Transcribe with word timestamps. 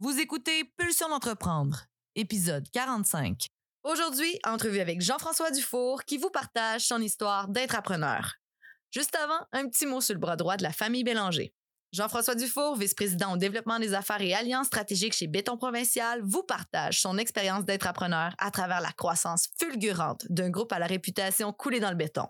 Vous 0.00 0.20
écoutez 0.20 0.62
Pulsion 0.76 1.08
d'entreprendre, 1.08 1.86
épisode 2.14 2.70
45. 2.70 3.48
Aujourd'hui, 3.82 4.38
entrevue 4.46 4.78
avec 4.78 5.00
Jean-François 5.00 5.50
Dufour 5.50 6.04
qui 6.04 6.18
vous 6.18 6.30
partage 6.30 6.86
son 6.86 7.02
histoire 7.02 7.48
d'entrepreneur. 7.48 8.34
Juste 8.92 9.16
avant, 9.16 9.40
un 9.50 9.68
petit 9.68 9.86
mot 9.86 10.00
sur 10.00 10.14
le 10.14 10.20
bras 10.20 10.36
droit 10.36 10.56
de 10.56 10.62
la 10.62 10.70
famille 10.70 11.02
Bélanger. 11.02 11.52
Jean-François 11.92 12.36
Dufour, 12.36 12.76
vice-président 12.76 13.32
au 13.32 13.36
développement 13.36 13.80
des 13.80 13.92
affaires 13.92 14.20
et 14.20 14.34
alliances 14.34 14.68
stratégiques 14.68 15.14
chez 15.14 15.26
Béton 15.26 15.56
Provincial, 15.56 16.22
vous 16.22 16.44
partage 16.44 17.00
son 17.00 17.18
expérience 17.18 17.64
d'entrepreneur 17.64 18.36
à 18.38 18.52
travers 18.52 18.80
la 18.80 18.92
croissance 18.92 19.48
fulgurante 19.58 20.26
d'un 20.28 20.50
groupe 20.50 20.72
à 20.72 20.78
la 20.78 20.86
réputation 20.86 21.52
coulée 21.52 21.80
dans 21.80 21.90
le 21.90 21.96
béton. 21.96 22.28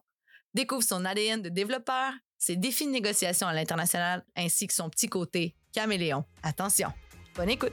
Découvre 0.55 0.83
son 0.83 1.05
ADN 1.05 1.43
de 1.43 1.51
développeur, 1.51 2.15
ses 2.39 2.57
défis 2.57 2.87
de 2.87 2.93
négociation 2.93 3.47
à 3.47 3.53
l'international 3.53 4.25
ainsi 4.37 4.67
que 4.67 4.73
son 4.73 4.89
petit 4.89 5.11
côté 5.11 5.55
caméléon. 5.75 6.25
Attention, 6.43 6.91
bonne 7.39 7.51
écoute! 7.51 7.73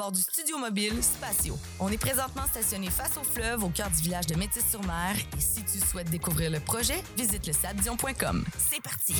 du 0.09 0.21
studio 0.21 0.57
mobile 0.57 1.03
Spatio. 1.03 1.55
On 1.79 1.89
est 1.89 1.97
présentement 1.97 2.47
stationné 2.47 2.89
face 2.89 3.17
au 3.17 3.23
fleuve 3.23 3.63
au 3.63 3.69
cœur 3.69 3.89
du 3.91 4.01
village 4.01 4.25
de 4.25 4.35
Métis-sur-Mer 4.35 5.15
et 5.37 5.39
si 5.39 5.63
tu 5.63 5.77
souhaites 5.85 6.09
découvrir 6.09 6.49
le 6.49 6.59
projet, 6.59 7.03
visite 7.15 7.45
le 7.45 7.53
sabdion.com. 7.53 8.43
C'est 8.57 8.81
parti! 8.81 9.13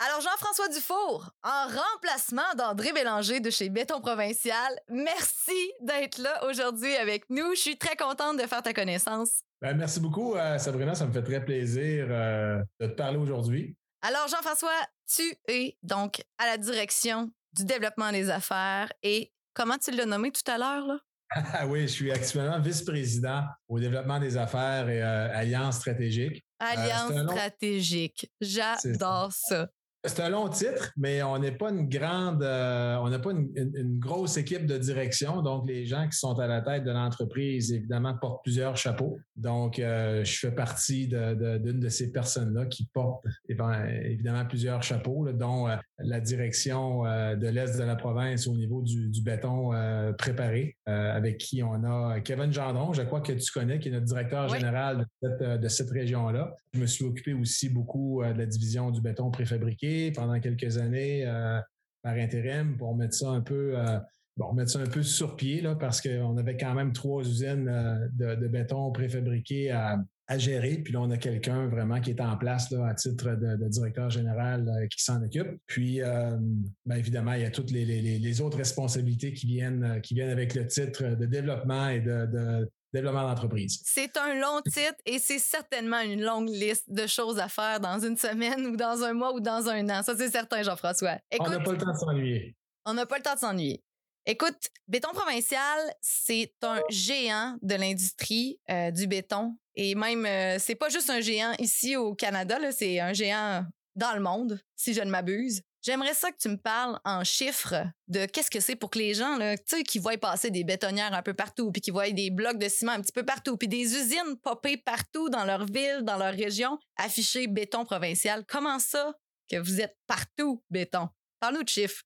Alors, 0.00 0.20
Jean-François 0.20 0.68
Dufour, 0.68 1.30
en 1.44 1.66
remplacement 1.66 2.54
d'André 2.56 2.92
Bélanger 2.92 3.40
de 3.40 3.48
chez 3.48 3.68
Béton 3.68 4.00
Provincial, 4.00 4.78
merci 4.88 5.72
d'être 5.80 6.18
là 6.18 6.44
aujourd'hui 6.46 6.94
avec 6.96 7.30
nous. 7.30 7.54
Je 7.54 7.60
suis 7.60 7.78
très 7.78 7.96
contente 7.96 8.36
de 8.36 8.46
faire 8.46 8.62
ta 8.62 8.74
connaissance. 8.74 9.40
Ben, 9.64 9.78
merci 9.78 9.98
beaucoup, 9.98 10.34
euh, 10.34 10.58
Sabrina. 10.58 10.94
Ça 10.94 11.06
me 11.06 11.12
fait 11.14 11.22
très 11.22 11.42
plaisir 11.42 12.08
euh, 12.10 12.62
de 12.78 12.86
te 12.86 12.92
parler 12.92 13.16
aujourd'hui. 13.16 13.74
Alors, 14.02 14.28
Jean-François, 14.28 14.78
tu 15.08 15.22
es 15.48 15.78
donc 15.82 16.22
à 16.36 16.44
la 16.44 16.58
direction 16.58 17.30
du 17.54 17.64
développement 17.64 18.12
des 18.12 18.28
affaires 18.28 18.92
et 19.02 19.32
comment 19.54 19.78
tu 19.78 19.90
l'as 19.92 20.04
nommé 20.04 20.30
tout 20.32 20.42
à 20.50 20.58
l'heure, 20.58 20.86
là? 20.86 20.98
Ah 21.54 21.66
oui, 21.66 21.88
je 21.88 21.92
suis 21.92 22.12
actuellement 22.12 22.60
vice-président 22.60 23.44
au 23.66 23.80
développement 23.80 24.20
des 24.20 24.36
affaires 24.36 24.86
et 24.90 25.02
euh, 25.02 25.34
alliance 25.34 25.76
stratégique. 25.76 26.44
Alliance 26.58 27.30
stratégique. 27.30 28.30
J'adore 28.42 29.32
ça. 29.32 29.70
C'est 30.06 30.20
un 30.20 30.28
long 30.28 30.48
titre, 30.50 30.92
mais 30.98 31.22
on 31.22 31.38
n'est 31.38 31.52
pas 31.56 31.70
une 31.70 31.88
grande, 31.88 32.42
euh, 32.42 32.96
on 32.96 33.08
n'a 33.08 33.18
pas 33.18 33.30
une, 33.30 33.48
une- 33.56 33.74
une 33.74 33.98
grosse 33.98 34.36
équipe 34.36 34.66
de 34.66 34.76
direction. 34.76 35.40
Donc, 35.40 35.66
les 35.66 35.86
gens 35.86 36.06
qui 36.06 36.18
sont 36.18 36.38
à 36.38 36.46
la 36.46 36.60
tête 36.60 36.84
de 36.84 36.90
l'entreprise, 36.90 37.72
évidemment, 37.72 38.14
portent 38.14 38.42
plusieurs 38.42 38.76
chapeaux. 38.76 39.18
Donc, 39.34 39.78
euh, 39.78 40.22
je 40.22 40.38
fais 40.38 40.50
partie 40.52 41.08
de- 41.08 41.32
de- 41.34 41.56
d'une 41.56 41.80
de, 41.80 41.88
ces 41.88 42.12
personnes-là 42.12 42.66
qui 42.66 42.84
portent 42.92 43.24
évi- 43.48 44.04
évidemment 44.04 44.44
plusieurs 44.44 44.82
chapeaux, 44.82 45.24
là, 45.24 45.32
dont 45.32 45.68
euh, 45.68 45.76
la 45.98 46.20
direction 46.20 47.04
de 47.04 47.48
l'Est 47.48 47.78
de 47.78 47.84
la 47.84 47.96
province 47.96 48.46
au 48.46 48.54
niveau 48.54 48.82
du, 48.82 49.08
du 49.08 49.22
béton 49.22 49.70
préparé, 50.18 50.76
avec 50.86 51.38
qui 51.38 51.62
on 51.62 51.82
a 51.84 52.20
Kevin 52.20 52.52
Gendron, 52.52 52.92
je 52.92 53.02
crois 53.02 53.20
que 53.20 53.32
tu 53.32 53.52
connais, 53.52 53.78
qui 53.78 53.88
est 53.88 53.92
notre 53.92 54.04
directeur 54.04 54.50
Oui. 54.50 54.58
général 54.58 55.06
de 55.22 55.68
cette, 55.68 55.90
région-là. 55.90 56.54
Je 56.72 56.80
me 56.80 56.86
suis 56.86 57.04
occupé 57.04 57.32
aussi 57.32 57.68
beaucoup 57.68 58.22
de 58.24 58.36
la 58.36 58.46
division 58.46 58.90
du 58.90 59.00
béton 59.00 59.30
préfabriqué 59.30 59.93
pendant 60.14 60.38
quelques 60.40 60.78
années 60.78 61.24
euh, 61.26 61.60
par 62.02 62.14
intérim 62.14 62.76
pour 62.76 62.96
mettre 62.96 63.14
ça 63.14 63.30
un 63.30 63.40
peu 63.40 63.78
euh, 63.78 63.98
bon 64.36 64.52
mettre 64.52 64.70
ça 64.70 64.80
un 64.80 64.86
peu 64.86 65.02
sur 65.02 65.36
pied 65.36 65.60
là 65.60 65.74
parce 65.74 66.00
qu'on 66.00 66.36
avait 66.36 66.56
quand 66.56 66.74
même 66.74 66.92
trois 66.92 67.22
usines 67.22 67.68
euh, 67.68 68.36
de, 68.36 68.48
béton 68.48 68.90
préfabriqué 68.92 69.70
à, 69.70 70.04
gérer. 70.38 70.78
Puis 70.78 70.94
là, 70.94 71.02
on 71.02 71.10
a 71.10 71.18
quelqu'un 71.18 71.66
vraiment 71.66 72.00
qui 72.00 72.08
est 72.08 72.20
en 72.20 72.38
place 72.38 72.72
à 72.72 72.94
titre 72.94 73.34
de, 73.34 73.68
directeur 73.68 74.08
général 74.08 74.66
qui 74.90 75.04
s'en 75.04 75.22
occupe. 75.22 75.60
Puis, 75.66 76.00
ben, 76.00 76.96
évidemment, 76.96 77.34
il 77.34 77.42
y 77.42 77.44
a 77.44 77.50
toutes 77.50 77.70
les, 77.70 78.40
autres 78.40 78.56
responsabilités 78.56 79.34
qui 79.34 79.46
viennent, 79.46 80.00
qui 80.00 80.14
viennent 80.14 80.30
avec 80.30 80.54
le 80.54 80.66
titre 80.66 81.14
de 81.14 81.26
développement 81.26 81.90
et 81.90 82.00
de 82.00 82.66
développement 82.94 83.28
d'entreprise. 83.28 83.80
C'est 83.84 84.16
un 84.16 84.34
long 84.34 84.60
titre 84.62 84.96
et 85.04 85.18
c'est 85.18 85.38
certainement 85.38 86.00
une 86.00 86.22
longue 86.22 86.48
liste 86.48 86.84
de 86.88 87.06
choses 87.06 87.38
à 87.38 87.48
faire 87.48 87.80
dans 87.80 87.98
une 87.98 88.16
semaine 88.16 88.66
ou 88.66 88.76
dans 88.76 89.02
un 89.02 89.12
mois 89.12 89.34
ou 89.34 89.40
dans 89.40 89.68
un 89.68 89.88
an. 89.90 90.02
Ça, 90.02 90.16
c'est 90.16 90.30
certain, 90.30 90.62
Jean-François. 90.62 91.18
On 91.38 91.48
n'a 91.48 91.60
pas 91.60 91.72
le 91.72 91.78
temps 91.78 91.92
de 91.92 91.98
s'ennuyer. 91.98 92.56
on 92.86 92.94
n'a 92.94 93.06
pas 93.06 93.18
le 93.18 93.22
temps 93.22 93.34
de 93.34 93.40
s'ennuyer. 93.40 93.82
Écoute, 94.26 94.70
Béton 94.88 95.10
Provincial, 95.12 95.92
c'est 96.00 96.54
un 96.62 96.80
géant 96.88 97.58
de 97.60 97.74
l'industrie 97.74 98.58
euh, 98.70 98.90
du 98.90 99.06
béton. 99.06 99.58
Et 99.74 99.94
même, 99.94 100.24
euh, 100.24 100.56
c'est 100.58 100.76
pas 100.76 100.88
juste 100.88 101.10
un 101.10 101.20
géant 101.20 101.52
ici 101.58 101.96
au 101.96 102.14
Canada, 102.14 102.56
c'est 102.72 103.00
un 103.00 103.12
géant 103.12 103.66
dans 103.96 104.14
le 104.14 104.20
monde, 104.20 104.60
si 104.76 104.94
je 104.94 105.02
ne 105.02 105.10
m'abuse. 105.10 105.60
J'aimerais 105.84 106.14
ça 106.14 106.32
que 106.32 106.38
tu 106.38 106.48
me 106.48 106.56
parles 106.56 106.98
en 107.04 107.24
chiffres 107.24 107.74
de 108.08 108.24
qu'est-ce 108.24 108.50
que 108.50 108.60
c'est 108.60 108.74
pour 108.74 108.88
que 108.88 108.98
les 108.98 109.12
gens, 109.12 109.36
là, 109.36 109.54
tu 109.58 109.64
sais, 109.66 109.82
qui 109.82 109.98
voient 109.98 110.16
passer 110.16 110.50
des 110.50 110.64
bétonnières 110.64 111.12
un 111.12 111.20
peu 111.20 111.34
partout, 111.34 111.70
puis 111.72 111.82
qui 111.82 111.90
voient 111.90 112.10
des 112.10 112.30
blocs 112.30 112.58
de 112.58 112.70
ciment 112.70 112.92
un 112.92 113.02
petit 113.02 113.12
peu 113.12 113.22
partout, 113.22 113.58
puis 113.58 113.68
des 113.68 113.94
usines 113.94 114.38
popées 114.42 114.78
partout 114.78 115.28
dans 115.28 115.44
leur 115.44 115.66
ville, 115.66 116.00
dans 116.00 116.16
leur 116.16 116.32
région, 116.32 116.78
affichées 116.96 117.48
béton 117.48 117.84
provincial. 117.84 118.44
Comment 118.48 118.78
ça 118.78 119.12
que 119.50 119.58
vous 119.58 119.82
êtes 119.82 119.94
partout 120.06 120.64
béton? 120.70 121.10
Parle-nous 121.38 121.64
de 121.64 121.68
chiffres. 121.68 122.02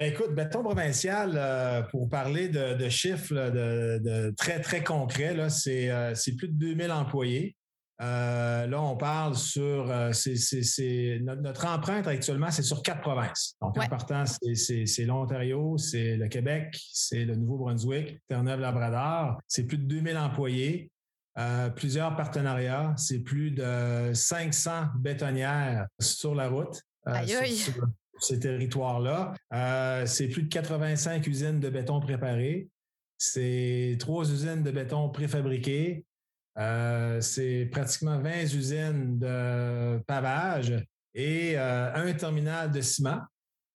Écoute, 0.00 0.34
béton 0.34 0.62
provincial, 0.62 1.32
euh, 1.36 1.82
pour 1.82 2.08
parler 2.08 2.48
de, 2.48 2.88
chiffres 2.88 3.34
de, 3.34 4.34
très, 4.38 4.58
très 4.60 4.82
concrets, 4.82 5.38
euh, 5.38 6.14
c'est 6.14 6.34
plus 6.36 6.48
de 6.48 6.54
2000 6.54 6.90
employés. 6.92 7.56
Euh, 8.02 8.66
là, 8.66 8.82
on 8.82 8.96
parle 8.96 9.34
sur 9.36 9.90
euh, 9.90 10.12
c'est, 10.12 10.36
c'est, 10.36 10.62
c'est- 10.62 11.18
notre, 11.22 11.40
notre 11.40 11.66
empreinte 11.66 12.06
actuellement, 12.06 12.50
c'est 12.50 12.62
sur 12.62 12.82
quatre 12.82 13.00
provinces. 13.00 13.54
Donc, 13.62 13.76
Ouais. 13.76 13.84
en 13.86 13.88
partant, 13.88 14.24
c'est, 14.26 15.04
l'Ontario, 15.04 15.78
c'est 15.78 16.16
le 16.16 16.28
Québec, 16.28 16.78
c'est 16.92 17.24
le 17.24 17.36
Nouveau-Brunswick, 17.36 18.18
Terre-Neuve-Labrador. 18.28 19.38
C'est 19.48 19.64
plus 19.64 19.78
de 19.78 19.84
2000 19.84 20.16
employés, 20.18 20.90
euh, 21.38 21.70
plusieurs 21.70 22.14
partenariats. 22.16 22.92
C'est 22.98 23.20
plus 23.20 23.50
de 23.50 24.10
500 24.12 24.88
bétonnières 24.98 25.86
sur 25.98 26.34
la 26.34 26.48
route. 26.50 26.82
Aïe, 27.06 27.28
sur- 27.28 27.40
aïe. 27.40 27.56
sur 27.56 27.88
ces 28.18 28.40
territoires-là. 28.40 29.32
C'est 30.06 30.28
plus 30.28 30.42
de 30.42 30.48
85 30.48 31.26
usines 31.26 31.60
de 31.60 31.68
béton 31.70 32.00
préparées. 32.00 32.68
C'est 33.18 33.96
trois 33.98 34.30
usines 34.30 34.62
de 34.62 34.70
béton 34.70 35.08
préfabriquées. 35.08 36.04
Euh, 36.58 37.20
c'est 37.20 37.68
pratiquement 37.70 38.18
20 38.18 38.42
usines 38.54 39.18
de 39.18 39.98
pavage 40.06 40.72
et 41.14 41.58
euh, 41.58 41.94
un 41.94 42.12
terminal 42.14 42.70
de 42.70 42.80
ciment. 42.80 43.20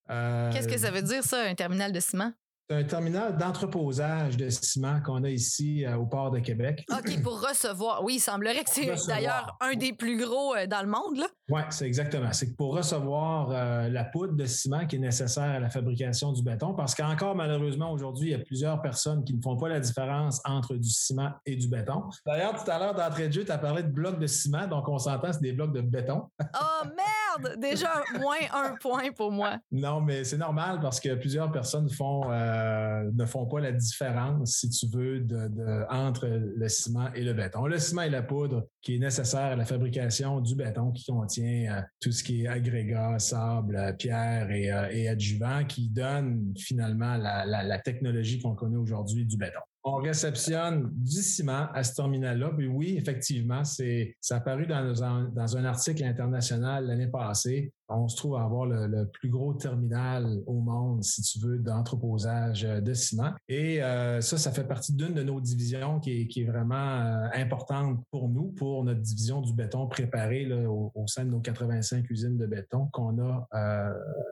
Euh, 0.10 0.52
Qu'est-ce 0.52 0.68
que 0.68 0.78
ça 0.78 0.90
veut 0.90 1.04
dire, 1.04 1.24
ça, 1.24 1.44
un 1.44 1.56
terminal 1.56 1.92
de 1.92 2.00
ciment? 2.00 2.34
C'est 2.72 2.78
un 2.78 2.84
terminal 2.86 3.36
d'entreposage 3.36 4.38
de 4.38 4.50
ciment 4.50 5.02
qu'on 5.02 5.26
a 5.26 5.30
ici 5.30 5.86
euh, 5.86 5.98
au 5.98 6.06
port 6.06 6.32
de 6.32 6.40
Québec. 6.40 6.86
OK, 6.90 7.22
pour 7.22 7.46
recevoir. 7.46 8.02
Oui, 8.02 8.14
il 8.16 8.20
semblerait 8.22 8.64
que 8.64 8.70
c'est 8.70 8.96
d'ailleurs 9.10 9.58
un 9.60 9.76
des 9.76 9.92
plus 9.92 10.18
gros 10.18 10.56
euh, 10.56 10.68
dans 10.68 10.82
le 10.82 10.88
monde. 10.88 11.22
Oui, 11.50 11.60
c'est 11.70 11.86
exactement. 11.86 12.32
C'est 12.32 12.50
que 12.50 12.56
pour 12.56 12.74
recevoir 12.74 13.50
euh, 13.52 13.90
la 13.90 14.06
poudre 14.06 14.38
de 14.38 14.46
ciment 14.46 14.88
qui 14.88 14.96
est 14.96 15.00
nécessaire 15.00 15.44
à 15.44 15.60
la 15.60 15.70
fabrication 15.70 16.32
du 16.32 16.44
béton, 16.44 16.74
parce 16.74 16.96
qu'encore 16.96 17.36
malheureusement 17.36 17.92
aujourd'hui, 17.92 18.30
il 18.30 18.32
y 18.32 18.42
a 18.42 18.46
plusieurs 18.46 18.82
personnes 18.82 19.26
qui 19.26 19.34
ne 19.34 19.42
font 19.42 19.58
pas 19.58 19.68
la 19.68 19.82
différence 19.82 20.40
entre 20.46 20.76
du 20.76 20.90
ciment 20.90 21.32
et 21.46 21.58
du 21.58 21.68
béton. 21.68 22.04
D'ailleurs, 22.26 22.64
tout 22.64 22.72
à 22.72 22.80
l'heure 22.80 22.96
d'entrée 22.96 23.28
de 23.28 23.34
jeu, 23.34 23.44
tu 23.44 23.52
as 23.52 23.58
parlé 23.58 23.84
de 23.84 23.90
blocs 23.90 24.18
de 24.18 24.28
ciment, 24.28 24.66
donc 24.68 24.88
on 24.88 24.98
s'entend, 24.98 25.34
c'est 25.34 25.42
des 25.42 25.52
blocs 25.52 25.74
de 25.74 25.82
béton. 25.82 26.24
Oh 26.40 26.86
merde! 26.86 27.21
Déjà 27.58 27.90
moins 28.20 28.38
un 28.54 28.76
point 28.76 29.12
pour 29.12 29.32
moi. 29.32 29.60
Non, 29.72 30.02
mais 30.02 30.24
c'est 30.24 30.38
normal 30.38 30.80
parce 30.82 31.00
que 31.00 31.16
plusieurs 31.16 31.52
personnes 31.52 31.88
euh, 32.02 33.12
ne 33.14 33.26
font 33.26 33.46
pas 33.46 33.60
la 33.60 33.72
différence, 33.72 34.58
si 34.58 34.70
tu 34.70 34.88
veux, 34.88 35.20
de, 35.20 35.86
entre 35.90 36.28
le 36.28 36.68
ciment 36.70 37.12
et 37.14 37.24
le 37.24 37.34
béton. 37.34 37.66
Le 37.66 37.78
ciment 37.78 38.04
et 38.04 38.10
la 38.10 38.22
poudre 38.22 38.68
qui 38.82 38.96
est 38.96 39.00
nécessaire 39.00 39.52
à 39.52 39.56
la 39.56 39.66
fabrication 39.66 40.40
du 40.40 40.56
béton 40.56 40.92
qui 40.92 41.06
contient 41.06 41.78
euh, 41.78 41.82
tout 42.00 42.12
ce 42.12 42.24
qui 42.24 42.44
est 42.44 42.48
agrégat, 42.48 43.20
sable, 43.20 43.96
pierre 43.98 44.50
et, 44.52 44.72
et 44.92 45.10
adjuvant 45.10 45.64
qui 45.66 45.90
donne 45.90 46.54
finalement 46.58 47.18
la 47.18 47.80
technologie 47.80 48.40
qu'on 48.40 48.56
connaît 48.56 48.78
aujourd'hui 48.78 49.26
du 49.26 49.38
béton 49.38 49.62
on 49.84 49.96
réceptionne 49.96 50.90
du 50.94 51.22
ciment 51.22 51.68
à 51.74 51.84
ce 51.84 51.96
terminal-là. 51.96 52.52
Puis 52.56 52.68
oui, 52.68 52.96
effectivement, 52.98 53.64
c'est 53.64 54.16
ça 54.22 54.38
apparu 54.38 54.68
dans 54.68 55.58
un 55.58 55.66
article 55.66 56.04
international 56.04 56.86
l'année 56.86 57.08
passée 57.08 57.74
on 57.94 58.08
se 58.08 58.16
trouve 58.16 58.36
à 58.36 58.44
avoir 58.44 58.66
le, 58.66 59.06
plus 59.12 59.30
gros 59.30 59.54
terminal 59.54 60.42
au 60.46 60.54
monde, 60.54 61.04
si 61.04 61.22
tu 61.22 61.40
veux, 61.40 61.58
d'entreposage 61.58 62.64
euh, 62.64 62.82
de 62.82 62.94
ciment. 62.94 63.32
Et 63.48 63.84
euh, 63.84 64.22
ça, 64.22 64.38
ça 64.38 64.52
fait 64.52 64.64
partie 64.64 64.94
d'une 64.94 65.14
de 65.14 65.24
nos 65.24 65.42
divisions 65.42 66.00
qui 66.00 66.22
est, 66.22 66.44
vraiment 66.44 66.76
euh, 66.76 67.28
importante 67.34 68.00
pour 68.10 68.30
nous, 68.30 68.52
pour 68.52 68.84
notre 68.84 69.02
division 69.02 69.42
du 69.42 69.54
béton 69.54 69.88
préparé 69.88 70.52
au, 70.52 70.92
sein 71.08 71.26
de 71.26 71.30
nos 71.30 71.40
85 71.40 72.10
usines 72.10 72.38
de 72.38 72.46
béton 72.46 72.88
qu'on 72.92 73.18
a 73.20 73.48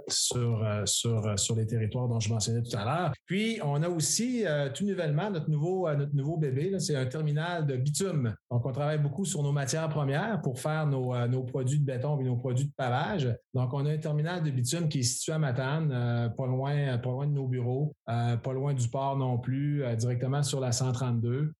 sur, 0.07 0.65
sur, 0.85 1.37
sur 1.37 1.55
les 1.55 1.65
territoires 1.65 2.07
dont 2.07 2.19
je 2.19 2.29
mentionnais 2.29 2.61
tout 2.61 2.75
à 2.77 2.85
l'heure. 2.85 3.13
Puis, 3.25 3.59
on 3.63 3.81
a 3.83 3.89
aussi 3.89 4.43
tout 4.73 4.85
nouvellement 4.85 5.29
notre 5.29 5.49
nouveau, 5.49 5.91
notre 5.93 6.15
nouveau 6.15 6.37
bébé, 6.37 6.79
c'est 6.79 6.95
un 6.95 7.05
terminal 7.05 7.65
de 7.65 7.75
bitume. 7.75 8.33
Donc, 8.49 8.65
on 8.65 8.71
travaille 8.71 8.99
beaucoup 8.99 9.25
sur 9.25 9.43
nos 9.43 9.51
matières 9.51 9.89
premières 9.89 10.41
pour 10.41 10.59
faire 10.59 10.87
nos, 10.87 11.15
nos 11.27 11.43
produits 11.43 11.79
de 11.79 11.85
béton 11.85 12.19
et 12.19 12.23
nos 12.23 12.37
produits 12.37 12.65
de 12.65 12.73
pavage. 12.75 13.29
Donc, 13.55 13.73
on 13.73 13.85
a 13.85 13.91
un 13.91 13.97
terminal 13.97 14.43
de 14.43 14.51
bitume 14.51 14.89
qui 14.89 14.99
est 14.99 15.03
situé 15.03 15.33
à 15.33 15.39
Matane, 15.39 15.91
euh, 15.91 16.29
pas 16.29 16.45
loin, 16.45 16.97
pas 16.99 17.09
loin 17.09 17.25
de 17.25 17.31
nos 17.31 17.47
bureaux, 17.47 17.95
euh, 18.07 18.37
pas 18.37 18.53
loin 18.53 18.75
du 18.75 18.87
port 18.87 19.17
non 19.17 19.39
plus, 19.39 19.83
euh, 19.83 19.95
directement 19.95 20.43
sur 20.43 20.59
la 20.59 20.71
132. 20.71 21.51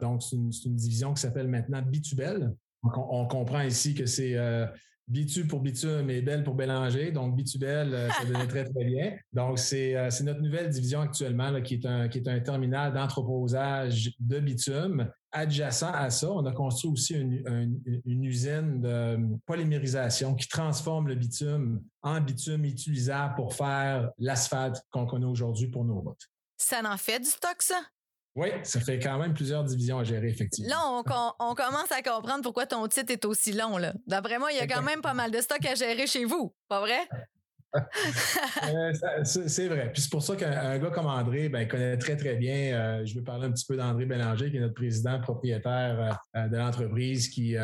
donc, 0.00 0.22
c'est 0.22 0.36
une, 0.36 0.50
division 0.74 1.14
qui 1.14 1.22
s'appelle 1.22 1.46
maintenant 1.46 1.80
Bitubel. 1.82 2.52
Donc, 2.82 2.92
on, 2.96 3.26
comprend 3.26 3.62
ici 3.62 3.94
que 3.94 4.06
c'est 4.06 4.36
Bitu 5.12 5.46
pour 5.46 5.60
bitume 5.60 6.08
et 6.08 6.22
Belle 6.22 6.42
pour 6.42 6.54
Bélanger. 6.54 7.12
Donc, 7.12 7.36
Bitubel, 7.36 8.08
ça 8.18 8.24
donnait 8.24 8.48
très, 8.48 8.64
très 8.64 8.84
bien. 8.84 9.12
Donc, 9.32 9.58
c'est 9.58 9.94
notre 10.22 10.40
nouvelle 10.40 10.70
division 10.70 11.00
actuellement 11.00 11.60
qui, 11.60 11.74
est 11.74 11.86
un, 11.86 12.08
qui 12.08 12.18
est 12.18 12.28
un 12.28 12.40
terminal 12.40 12.94
d'entreposage 12.94 14.10
de 14.18 14.40
bitume 14.40 15.10
adjacent 15.32 15.90
à 15.92 16.10
ça, 16.10 16.30
on 16.30 16.44
a 16.44 16.52
construit 16.52 16.90
aussi 16.90 17.14
une, 17.14 18.24
usine 18.24 18.80
de 18.82 19.18
polymérisation 19.46 20.34
qui 20.34 20.46
transforme 20.46 21.08
le 21.08 21.14
bitume 21.14 21.82
en 22.02 22.20
bitume 22.20 22.64
utilisable 22.64 23.34
pour 23.34 23.54
faire 23.54 24.10
l'asphalte 24.18 24.82
qu'on 24.90 25.06
connaît 25.06 25.26
aujourd'hui 25.26 25.68
pour 25.68 25.84
nos 25.84 26.00
routes. 26.00 26.28
Ça 26.58 26.80
en 26.84 26.96
fait 26.96 27.18
du 27.18 27.28
stock, 27.28 27.56
ça? 27.60 27.80
Oui, 28.34 28.48
ça 28.62 28.80
fait 28.80 28.98
quand 28.98 29.18
même 29.18 29.34
plusieurs 29.34 29.62
divisions 29.62 29.98
à 29.98 30.04
gérer, 30.04 30.28
effectivement. 30.28 30.70
Là, 30.70 31.34
on, 31.38 31.54
commence 31.54 31.92
à 31.92 32.02
comprendre 32.02 32.42
pourquoi 32.42 32.66
ton 32.66 32.86
titre 32.88 33.12
est 33.12 33.24
aussi 33.26 33.52
long. 33.52 33.76
D'après 34.06 34.38
moi, 34.38 34.50
il 34.52 34.56
y 34.56 34.60
a 34.60 34.66
quand 34.66 34.82
même 34.82 35.02
pas 35.02 35.12
mal 35.12 35.30
de 35.30 35.40
stock 35.40 35.64
à 35.66 35.74
gérer 35.74 36.06
chez 36.06 36.24
vous, 36.24 36.54
pas 36.68 36.80
vrai? 36.80 37.08
Euh, 38.68 38.92
c'est 39.24 39.66
vrai. 39.66 39.90
Puis 39.92 40.02
c'est 40.02 40.10
pour 40.10 40.22
ça 40.22 40.36
qu'un 40.36 40.78
gars 40.78 40.90
comme 40.90 41.06
André, 41.06 41.48
ben, 41.48 41.62
il 41.62 41.68
connaît 41.68 41.96
très, 41.96 42.16
très 42.16 42.36
bien. 42.36 42.74
Euh, 42.74 43.06
je 43.06 43.14
veux 43.14 43.24
parler 43.24 43.46
un 43.46 43.50
petit 43.50 43.64
peu 43.66 43.76
d'André 43.76 44.04
Bélanger, 44.04 44.50
qui 44.50 44.58
est 44.58 44.60
notre 44.60 44.74
président 44.74 45.18
propriétaire 45.20 46.18
euh, 46.36 46.48
de 46.48 46.56
l'entreprise 46.58 47.28
qui, 47.28 47.56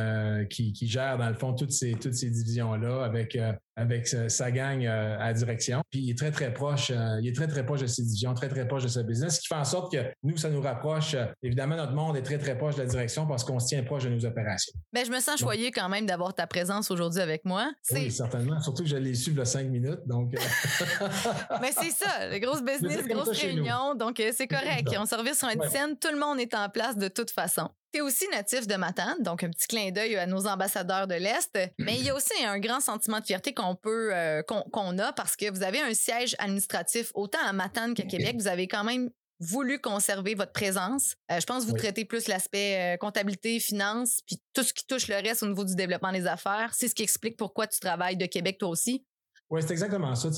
qui, 0.48 0.72
qui, 0.72 0.88
gère, 0.88 1.18
dans 1.18 1.28
le 1.28 1.34
fond, 1.34 1.52
toutes 1.52 1.72
ces, 1.72 1.92
toutes 1.92 2.14
ces 2.14 2.30
divisions-là 2.30 3.04
avec 3.04 3.38
avec 3.78 4.08
sa 4.08 4.50
gang 4.50 4.84
euh, 4.84 5.16
à 5.20 5.32
direction. 5.32 5.82
Puis 5.90 6.00
il 6.00 6.10
est 6.10 6.18
très, 6.18 6.30
très 6.30 6.52
proche, 6.52 6.90
euh, 6.90 7.20
il 7.22 7.28
est 7.28 7.34
très, 7.34 7.46
très 7.46 7.64
proche 7.64 7.80
de 7.80 7.86
ses 7.86 8.02
divisions, 8.02 8.34
très, 8.34 8.48
très 8.48 8.66
proche 8.66 8.82
de 8.82 8.88
sa 8.88 9.04
business, 9.04 9.36
ce 9.36 9.40
qui 9.40 9.46
fait 9.46 9.54
en 9.54 9.64
sorte 9.64 9.92
que 9.92 9.98
nous, 10.24 10.36
ça 10.36 10.50
nous 10.50 10.60
rapproche. 10.60 11.14
Euh, 11.14 11.26
évidemment, 11.42 11.76
notre 11.76 11.92
monde 11.92 12.16
est 12.16 12.22
très, 12.22 12.38
très 12.38 12.58
proche 12.58 12.74
de 12.74 12.82
la 12.82 12.86
direction 12.86 13.26
parce 13.26 13.44
qu'on 13.44 13.60
se 13.60 13.68
tient 13.68 13.82
proche 13.84 14.04
de 14.04 14.10
nos 14.10 14.24
opérations. 14.24 14.72
Mais 14.92 15.02
ben, 15.02 15.06
je 15.06 15.12
me 15.12 15.20
sens 15.20 15.38
choyé 15.38 15.70
quand 15.70 15.88
même 15.88 16.06
d'avoir 16.06 16.34
ta 16.34 16.46
présence 16.46 16.90
aujourd'hui 16.90 17.20
avec 17.20 17.44
moi. 17.44 17.70
Oui, 17.92 18.10
certainement. 18.10 18.60
Surtout 18.60 18.82
que 18.82 18.88
je 18.88 18.96
l'ai 18.96 19.14
su 19.14 19.30
il 19.30 19.38
y 19.38 19.40
a 19.40 19.44
cinq 19.44 19.68
minutes. 19.68 20.00
Donc... 20.06 20.32
Mais 21.60 21.70
c'est 21.72 21.90
ça, 21.90 22.28
les 22.28 22.40
grosses 22.40 22.62
business, 22.62 23.06
grosses 23.06 23.38
réunions. 23.38 23.94
Donc, 23.94 24.20
c'est 24.32 24.48
correct. 24.48 24.88
On 24.98 25.06
service 25.06 25.38
sur 25.38 25.48
une 25.48 25.62
scène, 25.68 25.96
tout 25.98 26.12
le 26.12 26.18
monde 26.18 26.40
est 26.40 26.54
en 26.54 26.68
place 26.68 26.96
de 26.96 27.08
toute 27.08 27.30
façon. 27.30 27.68
Tu 27.92 27.98
es 27.98 28.02
aussi 28.02 28.26
natif 28.30 28.66
de 28.66 28.76
Matane, 28.76 29.22
donc 29.22 29.42
un 29.42 29.50
petit 29.50 29.66
clin 29.66 29.90
d'œil 29.90 30.16
à 30.16 30.26
nos 30.26 30.46
ambassadeurs 30.46 31.06
de 31.06 31.14
l'Est. 31.14 31.58
Mais 31.78 31.96
il 31.96 32.04
y 32.04 32.10
a 32.10 32.14
aussi 32.14 32.44
un 32.44 32.58
grand 32.58 32.80
sentiment 32.80 33.20
de 33.20 33.24
fierté 33.24 33.54
qu'on 33.54 33.74
peut 33.74 34.14
euh, 34.14 34.42
qu'on 34.42 34.98
a 34.98 35.12
parce 35.12 35.36
que 35.36 35.50
vous 35.50 35.62
avez 35.62 35.80
un 35.80 35.94
siège 35.94 36.36
administratif 36.38 37.10
autant 37.14 37.38
à 37.46 37.52
Matane 37.52 37.94
qu'à 37.94 38.04
Québec. 38.04 38.36
Vous 38.38 38.48
avez 38.48 38.68
quand 38.68 38.84
même 38.84 39.10
voulu 39.40 39.80
conserver 39.80 40.34
votre 40.34 40.52
présence. 40.52 41.14
Euh, 41.30 41.40
je 41.40 41.46
pense 41.46 41.64
que 41.64 41.70
vous 41.70 41.76
traitez 41.76 42.04
plus 42.04 42.28
l'aspect 42.28 42.94
euh, 42.94 42.96
comptabilité, 42.96 43.60
finance, 43.60 44.20
puis 44.26 44.36
tout 44.52 44.62
ce 44.62 44.72
qui 44.72 44.86
touche 44.86 45.08
le 45.08 45.14
reste 45.14 45.42
au 45.42 45.46
niveau 45.46 45.64
du 45.64 45.74
développement 45.74 46.12
des 46.12 46.26
affaires. 46.26 46.72
C'est 46.74 46.88
ce 46.88 46.94
qui 46.94 47.04
explique 47.04 47.36
pourquoi 47.36 47.66
tu 47.66 47.78
travailles 47.78 48.16
de 48.16 48.26
Québec 48.26 48.58
toi 48.58 48.68
aussi. 48.68 49.06
Oui, 49.50 49.62
c'est 49.62 49.72
exactement 49.72 50.14
ça. 50.14 50.28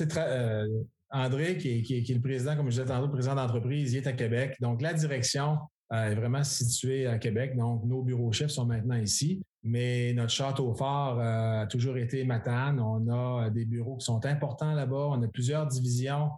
André, 1.12 1.56
qui 1.56 1.78
est, 1.78 1.82
qui, 1.82 1.96
est, 1.96 2.14
le 2.14 2.20
président, 2.20 2.56
comme 2.56 2.66
je 2.66 2.80
disais 2.80 2.84
tantôt, 2.84 3.06
le 3.06 3.12
président 3.12 3.34
d'entreprise, 3.34 3.92
il 3.92 3.98
est 3.98 4.06
à 4.06 4.12
Québec. 4.12 4.56
Donc, 4.60 4.80
la 4.80 4.94
direction, 4.94 5.54
euh, 5.54 5.56
est 5.92 6.14
vraiment 6.14 6.44
situé 6.44 7.06
à 7.06 7.18
Québec. 7.18 7.56
Donc, 7.56 7.84
nos 7.84 8.02
bureaux 8.02 8.32
chefs 8.32 8.50
sont 8.50 8.66
maintenant 8.66 8.96
ici. 8.96 9.42
Mais 9.62 10.12
notre 10.14 10.32
château 10.32 10.72
fort 10.72 11.18
euh, 11.20 11.62
a 11.62 11.66
toujours 11.66 11.96
été 11.98 12.24
Matane. 12.24 12.80
On 12.80 13.08
a 13.08 13.46
euh, 13.46 13.50
des 13.50 13.66
bureaux 13.66 13.96
qui 13.96 14.06
sont 14.06 14.24
importants 14.24 14.72
là-bas. 14.72 15.08
On 15.10 15.22
a 15.22 15.28
plusieurs 15.28 15.66
divisions 15.66 16.30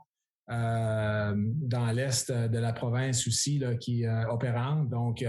dans 0.49 1.95
l'est 1.95 2.31
de 2.31 2.59
la 2.59 2.75
province 2.75 3.27
aussi 3.27 3.63
qui 3.81 4.05
euh, 4.05 4.29
opérant. 4.29 4.85
Donc, 4.85 5.25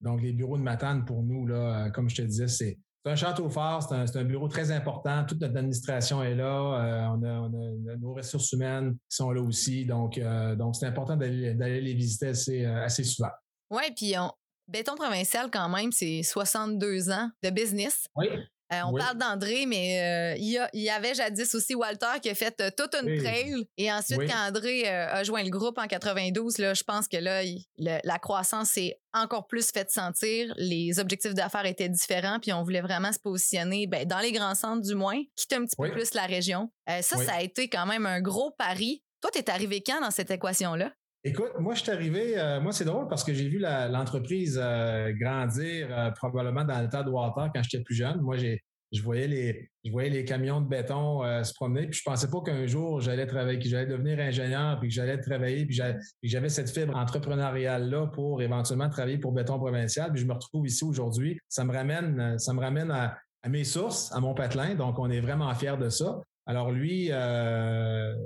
donc, 0.00 0.22
les 0.22 0.32
bureaux 0.32 0.56
de 0.56 0.62
Matane, 0.62 1.04
pour 1.04 1.22
nous, 1.22 1.46
là, 1.46 1.90
comme 1.90 2.08
je 2.08 2.16
te 2.16 2.22
disais, 2.22 2.48
c'est 2.48 2.78
un 3.04 3.14
château 3.14 3.48
fort, 3.50 3.82
c'est 3.82 4.16
un, 4.18 4.24
bureau 4.24 4.48
très 4.48 4.72
important. 4.72 5.24
Toute 5.24 5.40
notre 5.40 5.56
administration 5.56 6.24
est 6.24 6.34
là. 6.34 7.12
on, 7.14 7.22
a, 7.22 7.96
nos 7.98 8.14
ressources 8.14 8.50
humaines 8.52 8.94
qui 8.94 9.16
sont 9.16 9.30
là 9.30 9.40
aussi. 9.40 9.84
Donc, 9.84 10.18
donc 10.56 10.74
c'est 10.74 10.86
important 10.86 11.16
d'aller 11.16 11.80
les 11.80 11.94
visiter 11.94 12.28
assez 12.28 13.04
souvent. 13.04 13.30
Oui, 13.70 13.82
puis 13.96 14.18
on... 14.18 14.32
Béton 14.68 14.96
provincial, 14.96 15.50
quand 15.50 15.68
même, 15.70 15.92
c'est 15.92 16.22
62 16.22 17.10
ans 17.10 17.30
de 17.42 17.48
business. 17.48 18.06
Oui. 18.16 18.28
Euh, 18.72 18.80
on 18.86 18.92
parle 18.92 19.16
d'André, 19.16 19.64
mais 19.64 20.34
euh, 20.34 20.38
il, 20.38 20.82
y 20.82 20.90
avait 20.90 21.14
jadis 21.14 21.54
aussi 21.54 21.74
Walter 21.74 22.20
qui 22.20 22.28
a 22.28 22.34
fait 22.34 22.60
euh, 22.60 22.70
toute 22.76 22.94
une 22.94 23.18
trail. 23.18 23.66
Et 23.78 23.90
ensuite, 23.90 24.20
quand 24.28 24.46
André 24.46 24.86
a 24.86 25.24
joint 25.24 25.42
le 25.42 25.48
groupe 25.48 25.78
en 25.78 25.86
92, 25.86 26.58
là, 26.58 26.74
je 26.74 26.82
pense 26.84 27.08
que 27.08 27.16
là, 27.16 27.42
la 27.78 28.18
croissance 28.18 28.70
s'est 28.70 29.00
encore 29.14 29.46
plus 29.46 29.70
faite 29.70 29.90
sentir. 29.90 30.52
Les 30.58 30.98
objectifs 30.98 31.32
d'affaires 31.32 31.64
étaient 31.64 31.88
différents, 31.88 32.40
puis 32.40 32.52
on 32.52 32.62
voulait 32.62 32.82
vraiment 32.82 33.12
se 33.12 33.18
positionner 33.18 33.86
ben, 33.86 34.06
dans 34.06 34.18
les 34.18 34.32
grands 34.32 34.54
centres 34.54 34.82
du 34.82 34.94
moins, 34.94 35.18
quitter 35.34 35.56
un 35.56 35.64
petit 35.64 35.76
peu 35.76 35.90
plus 35.90 36.12
la 36.12 36.26
région. 36.26 36.70
ça, 36.86 37.16
ça 37.16 37.34
a 37.34 37.42
été 37.42 37.70
quand 37.70 37.86
même 37.86 38.04
un 38.04 38.20
gros 38.20 38.50
pari. 38.50 39.02
Toi, 39.22 39.30
tu 39.32 39.38
es 39.38 39.50
arrivé 39.50 39.82
quand 39.84 40.00
dans 40.00 40.10
cette 40.10 40.30
équation-là? 40.30 40.92
Écoute, 41.24 41.50
moi, 41.58 41.74
je 41.74 41.82
suis 41.82 41.90
arrivé, 41.90 42.38
euh, 42.38 42.60
moi, 42.60 42.72
c'est 42.72 42.84
drôle 42.84 43.08
parce 43.08 43.24
que 43.24 43.34
j'ai 43.34 43.48
vu 43.48 43.58
l'entreprise 43.58 44.58
euh, 44.62 45.12
grandir 45.12 45.88
euh, 45.90 46.10
probablement 46.12 46.64
dans 46.64 46.80
le 46.80 46.88
tas 46.88 47.02
de 47.02 47.10
Walter 47.10 47.50
quand 47.52 47.62
j'étais 47.62 47.82
plus 47.82 47.96
jeune. 47.96 48.20
Moi, 48.20 48.36
j'ai, 48.36 48.62
je 48.92 49.02
voyais 49.02 49.26
les, 49.26 49.68
je 49.84 49.90
voyais 49.90 50.10
les 50.10 50.24
camions 50.24 50.60
de 50.60 50.68
béton 50.68 51.22
se 51.42 51.52
promener, 51.54 51.88
puis 51.88 51.98
je 51.98 52.02
pensais 52.04 52.30
pas 52.30 52.40
qu'un 52.40 52.66
jour 52.66 53.00
j'allais 53.00 53.26
travailler, 53.26 53.58
que 53.58 53.68
j'allais 53.68 53.90
devenir 53.90 54.18
ingénieur, 54.20 54.78
puis 54.78 54.88
que 54.88 54.94
j'allais 54.94 55.18
travailler, 55.18 55.66
puis 55.66 55.78
j'avais 56.22 56.48
cette 56.48 56.70
fibre 56.70 56.96
entrepreneuriale 56.96 57.90
là 57.90 58.06
pour 58.06 58.40
éventuellement 58.40 58.88
travailler 58.88 59.18
pour 59.18 59.32
Béton 59.32 59.58
Provincial. 59.58 60.10
Puis 60.12 60.22
je 60.22 60.26
me 60.26 60.32
retrouve 60.32 60.66
ici 60.66 60.84
aujourd'hui. 60.84 61.38
Ça 61.48 61.64
me 61.64 61.72
ramène, 61.74 62.38
ça 62.38 62.54
me 62.54 62.60
ramène 62.60 62.90
à, 62.90 63.18
à 63.42 63.48
mes 63.48 63.64
sources, 63.64 64.10
à 64.12 64.20
mon 64.20 64.32
patelin. 64.34 64.74
Donc, 64.74 64.98
on 64.98 65.10
est 65.10 65.20
vraiment 65.20 65.52
fiers 65.54 65.76
de 65.78 65.90
ça. 65.90 66.20
Alors 66.46 66.70
lui, 66.70 67.10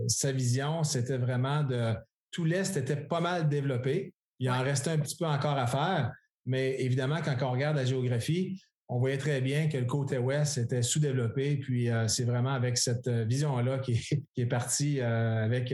sa 0.06 0.30
vision, 0.30 0.84
c'était 0.84 1.18
vraiment 1.18 1.64
de 1.64 1.96
tout 2.32 2.44
l'Est 2.44 2.76
était 2.76 2.96
pas 2.96 3.20
mal 3.20 3.48
développé. 3.48 4.12
Il 4.40 4.50
en 4.50 4.62
restait 4.62 4.90
un 4.90 4.98
petit 4.98 5.16
peu 5.16 5.26
encore 5.26 5.56
à 5.56 5.66
faire. 5.66 6.12
Mais 6.46 6.80
évidemment, 6.80 7.20
quand 7.24 7.36
on 7.42 7.52
regarde 7.52 7.76
la 7.76 7.84
géographie, 7.84 8.60
on 8.88 8.98
voyait 8.98 9.18
très 9.18 9.40
bien 9.40 9.68
que 9.68 9.78
le 9.78 9.84
côté 9.84 10.18
ouest 10.18 10.58
était 10.58 10.82
sous-développé. 10.82 11.56
Puis 11.58 11.88
euh, 11.88 12.08
c'est 12.08 12.24
vraiment 12.24 12.52
avec 12.52 12.76
cette 12.76 13.06
euh, 13.06 13.24
vision-là 13.24 13.78
qui, 13.78 14.00
est 14.36 14.46
parti 14.50 15.00
euh, 15.00 15.44
avec, 15.44 15.72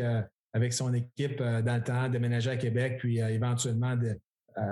avec 0.53 0.73
son 0.73 0.93
équipe 0.93 1.38
dans 1.38 1.77
le 1.77 1.83
temps, 1.83 2.09
déménager 2.09 2.50
à 2.50 2.57
Québec, 2.57 2.97
puis 2.99 3.19
éventuellement 3.19 3.97
de, 3.97 4.19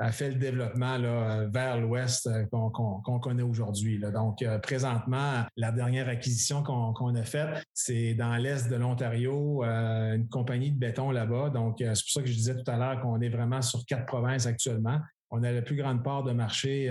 a 0.00 0.12
fait 0.12 0.31
le 0.31 0.37
développement 0.37 0.99
là, 0.99 1.45
vers 1.47 1.81
l'ouest 1.81 2.26
euh, 2.26 2.45
qu'on 2.50 3.21
connaît 3.21 3.43
aujourd'hui. 3.43 3.99
Donc, 3.99 4.43
euh, 4.43 4.59
présentement, 4.59 5.45
la 5.57 5.73
dernière 5.73 6.09
acquisition 6.09 6.62
qu'on 6.62 7.14
a 7.14 7.25
faite, 7.25 7.64
c'est 7.75 8.14
dans 8.14 8.37
l'est 8.37 8.69
de 8.69 8.76
l'Ontario, 8.76 9.64
euh, 9.64 10.14
une 10.14 10.28
compagnie 10.28 10.73
de 10.73 10.78
béton 10.78 11.11
là-bas. 11.11 11.50
Donc, 11.50 11.76
c'est 11.78 11.87
pour 11.87 12.11
ça 12.11 12.21
que 12.23 12.28
je 12.28 12.35
disais 12.35 12.55
tout 12.55 12.71
à 12.71 12.76
l'heure 12.76 13.00
qu'on 13.00 13.21
est 13.21 13.28
vraiment 13.28 13.62
sur 13.62 13.85
quatre 13.87 14.07
provinces 14.07 14.47
actuellement. 14.47 15.00
On 15.31 15.43
a 15.43 15.52
la 15.52 15.62
plus 15.62 15.76
grande 15.76 16.05
part 16.05 16.23
de 16.23 16.33
marché 16.33 16.88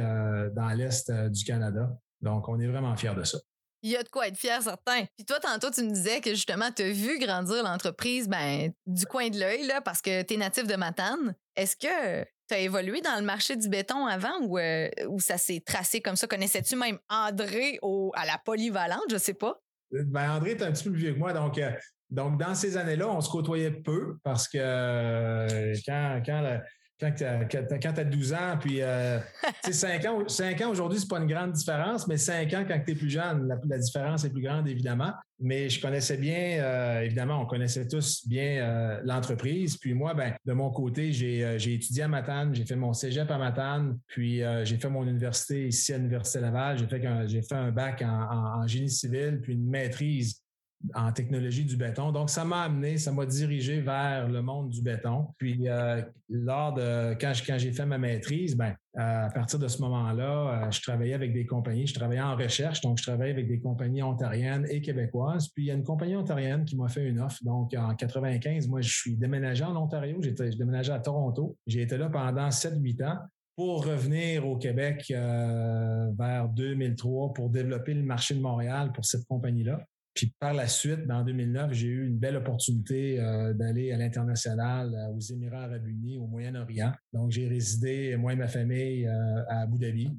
dans 0.56 0.70
l'est 0.70 1.10
du 1.30 1.46
Canada. 1.46 1.90
Donc, 2.22 2.50
on 2.50 2.60
est 2.60 2.68
vraiment 2.68 2.96
fiers 2.98 3.16
de 3.16 3.24
ça. 3.24 3.38
Il 3.82 3.92
y 3.92 3.96
a 3.96 4.04
de 4.04 4.10
quoi 4.10 4.28
être 4.28 4.38
fier, 4.38 4.62
certain. 4.62 5.06
Puis 5.16 5.26
toi, 5.26 5.40
tantôt, 5.40 5.70
tu 5.70 5.84
me 5.84 5.92
disais 5.92 6.20
que 6.20 6.32
justement, 6.32 6.72
tu 6.76 6.82
as 6.82 6.92
vu 6.92 7.20
grandir 7.20 7.64
l'entreprise 7.64 8.28
ben, 8.28 8.72
du 8.88 9.06
coin 9.06 9.30
de 9.30 9.40
l'œil, 9.40 9.72
parce 9.86 10.02
que 10.02 10.24
tu 10.24 10.34
es 10.34 10.38
natif 10.38 10.66
de 10.66 10.76
Matane. 10.76 11.36
Est-ce 11.56 11.78
que 11.78 12.26
tu 12.48 12.56
as 12.56 12.60
évolué 12.60 13.02
dans 13.02 13.16
le 13.18 13.26
marché 13.26 13.56
du 13.56 13.70
béton 13.70 14.06
avant 14.06 14.40
ou, 14.42 14.58
euh, 14.58 14.90
ça 15.20 15.38
s'est 15.38 15.62
tracé 15.66 16.02
comme 16.02 16.16
ça? 16.16 16.28
Connaissais-tu 16.28 16.76
même 16.76 17.00
André 17.10 17.80
au, 17.82 18.12
à 18.16 18.26
la 18.26 18.38
polyvalente? 18.38 19.06
Je 19.10 19.18
sais 19.18 19.34
pas. 19.34 19.62
Euh, 19.94 20.04
ben, 20.06 20.32
André 20.32 20.52
est 20.52 20.64
un 20.64 20.72
petit 20.72 20.84
peu 20.84 20.92
plus 20.92 21.00
vieux 21.00 21.14
que 21.14 21.20
moi, 21.20 21.34
donc, 21.34 21.58
euh, 21.58 21.72
donc 22.10 22.40
dans 22.40 22.56
ces 22.56 22.78
années-là, 22.78 23.10
on 23.10 23.22
se 23.22 23.30
côtoyait 23.30 23.72
peu 23.72 24.18
parce 24.24 24.48
que 24.48 25.74
quand, 25.86 26.22
quand 26.26 26.60
quand 27.00 27.12
tu 27.12 27.24
as, 27.26 28.04
12 28.04 28.34
ans, 28.34 28.58
puis 28.60 28.82
euh, 28.82 29.20
5 29.70 30.06
ans, 30.06 30.28
5 30.28 30.62
ans 30.62 30.70
aujourd'hui, 30.70 31.00
c'est 31.00 31.10
pas 31.10 31.20
une 31.20 31.28
grande 31.28 31.52
différence, 31.52 32.08
mais 32.08 32.18
5 32.18 32.54
ans 32.54 32.66
quand 32.68 32.80
tu 32.86 32.92
es 32.92 32.96
plus 32.96 33.10
jeune, 33.10 33.48
la, 33.48 33.78
différence 33.78 34.24
est 34.24 34.30
plus 34.30 34.42
grande, 34.42 34.68
évidemment. 34.68 35.12
Mais 35.40 35.70
je 35.70 35.82
connaissais 35.82 36.16
bien, 36.16 36.64
euh, 36.64 37.02
évidemment, 37.02 37.42
on 37.42 37.46
connaissait 37.46 37.86
tous 37.88 38.26
bien 38.26 38.64
euh, 38.64 39.02
l'entreprise. 39.04 39.76
Puis 39.76 39.94
moi, 39.94 40.14
ben, 40.14 40.34
de 40.46 40.54
mon 40.54 40.70
côté, 40.72 41.12
j'ai 41.12 41.44
euh, 41.44 41.58
étudié 41.58 42.04
à 42.04 42.08
Matane, 42.08 42.56
j'ai 42.56 42.66
fait 42.66 42.78
mon 42.78 42.94
cégep 42.94 43.30
à 43.30 43.38
Matane, 43.38 44.00
puis 44.08 44.42
j'ai 44.64 44.78
fait 44.78 44.90
mon 44.90 45.06
université 45.06 45.68
ici 45.68 45.94
à 45.94 45.98
l'Université 45.98 46.40
Laval. 46.40 46.78
J'ai 46.78 46.88
fait, 46.88 47.06
un, 47.06 47.28
fait 47.28 47.56
un 47.56 47.72
bac 47.72 48.02
en, 48.02 48.62
en 48.62 48.68
génie 48.68 48.90
civil, 48.90 49.42
puis 49.42 49.54
une 49.54 49.70
maîtrise 49.70 50.45
en 50.94 51.12
technologie 51.12 51.66
du 51.66 51.78
béton. 51.78 52.12
Donc, 52.12 52.30
ça 52.30 52.46
m'a 52.46 52.64
amené, 52.64 52.98
ça 52.98 53.12
m'a 53.12 53.26
dirigé 53.26 53.82
vers 53.82 54.28
le 54.30 54.42
monde 54.42 54.70
du 54.70 54.82
béton. 54.82 55.28
Puis, 55.38 55.68
euh, 55.68 56.02
lors 56.30 56.74
de 56.74 57.14
quand, 57.20 57.34
j'ai 57.58 57.72
fait 57.72 57.86
ma 57.86 57.98
maîtrise, 57.98 58.56
ben, 58.56 58.76
à 58.96 59.30
partir 59.34 59.60
de 59.60 59.68
ce 59.68 59.82
moment-là, 59.82 60.66
euh, 60.68 60.72
je 60.72 60.82
travaillais 60.82 61.14
avec 61.14 61.34
des 61.34 61.46
compagnies. 61.46 61.88
Je 61.88 61.94
travaillais 61.94 62.22
en 62.22 62.36
recherche, 62.36 62.82
donc 62.82 62.98
je 62.98 63.04
travaillais 63.04 63.34
avec 63.34 63.48
des 63.48 63.60
compagnies 63.60 64.04
ontariennes 64.04 64.66
et 64.70 64.82
québécoises. 64.82 65.50
Puis, 65.50 65.64
il 65.64 65.68
y 65.68 65.72
a 65.72 65.74
une 65.74 65.84
compagnie 65.84 66.16
ontarienne 66.16 66.66
qui 66.66 66.76
m'a 66.76 66.88
fait 66.88 67.08
une 67.08 67.20
offre. 67.20 67.44
Donc, 67.44 67.74
en 67.78 67.96
95, 67.96 68.68
moi, 68.68 68.82
je 68.82 68.94
suis 68.94 69.16
déménagé 69.16 69.64
en 69.64 69.76
Ontario. 69.76 70.18
J'étais, 70.22 70.52
je 70.52 70.58
déménageais 70.58 70.94
à 70.94 71.00
Toronto. 71.00 71.58
J'ai 71.66 71.82
été 71.82 71.98
là 71.98 72.10
pendant 72.10 72.50
7-8 72.50 73.04
ans 73.06 73.20
pour 73.56 73.86
revenir 73.86 74.48
au 74.48 74.58
Québec 74.58 75.06
euh, 75.12 76.12
vers 76.18 76.50
2003 76.50 77.34
pour 77.34 77.50
développer 77.50 77.94
le 77.94 78.04
marché 78.04 78.36
de 78.36 78.42
Montréal 78.42 78.92
pour 78.92 79.06
cette 79.06 79.26
compagnie-là. 79.28 79.80
Puis 80.16 80.34
par 80.40 80.54
la 80.54 80.68
suite, 80.68 81.06
ben, 81.06 81.18
en 81.18 81.24
2009, 81.26 81.74
j'ai 81.74 81.88
eu 81.88 82.08
une 82.08 82.18
belle 82.18 82.38
opportunité 82.38 83.20
euh, 83.20 83.54
d'aller 83.54 83.92
à 83.92 83.98
l'international, 83.98 84.96
euh, 84.96 85.14
aux 85.14 85.20
Émirats 85.20 85.64
arabes 85.64 85.86
unis, 85.86 86.18
au 86.18 86.26
Moyen-Orient. 86.26 86.94
Donc, 87.12 87.32
j'ai 87.32 87.50
résidé, 87.50 88.16
moi 88.16 88.32
et 88.32 88.38
ma 88.38 88.48
famille, 88.48 89.06
euh, 89.06 89.44
à 89.50 89.64
Abu 89.64 89.78
Dhabi, 89.78 90.18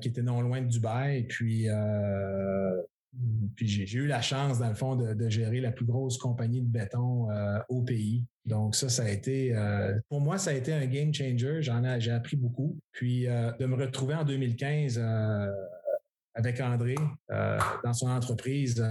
qui 0.00 0.08
était 0.08 0.22
non 0.22 0.40
loin 0.40 0.62
de 0.62 0.68
Dubaï. 0.68 1.18
Et 1.18 1.22
puis, 1.24 1.68
j'ai 3.60 3.98
eu 3.98 4.06
la 4.06 4.22
chance, 4.22 4.58
dans 4.58 4.68
le 4.68 4.74
fond, 4.74 4.96
de, 4.96 5.28
gérer 5.28 5.60
la 5.60 5.70
plus 5.70 5.84
grosse 5.84 6.16
compagnie 6.18 6.62
de 6.62 6.66
béton 6.66 7.28
au 7.68 7.82
pays. 7.82 8.24
Donc 8.46 8.74
ça, 8.74 8.88
ça 8.88 9.02
a 9.02 9.10
été, 9.10 9.54
pour 10.08 10.22
moi, 10.22 10.38
ça 10.38 10.52
a 10.52 10.54
été 10.54 10.72
un 10.72 10.86
game 10.86 11.12
changer. 11.12 11.60
J'en 11.60 11.84
ai, 11.84 12.00
j'ai 12.00 12.12
appris 12.12 12.36
beaucoup. 12.36 12.78
Puis 12.92 13.26
de 13.26 13.66
me 13.66 13.74
retrouver 13.74 14.14
en 14.14 14.24
2015 14.24 14.98
avec 16.32 16.58
André 16.62 16.94
dans 17.28 17.92
son 17.92 18.08
entreprise 18.08 18.82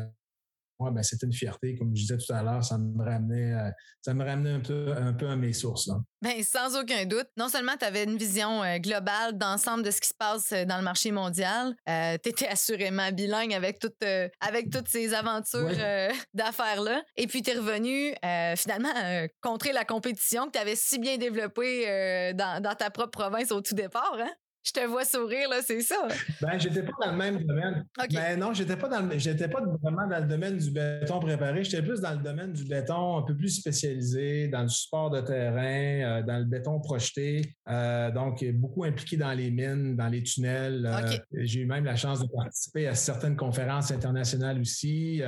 moi, 0.80 0.92
ben, 0.92 1.04
c'était 1.04 1.26
une 1.26 1.34
fierté. 1.34 1.76
Comme 1.76 1.96
je 1.96 2.02
disais 2.02 2.18
tout 2.18 2.34
à 2.34 2.44
l'heure, 2.44 2.64
ça 2.64 2.78
me 2.78 3.04
ramenait, 3.04 3.54
euh, 3.54 3.72
ça 4.02 4.14
me 4.14 4.26
ramenait 4.26 4.52
un 4.52 4.60
peu, 4.60 4.94
un 4.96 5.14
peu 5.14 5.30
à 5.30 5.36
mes 5.36 5.54
sources. 5.54 5.90
Ben, 6.22 6.44
sans 6.44 6.78
aucun 6.80 7.06
doute. 7.06 7.28
Non 7.38 7.48
seulement 7.48 7.74
tu 7.80 7.86
avais 7.86 8.04
une 8.04 8.18
vision 8.18 8.64
euh, 8.64 8.78
globale 8.78 9.38
d'ensemble 9.38 9.84
de 9.84 9.92
ce 9.92 10.02
qui 10.02 10.10
se 10.10 10.14
passe 10.14 10.52
euh, 10.52 10.66
dans 10.66 10.78
le 10.78 10.84
marché 10.84 11.12
mondial, 11.12 11.76
tu 11.86 12.30
étais 12.30 12.48
assurément 12.48 13.12
bilingue 13.12 13.54
avec, 13.54 13.80
toute, 13.80 14.04
avec 14.40 14.70
toutes 14.70 14.88
ces 14.88 15.14
aventures 15.14 15.70
d'affaires-là. 16.34 17.04
Et 17.16 17.28
puis, 17.28 17.42
tu 17.42 17.52
es 17.52 17.58
revenu 17.58 18.14
finalement 18.58 19.28
contrer 19.42 19.72
la 19.72 19.86
compétition 19.86 20.48
que 20.48 20.52
tu 20.52 20.60
avais 20.60 20.76
si 20.76 21.00
bien 21.00 21.18
développée 21.18 22.34
dans, 22.34 22.62
dans, 22.62 22.76
ta 22.76 22.90
propre 22.90 23.12
province 23.12 23.52
au 23.52 23.62
tout 23.62 23.76
départ. 23.76 24.18
Hein? 24.20 24.32
Je 24.66 24.72
te 24.72 24.84
vois 24.88 25.06
sourire, 25.06 25.48
là, 25.48 25.58
c'est 25.62 25.82
ça. 25.82 26.08
Ben, 26.42 26.58
j'étais 26.58 26.82
pas 26.82 26.94
dans 27.06 27.12
le 27.12 27.18
même 27.18 27.44
domaine. 27.44 27.86
Ben 28.12 28.40
non, 28.40 28.52
j'étais 28.52 28.76
pas 28.76 28.90
dans 28.90 29.08
j'étais 29.16 29.48
pas 29.48 29.62
vraiment 29.62 30.08
dans 30.08 30.20
le 30.20 30.26
domaine 30.26 30.58
du 30.58 30.72
béton 30.72 31.20
préparé. 31.20 31.64
J'étais 31.64 31.84
plus 31.84 32.02
dans 32.02 32.14
le 32.14 32.18
domaine 32.24 32.52
du 32.52 32.66
béton 32.66 33.18
un 33.18 33.22
peu 33.22 33.36
plus 33.36 33.50
spécialisé, 33.50 34.48
dans 34.48 34.64
le 34.64 34.68
support 34.68 35.12
de 35.12 35.22
terrain, 35.22 35.62
euh, 36.20 36.24
dans 36.24 36.40
le 36.40 36.46
béton 36.46 36.80
projeté. 36.80 37.54
Euh, 37.70 38.10
donc, 38.10 38.44
beaucoup 38.54 38.86
impliqué 38.86 39.18
dans 39.18 39.34
les 39.34 39.52
mines, 39.52 39.96
dans 39.96 40.08
les 40.08 40.24
tunnels. 40.24 40.90
Euh, 40.92 41.16
j'ai 41.44 41.62
eu 41.62 41.66
même 41.68 41.86
la 41.86 41.96
chance 41.96 42.22
de 42.22 42.28
participer 42.28 42.88
à 42.88 42.96
certaines 42.96 43.36
conférences 43.36 43.92
internationales 43.92 44.60
aussi. 44.60 45.22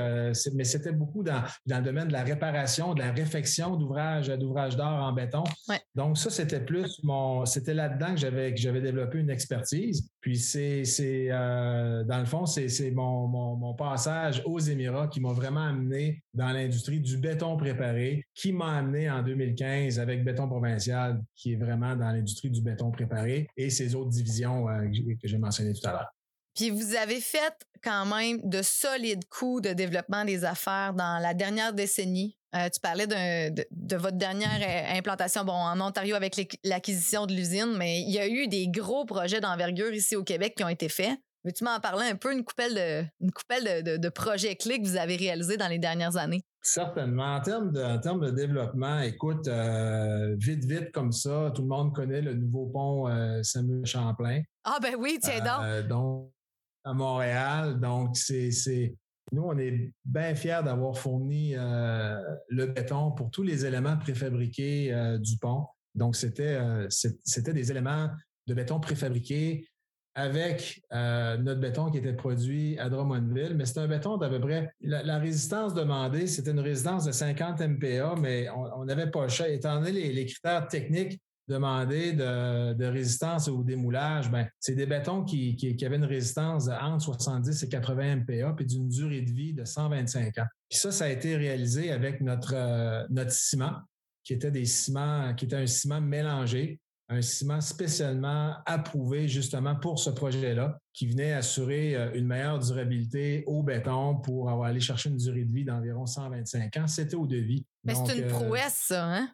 mais 0.55 0.63
c'était 0.63 0.93
beaucoup 0.93 1.21
dans, 1.21 1.43
dans 1.67 1.77
le 1.77 1.83
domaine 1.83 2.07
de 2.07 2.13
la 2.13 2.23
réparation, 2.23 2.95
de 2.95 3.01
la 3.01 3.11
réfection 3.11 3.75
d'ouvrages, 3.75 4.29
d'ouvrages 4.29 4.75
d'art 4.75 5.03
en 5.03 5.13
béton. 5.13 5.43
Donc, 5.93 6.17
ça, 6.17 6.31
c'était 6.31 6.61
plus 6.61 6.99
mon, 7.03 7.45
c'était 7.45 7.75
là-dedans 7.75 8.15
que 8.15 8.19
j'avais, 8.19 8.51
que 8.53 8.59
j'avais 8.59 8.81
développé 8.81 9.19
une 9.19 9.26
expertise. 9.29 10.09
Puis 10.21 10.37
c'est, 10.37 10.83
c'est 10.85 11.27
euh, 11.29 12.03
dans 12.03 12.19
le 12.19 12.25
fond, 12.25 12.45
c'est, 12.45 12.69
c'est 12.69 12.91
mon, 12.91 13.27
mon, 13.27 13.73
passage 13.73 14.41
aux 14.45 14.59
Émirats 14.59 15.07
qui 15.07 15.19
m'a 15.19 15.33
vraiment 15.33 15.65
amené 15.65 16.23
dans 16.33 16.51
l'industrie 16.51 16.99
du 16.99 17.17
béton 17.17 17.57
préparé, 17.57 18.25
qui 18.33 18.51
m'a 18.51 18.77
amené 18.77 19.09
en 19.09 19.21
2015 19.21 19.99
avec 19.99 20.23
Béton 20.23 20.47
Provincial, 20.47 21.21
qui 21.35 21.53
est 21.53 21.57
vraiment 21.57 21.95
dans 21.95 22.11
l'industrie 22.11 22.49
du 22.49 22.61
béton 22.61 22.91
préparé, 22.91 23.47
et 23.55 23.69
ces 23.69 23.93
autres 23.95 24.09
divisions 24.09 24.67
euh, 24.69 24.87
que 25.21 25.27
j'ai 25.27 25.37
mentionnées 25.37 25.73
tout 25.73 25.87
à 25.87 25.91
l'heure. 25.91 26.11
Puis 26.55 26.71
vous 26.71 26.95
avez 26.95 27.21
fait 27.21 27.53
quand 27.83 28.05
même 28.05 28.39
de 28.43 28.61
solides 28.63 29.27
coûts 29.29 29.61
de 29.61 29.73
développement 29.73 30.25
des 30.25 30.43
affaires 30.43 30.93
dans 30.93 31.19
la 31.21 31.33
dernière 31.33 31.73
décennie. 31.73 32.36
Euh, 32.55 32.69
tu 32.69 32.79
parlais 32.79 33.07
de, 33.07 33.97
votre 33.97 34.17
dernière 34.17 34.61
euh, 34.61 34.97
implantation 34.97 35.43
bon, 35.43 35.53
en 35.53 35.79
Ontario 35.81 36.15
avec 36.15 36.57
l'acquisition 36.63 37.25
de 37.25 37.33
l'usine, 37.33 37.75
mais 37.77 38.01
il 38.01 38.11
y 38.11 38.19
a 38.19 38.27
eu 38.27 38.47
des 38.47 38.67
gros 38.69 39.05
projets 39.05 39.41
d'envergure 39.41 39.93
ici 39.93 40.15
au 40.15 40.23
Québec 40.23 40.53
qui 40.55 40.63
ont 40.63 40.69
été 40.69 40.87
faits. 40.87 41.19
Veux-tu 41.43 41.63
m'en 41.63 41.79
parler 41.79 42.07
un 42.07 42.15
peu, 42.15 42.33
une 42.33 42.43
coupelle, 42.43 42.73
de, 42.73 43.05
une 43.21 43.31
coupelle 43.31 43.83
de, 43.83 44.09
projets 44.09 44.55
clés 44.55 44.81
que 44.81 44.87
vous 44.87 44.97
avez 44.97 45.15
réalisés 45.15 45.57
dans 45.57 45.67
les 45.67 45.79
dernières 45.79 46.17
années? 46.17 46.43
Certainement. 46.61 47.35
En 47.35 47.41
termes 47.41 47.71
de, 47.71 47.81
en 47.81 47.99
termes 47.99 48.25
de 48.25 48.31
développement, 48.31 48.99
écoute, 48.99 49.47
euh, 49.47 50.35
vite, 50.37 50.65
vite 50.65 50.91
comme 50.91 51.11
ça, 51.11 51.51
tout 51.55 51.61
le 51.61 51.67
monde 51.67 51.93
connaît 51.93 52.21
le 52.21 52.33
nouveau 52.33 52.65
pont 52.65 53.07
Samuel 53.43 53.85
Champlain. 53.85 54.41
Ah 54.63 54.79
ben 54.81 54.95
oui, 54.97 55.19
tiens 55.21 55.39
donc. 55.39 55.87
donc, 55.87 56.31
à 56.83 56.93
Montréal. 56.93 57.79
Donc, 57.79 58.17
c'est 58.17 58.95
nous, 59.31 59.43
on 59.43 59.57
est 59.57 59.91
bien 60.05 60.35
fiers 60.35 60.61
d'avoir 60.63 60.97
fourni 60.97 61.53
euh, 61.55 62.17
le 62.47 62.67
béton 62.67 63.11
pour 63.11 63.29
tous 63.29 63.43
les 63.43 63.65
éléments 63.65 63.97
préfabriqués 63.97 64.93
euh, 64.93 65.17
du 65.17 65.37
pont. 65.37 65.65
Donc, 65.95 66.15
c'était 66.15 66.55
euh, 66.55 66.87
c'était 66.89 67.53
des 67.53 67.71
éléments 67.71 68.09
de 68.47 68.53
béton 68.53 68.79
préfabriqués 68.79 69.67
avec 70.15 70.81
notre 70.91 71.59
béton 71.59 71.91
qui 71.91 71.99
était 71.99 72.13
produit 72.13 72.79
à 72.79 72.89
Drummondville, 72.89 73.53
mais 73.55 73.65
c'est 73.65 73.79
un 73.79 73.87
béton 73.87 74.17
d'à 74.17 74.29
peu 74.29 74.39
près. 74.39 74.71
La, 74.81 75.19
résistance 75.19 75.75
demandée, 75.75 76.25
c'était 76.25 76.49
une 76.49 76.59
résistance 76.59 77.05
de 77.05 77.11
50 77.11 77.59
MPa, 77.61 78.15
mais 78.19 78.49
on 78.49 78.83
n'avait 78.85 79.11
pas 79.11 79.27
le. 79.27 79.53
Étant 79.53 79.79
donné 79.79 79.91
les 79.91 80.25
critères 80.25 80.67
techniques 80.67 81.21
demander 81.47 82.13
de, 82.13 82.85
résistance 82.85 83.47
au 83.47 83.63
démoulage, 83.63 84.29
ben, 84.29 84.47
c'est 84.59 84.75
des 84.75 84.85
bétons 84.85 85.23
qui, 85.23 85.55
qui, 85.55 85.85
avaient 85.85 85.95
une 85.95 86.05
résistance 86.05 86.69
entre 86.69 87.03
70 87.03 87.63
et 87.63 87.69
80 87.69 88.15
MPa 88.17 88.53
puis 88.55 88.65
d'une 88.65 88.89
durée 88.89 89.21
de 89.21 89.31
vie 89.31 89.53
de 89.53 89.63
125 89.63 90.37
ans. 90.39 90.47
Puis 90.69 90.79
ça, 90.79 90.91
ça 90.91 91.05
a 91.05 91.09
été 91.09 91.35
réalisé 91.35 91.91
avec 91.91 92.21
notre, 92.21 92.53
euh, 92.53 93.05
notre 93.09 93.31
ciment, 93.31 93.73
qui 94.23 94.33
était 94.33 94.51
des 94.51 94.65
ciments, 94.65 95.33
qui 95.35 95.45
était 95.45 95.55
un 95.55 95.67
ciment 95.67 96.01
mélangé, 96.01 96.79
un 97.09 97.21
ciment 97.21 97.61
spécialement 97.61 98.55
approuvé 98.65 99.29
justement 99.29 99.75
pour 99.75 99.99
ce 99.99 100.09
projet-là, 100.09 100.77
qui 100.93 101.07
venait 101.07 101.31
assurer 101.31 101.95
euh, 101.95 102.11
une 102.13 102.27
meilleure 102.27 102.59
durabilité 102.59 103.45
au 103.47 103.63
béton 103.63 104.15
pour 104.17 104.49
avoir 104.49 104.67
aller 104.67 104.81
chercher 104.81 105.09
une 105.09 105.17
durée 105.17 105.45
de 105.45 105.53
vie 105.53 105.63
d'environ 105.63 106.05
125 106.05 106.75
ans. 106.77 106.87
C'était 106.87 107.15
au 107.15 107.25
devis. 107.25 107.65
Mais 107.85 107.95
c'est 107.95 108.17
une 108.17 108.25
euh, 108.25 108.29
prouesse, 108.29 108.83
ça, 108.87 109.05
hein? 109.05 109.29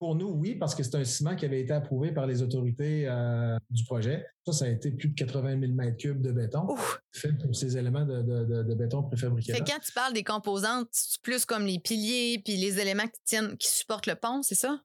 Pour 0.00 0.14
nous, 0.14 0.30
oui, 0.30 0.54
parce 0.54 0.74
que 0.74 0.82
c'est 0.82 0.94
un 0.94 1.04
ciment 1.04 1.36
qui 1.36 1.44
avait 1.44 1.60
été 1.60 1.74
approuvé 1.74 2.10
par 2.10 2.26
les 2.26 2.40
autorités 2.40 3.06
euh, 3.06 3.58
du 3.68 3.84
projet. 3.84 4.26
Ça, 4.46 4.52
ça 4.54 4.64
a 4.64 4.68
été 4.68 4.92
plus 4.92 5.10
de 5.10 5.14
80 5.14 5.60
000 5.60 5.72
mètres 5.74 5.98
cubes 5.98 6.22
de 6.22 6.32
béton 6.32 6.74
fait 7.12 7.34
pour 7.34 7.54
ces 7.54 7.76
éléments 7.76 8.06
de, 8.06 8.74
béton 8.74 9.02
préfabriqués. 9.02 9.52
quand 9.58 9.78
tu 9.84 9.92
parles 9.92 10.14
des 10.14 10.24
composantes, 10.24 10.88
c'est 10.92 11.20
plus 11.20 11.44
comme 11.44 11.66
les 11.66 11.78
piliers 11.78 12.40
puis 12.42 12.56
les 12.56 12.80
éléments 12.80 13.06
qui 13.08 13.20
tiennent, 13.26 13.58
qui 13.58 13.68
supportent 13.68 14.06
le 14.06 14.14
pont, 14.14 14.40
c'est 14.42 14.54
ça? 14.54 14.80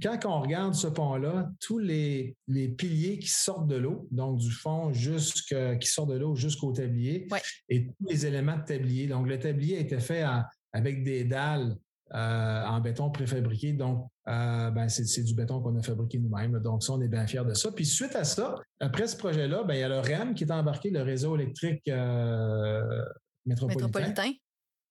Quand 0.00 0.24
on 0.26 0.42
regarde 0.42 0.74
ce 0.74 0.86
pont-là, 0.86 1.50
tous 1.58 1.80
les, 1.80 2.36
les, 2.46 2.68
piliers 2.68 3.18
qui 3.18 3.28
sortent 3.28 3.66
de 3.66 3.74
l'eau, 3.74 4.06
donc 4.12 4.38
du 4.38 4.52
fond 4.52 4.92
jusqu'à 4.92 5.74
qui 5.74 5.88
sortent 5.88 6.10
de 6.10 6.18
l'eau 6.18 6.36
jusqu'au 6.36 6.70
tablier, 6.72 7.26
et 7.68 7.86
tous 7.86 8.06
les 8.08 8.26
éléments 8.26 8.58
de 8.58 8.64
tablier. 8.64 9.08
Donc 9.08 9.26
le 9.26 9.40
tablier 9.40 9.78
a 9.78 9.80
été 9.80 9.98
fait 9.98 10.24
avec 10.72 11.02
des 11.02 11.24
dalles 11.24 11.76
euh, 12.14 12.64
en 12.64 12.80
béton 12.80 13.10
préfabriqué. 13.10 13.72
Donc, 13.72 14.06
euh, 14.28 14.70
ben, 14.70 14.88
c'est 14.88 15.22
du 15.22 15.34
béton 15.34 15.60
qu'on 15.60 15.76
a 15.76 15.82
fabriqué 15.82 16.18
nous-mêmes. 16.18 16.58
Donc, 16.60 16.82
ça, 16.82 16.92
on 16.92 17.00
est 17.00 17.08
bien 17.08 17.26
fiers 17.26 17.44
de 17.44 17.54
ça. 17.54 17.70
Puis, 17.70 17.86
suite 17.86 18.16
à 18.16 18.24
ça, 18.24 18.56
après 18.80 19.06
ce 19.06 19.16
projet-là, 19.16 19.64
ben, 19.64 19.74
il 19.74 19.80
y 19.80 19.82
a 19.82 19.88
le 19.88 20.00
REM 20.00 20.34
qui 20.34 20.44
est 20.44 20.52
embarqué, 20.52 20.90
le 20.90 21.02
réseau 21.02 21.36
électrique 21.36 21.82
euh, 21.88 23.04
métropolitain. 23.44 24.32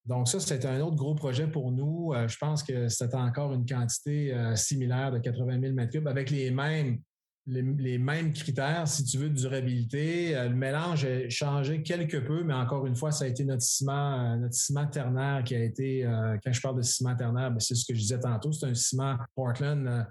Donc 0.06 0.27
ça, 0.27 0.39
c'était 0.39 0.68
un 0.68 0.82
autre 0.82 0.96
gros 0.96 1.15
projet 1.15 1.48
pour 1.48 1.72
nous. 1.72 2.13
je 2.27 2.38
pense 2.38 2.62
que 2.62 2.89
c'était 2.89 3.15
encore 3.15 3.54
une 3.54 3.65
quantité 3.65 4.38
similaire 4.56 5.12
de 5.12 5.18
80 5.18 5.60
000 5.60 5.74
m3 5.74 6.08
avec 6.08 6.30
les 6.30 6.51
mêmes 6.51 7.00
les, 7.48 7.98
mêmes 8.00 8.34
critères, 8.34 8.88
si 8.88 9.04
tu 9.04 9.18
veux, 9.18 9.30
de 9.30 9.36
durabilité. 9.36 10.36
Euh, 10.36 10.50
le 10.50 10.56
mélange 10.56 11.06
a 11.06 11.30
changé 11.30 11.84
quelque 11.84 12.18
peu, 12.18 12.44
mais 12.44 12.54
encore 12.54 12.88
une 12.88 12.96
fois, 12.96 13.12
ça 13.12 13.25
a 13.25 13.28
été 13.28 13.46
notre 13.46 13.62
ciment, 13.62 14.36
euh, 14.36 14.48
ciment 14.50 14.88
ternaire 14.88 15.44
qui 15.44 15.56
a 15.56 15.64
été, 15.64 16.06
euh, 16.06 16.38
quand 16.44 16.52
je 16.52 16.62
parle 16.62 16.78
de 16.78 16.82
ciment 16.82 17.16
ternaire, 17.16 17.52
ben, 17.52 17.60
c'est 17.60 17.75
ce 17.75 17.86
que 17.86 17.94
je 17.94 18.00
disais 18.00 18.20
tantôt, 18.20 18.52
c'est 18.52 18.66
un 18.66 18.74
ciment 18.74 19.18
Portland 19.36 20.06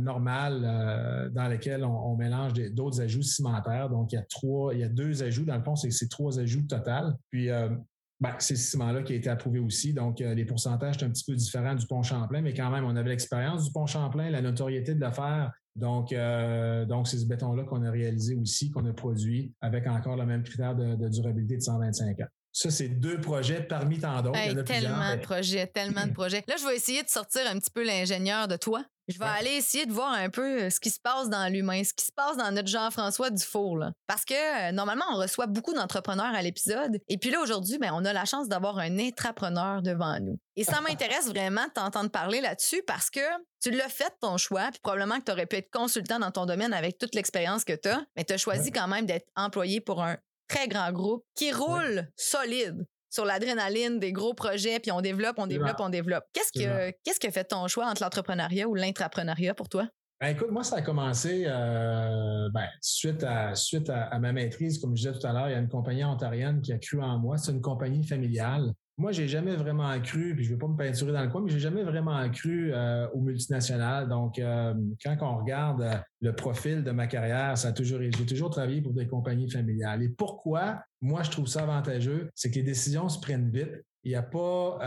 normal 0.00 1.30
dans 1.34 1.48
lequel 1.48 1.84
on, 1.84 2.16
mélange 2.16 2.54
d'autres 2.72 3.02
ajouts 3.02 3.22
cimentaires. 3.22 3.90
Donc, 3.90 4.12
il 4.12 4.14
y 4.14 4.18
a 4.18 4.22
trois, 4.22 4.72
il 4.72 4.80
y 4.80 4.84
a 4.84 4.88
deux 4.88 5.22
ajouts. 5.22 5.44
Dans 5.44 5.56
le 5.56 5.62
fond, 5.62 5.76
c'est 5.76 6.08
trois 6.08 6.38
ajouts 6.38 6.62
total. 6.62 7.14
Puis, 7.30 7.48
ben, 7.48 8.34
c'est 8.38 8.56
ce 8.56 8.70
ciment-là 8.70 9.02
qui 9.02 9.12
a 9.12 9.16
été 9.16 9.28
approuvé 9.28 9.58
aussi. 9.58 9.92
Donc, 9.92 10.20
les 10.20 10.44
pourcentages 10.44 10.98
sont 10.98 11.06
un 11.06 11.10
petit 11.10 11.24
peu 11.24 11.34
différents 11.34 11.74
du 11.74 11.86
pont 11.86 12.02
Champlain, 12.02 12.40
mais 12.40 12.54
quand 12.54 12.70
même, 12.70 12.84
on 12.84 12.96
avait 12.96 13.10
l'expérience 13.10 13.64
du 13.64 13.72
pont 13.72 13.86
Champlain, 13.86 14.30
la 14.30 14.40
notoriété 14.40 14.94
de 14.94 15.04
le 15.04 15.10
faire 15.10 15.52
donc, 15.78 16.12
euh, 16.12 16.84
donc 16.84 17.06
c'est 17.06 17.18
ce 17.18 17.26
béton-là 17.26 17.64
qu'on 17.64 17.84
a 17.84 17.90
réalisé 17.90 18.34
aussi, 18.34 18.70
qu'on 18.70 18.84
a 18.84 18.92
produit 18.92 19.52
avec 19.60 19.86
encore 19.86 20.16
le 20.16 20.26
même 20.26 20.42
critère 20.42 20.74
de, 20.74 21.08
durabilité 21.08 21.56
de 21.56 21.62
125 21.62 22.20
ans. 22.20 22.26
Ça, 22.52 22.70
c'est 22.70 22.88
deux 22.88 23.20
projets 23.20 23.62
parmi 23.62 23.98
tant 23.98 24.20
d'autres. 24.20 24.62
tellement 24.64 25.14
de 25.14 25.20
projets, 25.20 25.66
tellement 25.68 26.06
de 26.06 26.12
projets. 26.14 26.42
Là, 26.48 26.56
je 26.58 26.66
vais 26.66 26.74
essayer 26.74 27.02
de 27.02 27.08
sortir 27.08 27.42
un 27.48 27.58
petit 27.58 27.70
peu 27.70 27.86
l'ingénieur 27.86 28.48
de 28.48 28.56
toi. 28.56 28.84
Je 29.08 29.18
vais 29.18 29.24
aller 29.24 29.52
essayer 29.52 29.86
de 29.86 29.92
voir 29.92 30.12
un 30.12 30.28
peu 30.28 30.64
euh, 30.64 30.70
ce 30.70 30.80
qui 30.80 30.90
se 30.90 31.00
passe 31.00 31.30
dans 31.30 31.50
l'humain, 31.50 31.82
ce 31.82 31.94
qui 31.94 32.04
se 32.04 32.12
passe 32.12 32.36
dans 32.36 32.52
notre 32.52 32.68
Jean-François 32.68 33.30
Dufour. 33.30 33.78
Là. 33.78 33.92
Parce 34.06 34.26
que 34.26 34.68
euh, 34.68 34.72
normalement, 34.72 35.06
on 35.12 35.16
reçoit 35.16 35.46
beaucoup 35.46 35.72
d'entrepreneurs 35.72 36.34
à 36.34 36.42
l'épisode. 36.42 36.98
Et 37.08 37.16
puis 37.16 37.30
là, 37.30 37.40
aujourd'hui, 37.40 37.78
ben, 37.78 37.90
on 37.94 38.04
a 38.04 38.12
la 38.12 38.26
chance 38.26 38.48
d'avoir 38.48 38.78
un 38.78 38.98
intrapreneur 38.98 39.80
devant 39.80 40.20
nous. 40.20 40.38
Et 40.56 40.64
ça 40.64 40.80
m'intéresse 40.86 41.28
vraiment 41.28 41.64
de 41.64 41.72
t'entendre 41.72 42.10
parler 42.10 42.42
là-dessus 42.42 42.82
parce 42.86 43.08
que 43.08 43.20
tu 43.62 43.70
l'as 43.70 43.88
fait 43.88 44.12
ton 44.20 44.36
choix, 44.36 44.68
puis 44.70 44.80
probablement 44.82 45.18
que 45.18 45.24
tu 45.24 45.32
aurais 45.32 45.46
pu 45.46 45.56
être 45.56 45.70
consultant 45.70 46.18
dans 46.18 46.30
ton 46.30 46.44
domaine 46.44 46.74
avec 46.74 46.98
toute 46.98 47.14
l'expérience 47.14 47.64
que 47.64 47.72
tu 47.72 47.88
as, 47.88 48.04
mais 48.14 48.24
tu 48.24 48.34
as 48.34 48.38
choisi 48.38 48.70
quand 48.70 48.88
même 48.88 49.06
d'être 49.06 49.26
employé 49.36 49.80
pour 49.80 50.02
un 50.02 50.18
très 50.48 50.68
grand 50.68 50.92
groupe 50.92 51.24
qui 51.34 51.50
roule 51.50 52.08
solide 52.16 52.86
sur 53.18 53.24
l'adrénaline 53.24 53.98
des 53.98 54.12
gros 54.12 54.32
projets, 54.32 54.78
puis 54.78 54.92
on 54.92 55.00
développe, 55.00 55.38
on 55.38 55.48
développe, 55.48 55.80
on 55.80 55.88
développe. 55.88 56.22
Qu'est-ce 56.32 56.52
que, 56.52 56.92
qu'est-ce 57.02 57.18
que 57.18 57.30
fait 57.32 57.42
ton 57.42 57.66
choix 57.66 57.86
entre 57.86 58.04
l'entrepreneuriat 58.04 58.68
ou 58.68 58.76
l'intrapreneuriat 58.76 59.54
pour 59.54 59.68
toi? 59.68 59.88
Ben, 60.20 60.28
écoute, 60.28 60.52
moi, 60.52 60.62
ça 60.62 60.76
a 60.76 60.82
commencé 60.82 61.44
euh, 61.46 62.48
ben, 62.54 62.68
suite, 62.80 63.24
à, 63.24 63.56
suite 63.56 63.90
à, 63.90 64.16
ma 64.20 64.32
maîtrise. 64.32 64.78
Comme 64.78 64.96
je 64.96 65.08
disais 65.08 65.18
tout 65.18 65.26
à 65.26 65.32
l'heure, 65.32 65.48
il 65.48 65.52
y 65.52 65.54
a 65.56 65.58
une 65.58 65.68
compagnie 65.68 66.04
ontarienne 66.04 66.60
qui 66.62 66.72
a 66.72 66.78
cru 66.78 67.02
en 67.02 67.18
moi. 67.18 67.38
C'est 67.38 67.50
une 67.50 67.60
compagnie 67.60 68.04
familiale 68.06 68.72
moi, 68.98 69.12
j'ai 69.12 69.28
jamais 69.28 69.54
vraiment 69.54 69.98
cru, 70.00 70.34
puis 70.34 70.44
je 70.44 70.50
vais 70.50 70.58
pas 70.58 70.66
me 70.66 70.76
peinturer 70.76 71.12
dans 71.12 71.22
le 71.22 71.28
coin, 71.28 71.40
mais 71.40 71.52
j'ai 71.52 71.60
jamais 71.60 71.84
vraiment 71.84 72.28
cru 72.30 72.72
euh, 72.72 73.08
aux 73.10 73.20
multinationales. 73.20 74.08
Donc, 74.08 74.40
euh, 74.40 74.74
quand 75.04 75.16
on 75.20 75.38
regarde 75.38 75.82
euh, 75.82 75.94
le 76.20 76.34
profil 76.34 76.82
de 76.82 76.90
ma 76.90 77.06
carrière, 77.06 77.56
ça 77.56 77.68
a 77.68 77.72
toujours, 77.72 78.00
j'ai 78.00 78.26
toujours 78.26 78.50
travaillé 78.50 78.82
pour 78.82 78.92
des 78.92 79.06
compagnies 79.06 79.48
familiales. 79.48 80.02
Et 80.02 80.08
pourquoi? 80.08 80.82
Moi 81.00 81.22
je 81.22 81.30
trouve 81.30 81.46
ça 81.46 81.62
avantageux, 81.62 82.28
c'est 82.34 82.50
que 82.50 82.56
les 82.56 82.64
décisions 82.64 83.08
se 83.08 83.20
prennent 83.20 83.50
vite. 83.50 83.70
Il 84.02 84.10
n'y 84.10 84.16
a 84.16 84.22
pas 84.22 84.78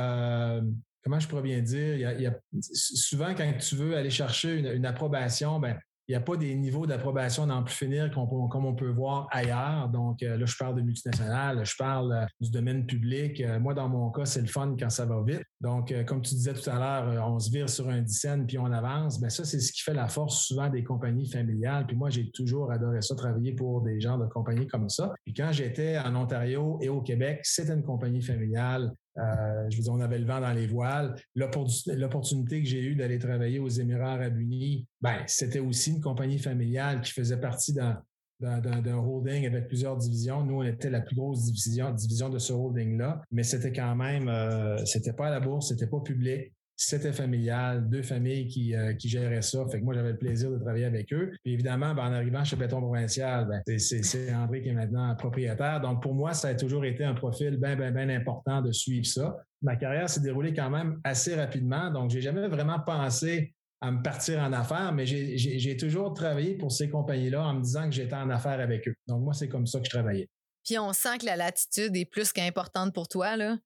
comment 1.04 1.20
je 1.20 1.28
pourrais 1.28 1.42
bien 1.42 1.62
dire, 1.62 1.96
il 1.96 2.22
y, 2.22 2.28
a, 2.28 2.38
souvent 2.74 3.34
quand 3.34 3.50
tu 3.58 3.76
veux 3.76 3.96
aller 3.96 4.10
chercher 4.10 4.60
une, 4.60 4.68
une 4.68 4.86
approbation, 4.86 5.60
ben 5.60 5.78
il 6.08 6.12
n'y 6.12 6.16
a 6.16 6.22
pas 6.22 6.36
des 6.36 6.54
niveaux 6.56 6.86
d'approbation 6.86 7.46
n'en 7.46 7.64
plus 7.64 7.76
finir 7.76 8.12
comme 8.12 8.66
on 8.66 8.76
peut 8.76 8.90
voir 8.90 9.28
ailleurs. 9.32 9.90
Donc, 9.90 10.24
euh, 10.24 10.38
là, 10.38 10.46
je 10.46 10.58
parle 10.58 10.76
de 10.76 10.82
multinationales, 10.82 11.66
je 11.66 11.76
parle 11.78 12.12
euh, 12.12 12.26
du 12.40 12.52
domaine 12.52 12.86
public. 12.86 13.40
Euh, 13.42 13.60
moi, 13.60 13.74
dans 13.74 13.88
mon 13.88 14.10
cas, 14.12 14.26
c'est 14.26 14.42
le 14.42 14.48
fun 14.48 14.76
quand 14.78 14.90
ça 14.90 15.06
va 15.06 15.22
vite. 15.26 15.44
Donc, 15.62 15.94
comme 16.06 16.22
tu 16.22 16.34
disais 16.36 16.54
tout 16.54 16.70
à 16.70 16.80
l'heure, 16.80 17.32
on 17.32 17.40
se 17.40 17.52
vire 17.52 17.70
sur 17.70 17.88
un 17.88 18.02
dizaine 18.02 18.48
puis 18.48 18.58
on 18.58 18.66
avance. 18.66 19.20
Bien, 19.20 19.30
ça, 19.30 19.46
c'est 19.46 19.60
ce 19.60 19.72
qui 19.72 19.82
fait 19.82 19.94
la 19.94 20.08
force 20.08 20.46
souvent 20.46 20.70
des 20.70 20.84
compagnies 20.84 21.30
familiales. 21.30 21.86
Puis 21.86 21.96
moi, 21.96 22.10
j'ai 22.10 22.32
toujours 22.32 22.72
adoré 22.72 23.02
ça, 23.02 23.16
travailler 23.16 23.54
pour 23.54 23.82
des 23.82 24.02
gens 24.02 24.18
de 24.18 24.26
compagnies 24.26 24.68
comme 24.68 24.90
ça. 24.90 25.14
Puis 25.24 25.34
quand 25.34 25.52
j'étais 25.52 26.00
en 26.00 26.16
Ontario 26.16 26.80
et 26.82 26.90
au 26.90 27.02
Québec, 27.02 27.42
c'était 27.44 27.74
une 27.74 27.84
compagnie 27.84 28.22
familiale. 28.22 28.92
Euh, 29.18 29.70
je 29.70 29.78
veux 29.78 29.84
dire, 29.84 29.94
on 29.94 30.00
avait 30.00 30.20
le 30.20 30.26
vent 30.26 30.40
dans 30.40 30.54
les 30.54 30.68
voiles. 30.68 31.16
L'opportunité 31.36 32.62
que 32.62 32.68
j'ai 32.68 32.82
eue 32.82 32.96
d'aller 32.96 33.20
travailler 33.20 33.60
aux 33.60 33.68
Émirats 33.68 34.14
arabes 34.14 34.40
unis, 34.40 34.88
ben, 35.02 35.18
c'était 35.28 35.60
aussi 35.60 35.92
une 35.92 36.02
compagnie 36.02 36.40
familiale 36.40 37.02
qui 37.02 37.12
faisait 37.12 37.40
partie 37.40 37.74
d'un 37.74 38.98
holding 38.98 39.46
avec 39.46 39.68
plusieurs 39.68 39.98
divisions. 39.98 40.44
Nous, 40.44 40.56
on 40.56 40.64
était 40.64 40.90
la 40.90 41.02
plus 41.02 41.16
grosse 41.16 41.44
division, 41.46 41.92
division 41.92 42.30
de 42.30 42.40
ce 42.40 42.54
holding-là, 42.54 43.22
mais 43.32 43.44
c'était 43.44 43.74
quand 43.74 43.96
même, 43.96 44.30
euh, 44.30 44.84
c'était 44.86 45.14
pas 45.14 45.28
à 45.28 45.32
la 45.32 45.40
bourse, 45.40 45.70
c'était 45.70 45.88
pas 45.88 46.00
public 46.00 46.54
c'était 46.84 47.14
familial, 47.14 47.88
deux 47.88 48.02
familles 48.02 48.48
qui, 48.48 48.76
euh, 48.76 48.94
qui 48.94 49.08
géraient 49.08 49.44
ça. 49.44 49.64
Fait 49.72 49.80
que 49.80 49.86
moi, 49.86 49.94
j'avais 49.94 50.14
le 50.14 50.18
plaisir 50.18 50.50
de 50.50 50.58
travailler 50.58 50.86
avec 50.86 51.14
eux. 51.14 51.32
Puis 51.44 51.54
évidemment, 51.54 51.94
ben, 51.94 52.06
en 52.06 52.14
arrivant 52.14 52.44
chez 52.44 52.56
Béton 52.56 52.82
Provincial, 52.82 53.48
ben, 53.48 53.78
c'est 53.78 54.34
André 54.34 54.62
qui 54.62 54.70
est 54.70 54.74
maintenant 54.74 55.16
propriétaire. 55.16 55.80
Donc, 55.80 56.02
pour 56.02 56.16
moi, 56.16 56.34
ça 56.34 56.48
a 56.48 56.56
toujours 56.56 56.84
été 56.84 57.04
un 57.04 57.14
profil 57.14 57.58
bien, 57.58 57.76
bien, 57.76 57.92
bien 57.92 58.10
important 58.10 58.62
de 58.62 58.72
suivre 58.72 59.06
ça. 59.06 59.38
Ma 59.62 59.76
carrière 59.76 60.10
s'est 60.10 60.22
déroulée 60.22 60.56
quand 60.56 60.72
même 60.72 61.00
assez 61.04 61.36
rapidement. 61.36 61.92
Donc, 61.92 62.10
j'ai 62.10 62.22
jamais 62.22 62.48
vraiment 62.48 62.80
pensé 62.80 63.54
à 63.80 63.92
me 63.92 64.02
partir 64.02 64.40
en 64.40 64.52
affaires, 64.52 64.92
mais 64.92 65.06
j'ai 65.06 65.78
toujours 65.78 66.14
travaillé 66.14 66.56
pour 66.56 66.72
ces 66.72 66.90
compagnies-là 66.90 67.44
en 67.46 67.54
me 67.56 67.62
disant 67.62 67.86
que 67.86 67.96
j'étais 67.96 68.16
en 68.16 68.30
affaires 68.32 68.60
avec 68.60 68.88
eux. 68.88 68.96
Donc, 69.08 69.22
moi, 69.24 69.34
c'est 69.34 69.50
comme 69.50 69.68
ça 69.68 69.80
que 69.80 69.86
je 69.86 69.92
travaillais. 69.92 70.30
Puis 70.66 70.80
on 70.80 70.94
sent 70.94 71.20
que 71.20 71.26
la 71.26 71.36
latitude 71.36 71.96
est 71.96 72.06
plus 72.06 72.32
qu'importante 72.32 72.94
pour 72.94 73.08
toi, 73.08 73.38
là. 73.38 73.58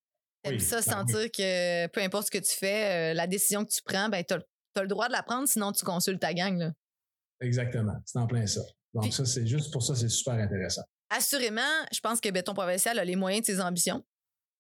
T'aimes 0.45 0.60
ça, 0.60 0.77
ben 0.77 0.81
sentir 0.81 1.31
que 1.31 1.88
peu 1.88 2.01
importe 2.01 2.27
ce 2.27 2.31
que 2.31 2.43
tu 2.43 2.55
fais, 2.55 3.12
euh, 3.12 3.13
la 3.13 3.27
décision 3.27 3.65
que 3.65 3.71
tu 3.71 3.81
prends, 3.84 4.10
ben, 4.10 4.23
tu 4.23 4.34
as, 4.34 4.81
le 4.81 4.88
droit 4.88 5.08
de 5.08 5.13
la 5.13 5.23
prendre, 5.23 5.47
sinon 5.47 5.71
tu 5.71 5.84
consultes 5.86 6.19
ta 6.19 6.34
gang. 6.34 6.58
Là. 6.58 6.71
Exactement. 7.41 7.95
C'est 8.05 8.19
en 8.19 8.27
plein 8.27 8.45
ça. 8.45 8.62
Donc, 8.93 9.12
ça, 9.13 9.25
c'est 9.25 9.45
juste 9.45 9.71
pour 9.71 9.84
ça, 9.84 9.95
c'est 9.95 10.10
super 10.10 10.36
intéressant. 10.36 10.84
Assurément, 11.10 11.62
je 11.91 11.99
pense 11.99 12.19
que 12.19 12.29
Béton 12.29 12.53
Provincial 12.53 12.97
a 12.97 13.05
les 13.05 13.15
moyens 13.15 13.45
de 13.45 13.53
ses 13.53 13.62
ambitions 13.62 14.03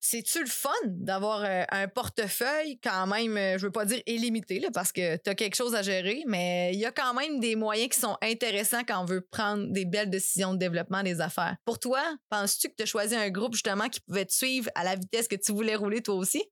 c'est-tu 0.05 0.39
le 0.39 0.49
fun 0.49 0.69
d'avoir 0.85 1.43
euh, 1.43 1.63
un 1.71 1.87
portefeuille 1.87 2.79
quand 2.79 3.07
même, 3.07 3.37
euh, 3.37 3.57
je 3.57 3.65
veux 3.65 3.71
pas 3.71 3.85
dire 3.85 4.01
illimité, 4.05 4.61
parce 4.71 4.91
que 4.91 5.17
tu 5.17 5.29
as 5.29 5.35
quelque 5.35 5.55
chose 5.55 5.73
à 5.73 5.81
gérer, 5.81 6.23
mais 6.27 6.71
il 6.73 6.79
y 6.79 6.85
a 6.85 6.91
quand 6.91 7.15
même 7.15 7.39
des 7.39 7.55
moyens 7.55 7.89
qui 7.89 7.99
sont 7.99 8.15
intéressants 8.21 8.83
quand 8.87 9.01
on 9.01 9.05
veut 9.05 9.21
prendre 9.21 9.71
des 9.71 9.85
belles 9.85 10.11
décisions 10.11 10.53
de 10.53 10.59
développement 10.59 11.01
des 11.01 11.21
affaires. 11.21 11.57
Pour 11.65 11.79
toi, 11.79 12.01
penses-tu 12.29 12.69
que 12.69 12.75
tu 12.77 12.83
as 12.83 12.85
choisi 12.85 13.15
un 13.15 13.31
groupe 13.31 13.53
justement 13.53 13.89
qui 13.89 13.99
pouvait 14.01 14.25
te 14.25 14.33
suivre 14.33 14.69
à 14.75 14.83
la 14.83 14.95
vitesse 14.95 15.27
que 15.27 15.35
tu 15.35 15.51
voulais 15.51 15.75
rouler 15.75 16.01
toi 16.01 16.15
aussi? 16.15 16.43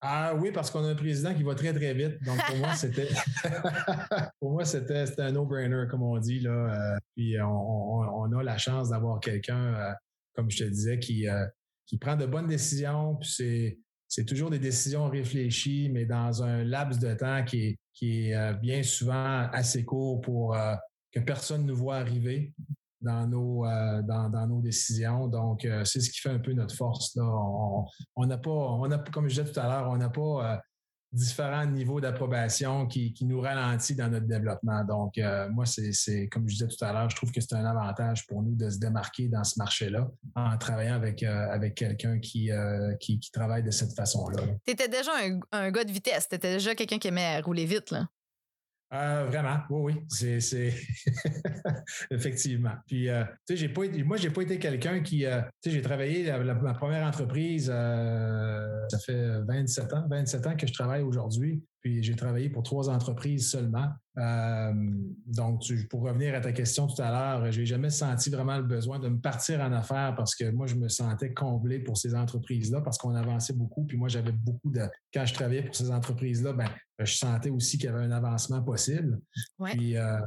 Ah 0.00 0.34
oui, 0.36 0.52
parce 0.52 0.70
qu'on 0.70 0.84
a 0.84 0.88
un 0.88 0.94
président 0.94 1.34
qui 1.34 1.42
va 1.42 1.56
très, 1.56 1.72
très 1.72 1.92
vite. 1.92 2.22
Donc, 2.24 2.38
pour 2.46 2.56
moi, 2.56 2.74
c'était 2.74 3.08
pour 4.40 4.52
moi, 4.52 4.64
c'était 4.64 5.04
un 5.18 5.32
no-brainer, 5.32 5.86
comme 5.90 6.02
on 6.04 6.18
dit. 6.18 6.38
Là. 6.38 6.50
Euh, 6.50 6.98
puis 7.16 7.34
on, 7.40 8.32
a 8.32 8.42
la 8.44 8.58
chance 8.58 8.90
d'avoir 8.90 9.18
quelqu'un, 9.18 9.94
comme 10.34 10.50
je 10.50 10.58
te 10.58 10.64
disais, 10.64 11.00
qui, 11.00 11.26
qui 11.86 11.98
prend 11.98 12.16
de 12.16 12.26
bonnes 12.26 12.48
décisions, 12.48 13.16
puis 13.16 13.30
c'est 13.30 13.78
c'est 14.08 14.24
toujours 14.24 14.50
des 14.50 14.58
décisions 14.58 15.08
réfléchies, 15.08 15.90
mais 15.92 16.06
dans 16.06 16.42
un 16.42 16.64
laps 16.64 16.98
de 17.00 17.12
temps 17.14 17.44
qui 17.44 17.62
est, 17.62 17.78
qui 17.92 18.28
est 18.28 18.34
euh, 18.34 18.52
bien 18.54 18.82
souvent 18.82 19.48
assez 19.52 19.84
court 19.84 20.20
pour 20.20 20.54
euh, 20.54 20.74
que 21.12 21.20
personne 21.20 21.66
ne 21.66 21.72
voit 21.72 21.96
arriver 21.96 22.52
dans 23.00 23.26
nos, 23.26 23.66
euh, 23.66 24.02
dans, 24.02 24.30
dans, 24.30 24.46
nos 24.46 24.60
décisions. 24.60 25.28
Donc, 25.28 25.66
c'est 25.84 26.00
ce 26.00 26.10
qui 26.10 26.20
fait 26.20 26.30
un 26.30 26.38
peu 26.38 26.52
notre 26.52 26.74
force. 26.74 27.14
Là. 27.16 27.24
On 28.16 28.26
n'a 28.26 28.38
pas, 28.38 28.50
on 28.50 28.90
a, 28.90 28.98
comme 28.98 29.28
je 29.28 29.40
disais 29.40 29.52
tout 29.52 29.60
à 29.60 29.64
l'heure, 29.64 29.90
on 29.90 29.96
n'a 29.96 30.08
pas 30.08 30.60
différents 31.12 31.66
niveaux 31.66 32.00
d'approbation 32.00 32.86
qui, 32.86 33.14
nous 33.22 33.40
ralentit 33.40 33.94
dans 33.94 34.08
notre 34.08 34.26
développement. 34.26 34.84
Donc, 34.84 35.18
euh, 35.18 35.48
moi, 35.50 35.64
c'est 35.66 36.28
comme 36.28 36.48
je 36.48 36.54
disais 36.54 36.68
tout 36.68 36.84
à 36.84 36.92
l'heure, 36.92 37.10
je 37.10 37.16
trouve 37.16 37.32
que 37.32 37.40
c'est 37.40 37.54
un 37.54 37.64
avantage 37.64 38.26
pour 38.26 38.42
nous 38.42 38.54
de 38.54 38.68
se 38.68 38.78
démarquer 38.78 39.28
dans 39.28 39.44
ce 39.44 39.58
marché-là 39.58 40.08
en 40.34 40.56
travaillant 40.58 40.94
avec, 40.94 41.22
euh, 41.22 41.50
avec 41.50 41.74
quelqu'un 41.74 42.18
qui, 42.18 42.50
euh, 42.50 42.94
qui, 43.00 43.18
qui, 43.18 43.30
travaille 43.30 43.62
de 43.62 43.70
cette 43.70 43.94
façon-là. 43.94 44.42
Tu 44.64 44.72
étais 44.72 44.88
déjà 44.88 45.12
un, 45.16 45.40
un, 45.52 45.70
gars 45.70 45.84
de 45.84 45.92
vitesse. 45.92 46.28
Tu 46.28 46.36
étais 46.36 46.52
déjà 46.52 46.74
quelqu'un 46.74 46.98
qui 46.98 47.08
aimait 47.08 47.40
rouler 47.40 47.64
vite. 47.64 47.90
Là. 47.90 48.06
Euh, 48.92 49.26
vraiment, 49.26 49.58
oui, 49.68 49.94
oui, 49.94 50.40
c'est, 50.40 50.72
effectivement. 52.10 52.74
Puis, 52.86 53.08
euh, 53.08 53.24
tu 53.24 53.54
sais, 53.54 53.56
j'ai 53.56 53.68
pas 53.68 53.82
été, 53.82 54.04
moi, 54.04 54.16
j'ai 54.16 54.30
pas 54.30 54.42
été 54.42 54.60
quelqu'un 54.60 55.00
qui, 55.00 55.26
euh, 55.26 55.40
tu 55.60 55.70
sais, 55.70 55.76
j'ai 55.76 55.82
travaillé 55.82 56.22
la, 56.24 56.54
ma 56.54 56.72
première 56.72 57.04
entreprise, 57.04 57.66
ça 57.66 58.98
fait 59.04 59.40
27 59.48 59.92
ans, 59.92 60.06
27 60.08 60.46
ans 60.46 60.56
que 60.56 60.66
je 60.68 60.72
travaille 60.72 61.02
aujourd'hui. 61.02 61.62
Puis 61.80 62.02
j'ai 62.02 62.16
travaillé 62.16 62.48
pour 62.48 62.64
trois 62.64 62.88
entreprises 62.88 63.48
seulement. 63.48 63.88
donc, 65.26 65.62
pour 65.88 66.02
revenir 66.02 66.34
à 66.34 66.40
ta 66.40 66.52
question 66.52 66.86
tout 66.86 67.00
à 67.00 67.10
l'heure, 67.10 67.52
j'ai 67.52 67.66
jamais 67.66 67.90
senti 67.90 68.28
vraiment 68.30 68.56
le 68.56 68.64
besoin 68.64 68.98
de 68.98 69.08
me 69.08 69.20
partir 69.20 69.60
en 69.60 69.72
affaires 69.72 70.14
parce 70.16 70.34
que 70.34 70.50
moi, 70.50 70.66
je 70.66 70.74
me 70.74 70.88
sentais 70.88 71.32
comblé 71.32 71.78
pour 71.78 71.96
ces 71.96 72.14
entreprises-là 72.14 72.80
parce 72.80 72.98
qu'on 72.98 73.14
avançait 73.14 73.52
beaucoup. 73.52 73.84
Puis 73.84 73.96
moi, 73.96 74.08
j'avais 74.08 74.32
beaucoup 74.32 74.70
de. 74.70 74.82
Quand 75.14 75.26
je 75.26 75.34
travaillais 75.34 75.62
pour 75.62 75.76
ces 75.76 75.90
entreprises-là, 75.92 76.54
ben, 76.54 76.68
je 76.98 77.16
sentais 77.16 77.50
aussi 77.50 77.78
qu'il 77.78 77.86
y 77.86 77.92
avait 77.92 78.04
un 78.04 78.10
avancement 78.10 78.62
possible. 78.62 79.20
Puis 79.64 79.96
euh, 79.96 80.18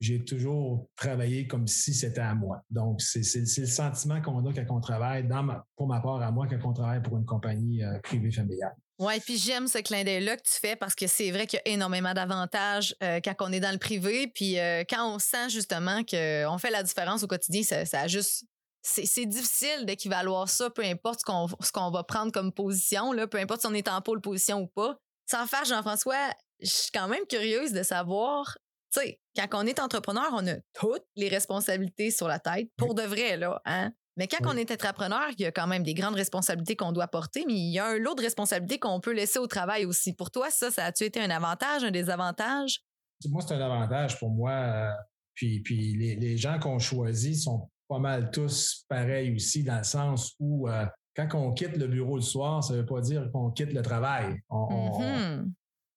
j'ai 0.00 0.24
toujours 0.24 0.88
travaillé 0.96 1.46
comme 1.46 1.66
si 1.66 1.94
c'était 1.94 2.20
à 2.20 2.34
moi. 2.34 2.62
Donc, 2.70 3.00
c'est 3.00 3.20
le 3.38 3.66
sentiment 3.66 4.20
qu'on 4.20 4.44
a 4.46 4.52
quand 4.52 4.76
on 4.76 4.80
travaille, 4.80 5.26
dans 5.26 5.46
pour 5.76 5.86
ma 5.86 6.00
part 6.00 6.20
à 6.22 6.30
moi, 6.32 6.46
quand 6.48 6.58
on 6.68 6.72
travaille 6.72 7.02
pour 7.02 7.16
une 7.16 7.24
compagnie 7.24 7.84
euh, 7.84 7.98
privée 8.00 8.32
familiale. 8.32 8.74
Oui, 8.98 9.20
puis 9.20 9.36
j'aime 9.36 9.68
ce 9.68 9.78
clin 9.78 10.04
d'œil-là 10.04 10.38
que 10.38 10.42
tu 10.42 10.58
fais 10.58 10.74
parce 10.74 10.94
que 10.94 11.06
c'est 11.06 11.30
vrai 11.30 11.46
qu'il 11.46 11.60
y 11.64 11.68
a 11.68 11.74
énormément 11.74 12.14
d'avantages 12.14 12.96
euh, 13.02 13.20
quand 13.22 13.34
on 13.40 13.52
est 13.52 13.60
dans 13.60 13.72
le 13.72 13.78
privé. 13.78 14.26
Puis 14.26 14.56
quand 14.88 15.14
on 15.14 15.18
sent 15.18 15.50
justement 15.50 16.02
qu'on 16.02 16.58
fait 16.58 16.70
la 16.70 16.82
différence 16.82 17.22
au 17.22 17.26
quotidien, 17.26 17.62
ça, 17.62 17.84
ça 17.84 18.00
a 18.00 18.06
juste 18.06 18.46
c'est 18.86 19.26
difficile 19.26 19.84
d'équivaloir 19.84 20.48
ça, 20.48 20.70
peu 20.70 20.84
importe 20.84 21.20
ce 21.20 21.72
qu'on 21.72 21.90
va 21.90 22.04
prendre 22.04 22.30
comme 22.30 22.52
position, 22.52 23.12
là, 23.12 23.26
peu 23.26 23.38
importe 23.38 23.62
si 23.62 23.66
on 23.66 23.74
est 23.74 23.88
en 23.88 24.00
pôle 24.00 24.20
position 24.20 24.60
ou 24.60 24.68
pas. 24.68 24.96
Sans 25.26 25.46
faire, 25.46 25.64
Jean-François, 25.64 26.30
je 26.60 26.68
suis 26.68 26.90
quand 26.92 27.08
même 27.08 27.26
curieuse 27.28 27.72
de 27.72 27.82
savoir, 27.82 28.56
tu 28.92 29.00
sais, 29.00 29.20
quand 29.36 29.62
on 29.62 29.66
est 29.66 29.80
entrepreneur, 29.80 30.28
on 30.32 30.46
a 30.46 30.56
toutes 30.72 31.04
les 31.16 31.28
responsabilités 31.28 32.10
sur 32.10 32.28
la 32.28 32.38
tête, 32.38 32.68
pour 32.76 32.94
de 32.94 33.02
vrai, 33.02 33.36
là, 33.36 33.60
hein? 33.64 33.92
Mais 34.18 34.28
quand 34.28 34.50
on 34.50 34.56
est 34.56 34.70
entrepreneur, 34.70 35.28
il 35.36 35.42
y 35.42 35.44
a 35.44 35.52
quand 35.52 35.66
même 35.66 35.82
des 35.82 35.92
grandes 35.92 36.14
responsabilités 36.14 36.74
qu'on 36.74 36.92
doit 36.92 37.06
porter, 37.06 37.44
mais 37.46 37.52
il 37.52 37.70
y 37.70 37.78
a 37.78 37.86
un 37.86 37.98
lot 37.98 38.14
de 38.14 38.22
responsabilités 38.22 38.78
qu'on 38.78 38.98
peut 38.98 39.12
laisser 39.12 39.38
au 39.38 39.46
travail 39.46 39.84
aussi. 39.84 40.14
Pour 40.14 40.30
toi, 40.30 40.50
ça, 40.50 40.70
ça 40.70 40.86
a-tu 40.86 41.04
été 41.04 41.20
un 41.20 41.28
avantage, 41.28 41.84
un 41.84 41.90
désavantage? 41.90 42.80
Moi, 43.28 43.42
c'est 43.46 43.54
un 43.54 43.60
avantage 43.60 44.18
pour 44.18 44.30
moi. 44.30 44.52
Euh, 44.52 44.90
puis, 45.34 45.60
puis 45.60 45.98
les, 45.98 46.16
les 46.16 46.38
gens 46.38 46.58
qu'on 46.58 46.78
choisit 46.78 47.36
sont 47.36 47.70
pas 47.88 47.98
mal 47.98 48.30
tous 48.30 48.86
pareils 48.88 49.34
aussi, 49.34 49.62
dans 49.62 49.78
le 49.78 49.84
sens 49.84 50.34
où 50.40 50.66
euh, 50.66 50.86
quand 51.16 51.28
on 51.34 51.52
quitte 51.52 51.76
le 51.76 51.86
bureau 51.86 52.16
le 52.16 52.22
soir, 52.22 52.62
ça 52.62 52.74
ne 52.74 52.80
veut 52.80 52.86
pas 52.86 53.00
dire 53.00 53.30
qu'on 53.32 53.50
quitte 53.50 53.72
le 53.72 53.82
travail. 53.82 54.40
Mm-hmm. 54.50 55.50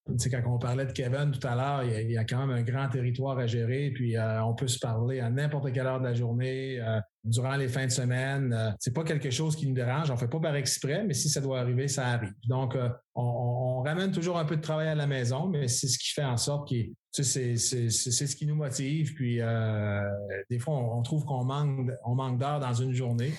quand 0.07 0.41
on 0.45 0.57
parlait 0.57 0.85
de 0.85 0.91
Kevin 0.91 1.31
tout 1.31 1.45
à 1.45 1.55
l'heure, 1.55 1.83
il, 1.83 2.11
y 2.11 2.17
a 2.17 2.23
quand 2.23 2.45
même 2.45 2.55
un 2.55 2.63
grand 2.63 2.87
territoire 2.87 3.37
à 3.37 3.45
gérer, 3.45 3.91
puis 3.91 4.17
euh, 4.17 4.43
on 4.43 4.53
peut 4.53 4.67
se 4.67 4.79
parler 4.79 5.19
à 5.19 5.29
n'importe 5.29 5.71
quelle 5.73 5.87
heure 5.87 5.99
de 5.99 6.05
la 6.05 6.13
journée, 6.13 6.79
euh, 6.79 6.99
durant 7.23 7.55
les 7.55 7.67
fins 7.67 7.85
de 7.85 7.91
semaine. 7.91 8.75
c'est 8.79 8.93
pas 8.93 9.03
quelque 9.03 9.29
chose 9.29 9.55
qui 9.55 9.67
nous 9.67 9.73
dérange. 9.73 10.09
On 10.11 10.17
fait 10.17 10.27
pas 10.27 10.39
par 10.39 10.55
exprès, 10.55 11.03
mais 11.05 11.13
si 11.13 11.29
ça 11.29 11.41
doit 11.41 11.59
arriver, 11.59 11.87
ça 11.87 12.07
arrive. 12.07 12.33
Donc, 12.47 12.77
on, 13.15 13.81
ramène 13.81 14.11
toujours 14.11 14.37
un 14.37 14.45
peu 14.45 14.57
de 14.57 14.61
travail 14.61 14.87
à 14.87 14.95
la 14.95 15.07
maison, 15.07 15.47
mais 15.47 15.67
c'est 15.67 15.87
ce 15.87 15.97
qui 15.97 16.13
fait 16.13 16.23
en 16.23 16.37
sorte 16.37 16.67
qu'il 16.67 16.93
c'est 17.11 17.57
ce 17.57 18.35
qui 18.35 18.45
nous 18.45 18.55
motive. 18.55 19.13
Puis 19.13 19.41
euh, 19.41 20.01
des 20.49 20.59
fois, 20.59 20.75
on, 20.75 21.01
trouve 21.01 21.25
qu'on 21.25 21.43
manque, 21.43 21.91
on 22.05 22.15
manque 22.15 22.39
d'heures 22.39 22.59
dans 22.59 22.73
une 22.73 22.93
journée. 22.93 23.33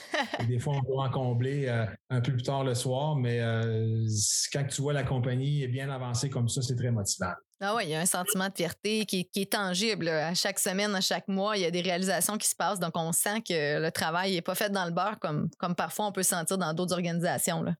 des 0.49 0.59
fois, 0.59 0.75
on 0.77 0.83
doit 0.83 1.05
en 1.07 1.11
combler 1.11 1.67
euh, 1.69 1.87
un 2.11 2.21
peu 2.21 2.33
plus 2.33 2.43
tard 2.43 2.65
le 2.65 2.75
soir, 2.75 3.17
mais 3.17 3.41
euh, 3.41 4.07
quand 4.53 4.65
tu 4.65 4.83
vois 4.83 4.93
la 4.93 5.05
compagnie 5.05 5.67
bien 5.69 5.91
avancée 5.91 6.31
comme 6.31 6.49
ça, 6.49 6.63
c'est 6.63 6.77
très 6.77 6.91
motivant. 6.91 7.33
Ah 7.63 7.75
oui, 7.77 7.83
il 7.85 7.91
y 7.91 7.95
a 7.95 8.01
un 8.01 8.07
sentiment 8.07 8.49
de 8.49 8.55
fierté 8.55 9.05
qui, 9.05 9.29
est 9.35 9.53
tangible. 9.53 10.09
À 10.09 10.33
chaque 10.33 10.59
semaine, 10.59 10.95
à 10.95 11.03
chaque 11.03 11.29
mois, 11.29 11.59
il 11.59 11.63
y 11.63 11.67
a 11.67 11.71
des 11.71 11.83
réalisations 11.83 12.39
qui 12.39 12.49
se 12.49 12.57
passent. 12.57 12.81
Donc, 12.81 12.93
on 12.95 13.13
sent 13.13 13.43
que 13.43 13.79
le 13.79 13.91
travail 13.91 14.33
n'est 14.33 14.43
pas 14.43 14.55
fait 14.55 14.71
dans 14.71 14.87
le 14.87 14.93
beurre 14.93 15.19
comme, 15.21 15.51
comme 15.59 15.75
parfois 15.75 16.07
on 16.07 16.13
peut 16.13 16.23
sentir 16.23 16.57
dans 16.57 16.73
d'autres 16.73 16.95
organisations. 16.95 17.63
Là. 17.63 17.75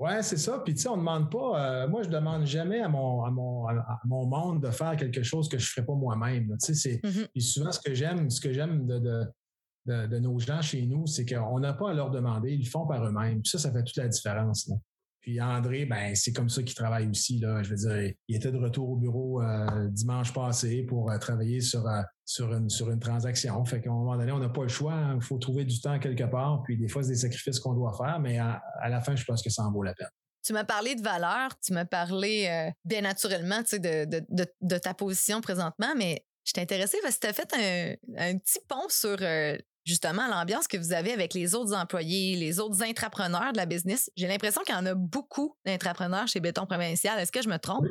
Ouais, 0.00 0.20
c'est 0.24 0.38
ça. 0.38 0.58
Puis, 0.58 0.74
tu 0.74 0.80
sais, 0.80 0.88
on 0.88 0.96
ne 0.96 1.02
demande 1.02 1.30
pas, 1.30 1.84
euh, 1.84 1.88
moi, 1.88 2.02
je 2.02 2.08
ne 2.08 2.14
demande 2.14 2.44
jamais 2.46 2.80
à 2.80 2.88
mon, 2.88 3.24
à, 3.24 3.30
mon, 3.30 3.68
à 3.68 4.00
mon 4.04 4.26
monde 4.26 4.60
de 4.60 4.70
faire 4.72 4.96
quelque 4.96 5.22
chose 5.22 5.48
que 5.48 5.56
je 5.56 5.64
ne 5.64 5.68
ferais 5.68 5.86
pas 5.86 5.94
moi-même. 5.94 6.56
Tu 6.60 6.74
sais, 6.74 6.74
c'est, 6.74 7.08
mm-hmm. 7.08 7.40
souvent, 7.40 7.70
ce 7.70 7.78
que 7.78 7.94
j'aime, 7.94 8.28
ce 8.28 8.40
que 8.40 8.52
j'aime 8.52 8.84
de, 8.88 8.98
de, 8.98 10.06
de, 10.08 10.18
nos 10.18 10.40
gens 10.40 10.60
chez 10.60 10.84
nous, 10.86 11.06
c'est 11.06 11.24
qu'on 11.24 11.60
n'a 11.60 11.72
pas 11.74 11.90
à 11.90 11.94
leur 11.94 12.10
demander, 12.10 12.52
ils 12.52 12.64
le 12.64 12.68
font 12.68 12.84
par 12.84 13.04
eux-mêmes. 13.04 13.42
Puis 13.42 13.50
ça, 13.50 13.58
ça 13.58 13.70
fait 13.70 13.84
toute 13.84 13.96
la 13.96 14.08
différence. 14.08 14.66
Là. 14.66 14.74
Puis 15.22 15.40
André, 15.40 15.84
ben 15.84 16.16
c'est 16.16 16.32
comme 16.32 16.48
ça 16.48 16.64
qu'il 16.64 16.74
travaille 16.74 17.06
aussi. 17.06 17.38
Là. 17.38 17.62
Je 17.62 17.70
veux 17.70 17.76
dire, 17.76 18.12
il 18.26 18.36
était 18.36 18.50
de 18.50 18.58
retour 18.58 18.90
au 18.90 18.96
bureau 18.96 19.40
euh, 19.40 19.88
dimanche 19.88 20.32
passé 20.32 20.82
pour 20.82 21.12
euh, 21.12 21.18
travailler 21.18 21.60
sur, 21.60 21.86
euh, 21.86 22.02
sur, 22.24 22.52
une, 22.52 22.68
sur 22.68 22.90
une 22.90 22.98
transaction. 22.98 23.64
Fait 23.64 23.80
qu'à 23.80 23.90
un 23.90 23.92
moment 23.92 24.16
donné, 24.16 24.32
on 24.32 24.40
n'a 24.40 24.48
pas 24.48 24.62
le 24.62 24.68
choix. 24.68 24.94
Il 24.94 25.10
hein. 25.12 25.20
faut 25.20 25.38
trouver 25.38 25.64
du 25.64 25.80
temps 25.80 25.96
quelque 26.00 26.24
part. 26.24 26.62
Puis 26.64 26.76
des 26.76 26.88
fois, 26.88 27.04
c'est 27.04 27.10
des 27.10 27.14
sacrifices 27.14 27.60
qu'on 27.60 27.72
doit 27.72 27.92
faire, 27.96 28.18
mais 28.18 28.40
à, 28.40 28.60
la 28.88 29.00
fin, 29.00 29.14
je 29.14 29.24
pense 29.24 29.42
que 29.42 29.50
ça 29.50 29.62
en 29.62 29.70
vaut 29.70 29.84
la 29.84 29.94
peine. 29.94 30.10
Tu 30.44 30.52
m'as 30.52 30.64
parlé 30.64 30.96
de 30.96 31.02
valeur, 31.02 31.56
tu 31.64 31.72
m'as 31.72 31.84
parlé 31.84 32.72
bien 32.84 33.02
naturellement 33.02 33.60
de, 33.60 34.04
de, 34.06 34.46
de, 34.60 34.78
ta 34.78 34.92
position 34.92 35.40
présentement, 35.40 35.94
mais 35.96 36.26
je 36.44 36.50
t'ai 36.50 36.62
intéressé 36.62 36.98
parce 37.00 37.14
que 37.14 37.20
tu 37.20 37.26
as 37.28 37.32
fait 37.32 37.54
un, 37.54 37.94
un, 38.18 38.38
petit 38.38 38.58
pont 38.68 38.88
sur 38.88 39.18
justement 39.84 40.28
l'ambiance 40.28 40.68
que 40.68 40.76
vous 40.76 40.92
avez 40.92 41.12
avec 41.12 41.34
les 41.34 41.54
autres 41.54 41.74
employés, 41.74 42.36
les 42.36 42.60
autres 42.60 42.82
intrapreneurs 42.82 43.52
de 43.52 43.56
la 43.56 43.66
business. 43.66 44.10
J'ai 44.16 44.28
l'impression 44.28 44.62
qu'il 44.62 44.74
y 44.74 44.78
en 44.78 44.86
a 44.86 44.94
beaucoup 44.94 45.56
d'intrapreneurs 45.64 46.28
chez 46.28 46.40
Béton 46.40 46.66
Provincial. 46.66 47.18
Est-ce 47.18 47.32
que 47.32 47.42
je 47.42 47.48
me 47.48 47.58
trompe? 47.58 47.86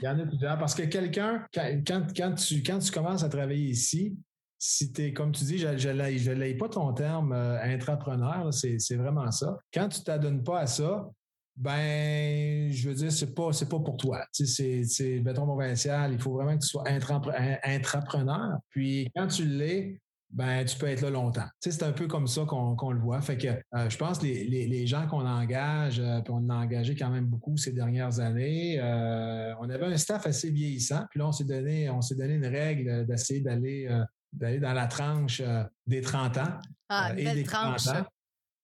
Il 0.00 0.04
y 0.04 0.08
en 0.08 0.18
a 0.18 0.26
plusieurs 0.26 0.58
parce 0.58 0.74
que 0.74 0.82
quelqu'un, 0.82 1.46
quand, 1.54 2.34
tu, 2.34 2.62
quand 2.62 2.78
tu 2.78 2.90
commences 2.90 3.22
à 3.22 3.28
travailler 3.28 3.68
ici, 3.68 4.16
si 4.58 4.92
tu 4.92 5.02
es, 5.02 5.12
comme 5.12 5.32
tu 5.32 5.44
dis, 5.44 5.58
je 5.58 5.88
ne 5.88 6.32
l'ai 6.34 6.54
pas 6.54 6.68
ton 6.68 6.92
terme 6.92 7.32
euh, 7.32 7.60
intrapreneur, 7.62 8.52
c'est 8.54 8.94
vraiment 8.94 9.30
ça. 9.30 9.58
Quand 9.74 9.88
tu 9.88 10.02
t'adonnes 10.02 10.42
pas 10.42 10.60
à 10.60 10.66
ça, 10.66 11.10
ben, 11.56 12.72
je 12.72 12.88
veux 12.88 12.94
dire, 12.94 13.12
c'est 13.12 13.34
pas, 13.34 13.50
pas 13.50 13.80
pour 13.80 13.96
toi. 13.96 14.24
Tu 14.32 14.46
c'est 14.46 15.20
béton 15.20 15.46
provincial. 15.46 16.12
Il 16.12 16.18
faut 16.18 16.32
vraiment 16.32 16.56
que 16.56 16.62
tu 16.62 16.68
sois 16.68 16.84
intrapreneur. 16.88 18.58
Puis, 18.70 19.10
quand 19.14 19.26
tu 19.26 19.44
l'es, 19.44 20.00
ben 20.32 20.64
tu 20.64 20.76
peux 20.78 20.86
être 20.86 21.02
là 21.02 21.10
longtemps. 21.10 21.46
Tu 21.60 21.70
sais, 21.70 21.78
c'est 21.78 21.84
un 21.84 21.92
peu 21.92 22.06
comme 22.06 22.26
ça 22.26 22.44
qu'on 22.46 22.92
le 22.92 22.98
voit. 22.98 23.20
Fait 23.20 23.36
que 23.36 23.48
euh, 23.48 23.90
je 23.90 23.98
pense 23.98 24.18
que 24.18 24.24
les, 24.24 24.44
les, 24.44 24.86
gens 24.86 25.06
qu'on 25.06 25.26
engage, 25.26 26.00
euh, 26.00 26.20
puis 26.20 26.32
on 26.34 26.48
a 26.48 26.54
engagé 26.54 26.96
quand 26.96 27.10
même 27.10 27.26
beaucoup 27.26 27.56
ces 27.58 27.72
dernières 27.72 28.18
années, 28.18 28.80
euh, 28.80 29.54
on 29.60 29.68
avait 29.68 29.84
un 29.84 29.96
staff 29.98 30.26
assez 30.26 30.50
vieillissant. 30.50 31.04
Puis 31.10 31.20
là, 31.20 31.28
on 31.28 31.32
s'est 31.32 31.44
donné, 31.44 31.90
on 31.90 32.00
s'est 32.00 32.14
donné 32.14 32.34
une 32.34 32.46
règle 32.46 33.06
d'essayer 33.06 33.40
d'aller 33.40 33.88
d'aller 34.32 34.58
dans 34.58 34.72
la 34.72 34.86
tranche 34.86 35.42
des 35.86 36.00
30 36.00 36.38
ans. 36.38 36.58
Ah, 36.88 37.12
et 37.14 37.34
des 37.34 37.42
tranche. 37.42 37.84
30 37.84 37.96
ans. 37.96 38.06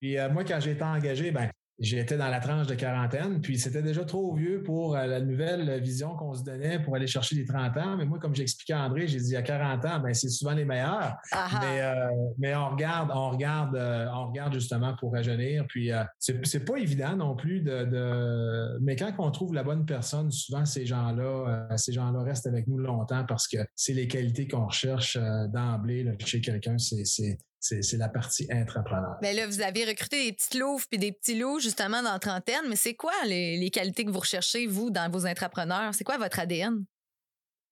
Puis 0.01 0.17
moi, 0.33 0.45
quand 0.45 0.59
j'ai 0.61 0.71
été 0.71 0.83
engagé, 0.83 1.31
ben 1.31 1.51
j'étais 1.79 2.17
dans 2.17 2.29
la 2.29 2.41
tranche 2.41 2.67
de 2.67 2.75
quarantaine, 2.75 3.41
puis 3.41 3.59
c'était 3.59 3.83
déjà 3.83 4.05
trop 4.05 4.35
vieux 4.35 4.63
pour 4.63 4.97
euh, 4.97 5.07
la 5.07 5.21
nouvelle 5.21 5.81
vision 5.81 6.17
qu'on 6.17 6.35
se 6.35 6.43
donnait 6.43 6.81
pour 6.81 6.97
aller 6.97 7.07
chercher 7.07 7.37
les 7.37 7.45
30 7.45 7.77
ans. 7.77 7.97
Mais 7.97 8.05
moi, 8.05 8.19
comme 8.19 8.35
j'expliquais 8.35 8.73
à 8.73 8.83
André, 8.83 9.07
j'ai 9.07 9.21
dit 9.21 9.37
à 9.37 9.43
40 9.43 9.85
ans, 9.85 10.01
ben 10.01 10.13
c'est 10.13 10.29
souvent 10.29 10.55
les 10.55 10.65
meilleurs. 10.65 11.17
Mais, 11.61 11.81
euh, 11.83 11.95
mais 12.39 12.55
on 12.57 12.71
regarde, 12.71 13.11
on 13.15 13.31
regarde, 13.31 13.77
euh, 13.77 14.07
on 14.13 14.29
regarde 14.29 14.53
justement 14.55 14.95
pour 14.97 15.13
rajeunir. 15.13 15.67
Puis 15.69 15.91
c'est 16.19 16.65
pas 16.65 16.77
évident 16.77 17.17
non 17.17 17.37
plus 17.37 17.61
de, 17.61 17.85
de, 17.85 18.79
Mais 18.81 18.97
quand 18.97 19.13
on 19.19 19.31
trouve 19.31 19.55
la 19.55 19.63
bonne 19.63 19.87
personne, 19.87 20.31
souvent 20.31 20.65
ces 20.65 20.87
gens-là, 20.87 21.69
ces 21.77 21.93
gens-là 21.93 22.23
restent 22.23 22.47
avec 22.47 22.67
nous 22.67 22.79
longtemps 22.79 23.25
parce 23.25 23.47
que 23.47 23.59
c'est 23.75 23.95
les 23.95 24.09
qualités 24.09 24.49
qu'on 24.49 24.67
recherche 24.67 25.17
d'emblée 25.53 26.07
chez 26.25 26.41
quelqu'un. 26.41 26.77
C'est 26.79 27.39
c'est 27.61 27.97
la 27.97 28.09
partie 28.09 28.47
intrapreneur. 28.51 29.17
Mais 29.23 29.35
ben 29.35 29.37
là, 29.37 29.47
vous 29.47 29.61
avez 29.61 29.85
recruté 29.85 30.27
des 30.27 30.33
petites 30.33 30.55
louves 30.55 30.87
puis 30.89 30.99
des 30.99 31.13
petits 31.13 31.39
loups 31.39 31.61
justement 31.61 32.03
dans 32.03 32.13
la 32.13 32.19
trentaine, 32.19 32.69
mais 32.69 32.77
c'est 32.77 32.95
quoi 32.95 33.13
les, 33.27 33.71
qualités 33.71 34.05
que 34.05 34.11
vous 34.11 34.21
recherchez, 34.21 34.67
vous, 34.67 34.91
dans 34.91 35.11
vos 35.11 35.27
intrapreneurs? 35.27 35.95
C'est 35.95 36.05
quoi 36.05 36.19
votre 36.19 36.39
ADN? 36.39 36.85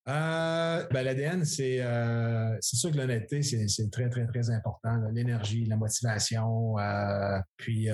Euh, 0.09 0.87
ben, 0.93 1.03
L'ADN, 1.03 1.43
euh, 1.43 2.57
c'est 2.61 2.77
sûr 2.77 2.93
que 2.93 2.97
l'honnêteté, 2.97 3.43
c'est 3.43 3.91
très, 3.91 4.09
très, 4.09 4.25
très 4.27 4.51
important. 4.51 5.01
L'énergie, 5.13 5.65
la 5.65 5.77
motivation, 5.77 6.79
euh, 6.79 7.39
puis 7.57 7.89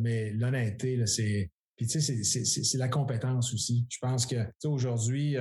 mais 0.00 0.30
l'honnêteté, 0.32 1.04
c'est 1.06 1.50
puis 1.76 1.86
tu 1.86 2.00
sais, 2.00 2.24
c'est 2.24 2.78
la 2.78 2.88
compétence 2.88 3.52
aussi. 3.52 3.86
Je 3.90 3.98
pense 4.00 4.24
que 4.24 4.36
aujourd'hui, 4.64 5.36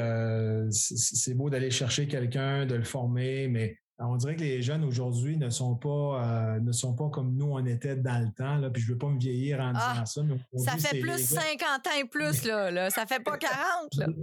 c'est 0.69 1.33
beau 1.33 1.49
d'aller 1.49 1.71
chercher 1.71 2.07
quelqu'un, 2.07 2.65
de 2.65 2.75
le 2.75 2.83
former, 2.83 3.47
mais 3.47 3.77
on 3.99 4.17
dirait 4.17 4.35
que 4.35 4.41
les 4.41 4.61
jeunes 4.61 4.83
aujourd'hui 4.83 5.37
ne 5.37 5.49
sont 5.49 5.75
pas 5.75 5.89
euh, 6.57 6.59
ne 6.59 6.71
sont 6.71 6.95
pas 6.95 7.09
comme 7.09 7.35
nous 7.35 7.51
on 7.51 7.65
était 7.65 7.95
dans 7.95 8.23
le 8.23 8.31
temps 8.33 8.57
là, 8.57 8.69
puis 8.69 8.81
je 8.81 8.91
veux 8.91 8.97
pas 8.97 9.09
me 9.09 9.19
vieillir 9.19 9.59
en 9.59 9.71
disant 9.71 9.85
ah, 9.85 10.05
ça 10.05 10.21
mais 10.23 10.59
ça 10.59 10.77
fait 10.77 10.99
plus 10.99 11.25
50 11.25 11.87
ans 11.87 11.99
et 11.99 12.05
plus 12.05 12.45
là, 12.45 12.71
là, 12.71 12.89
ça 12.89 13.05
fait 13.05 13.23
pas 13.23 13.37
40 13.37 13.53
là. 13.97 14.07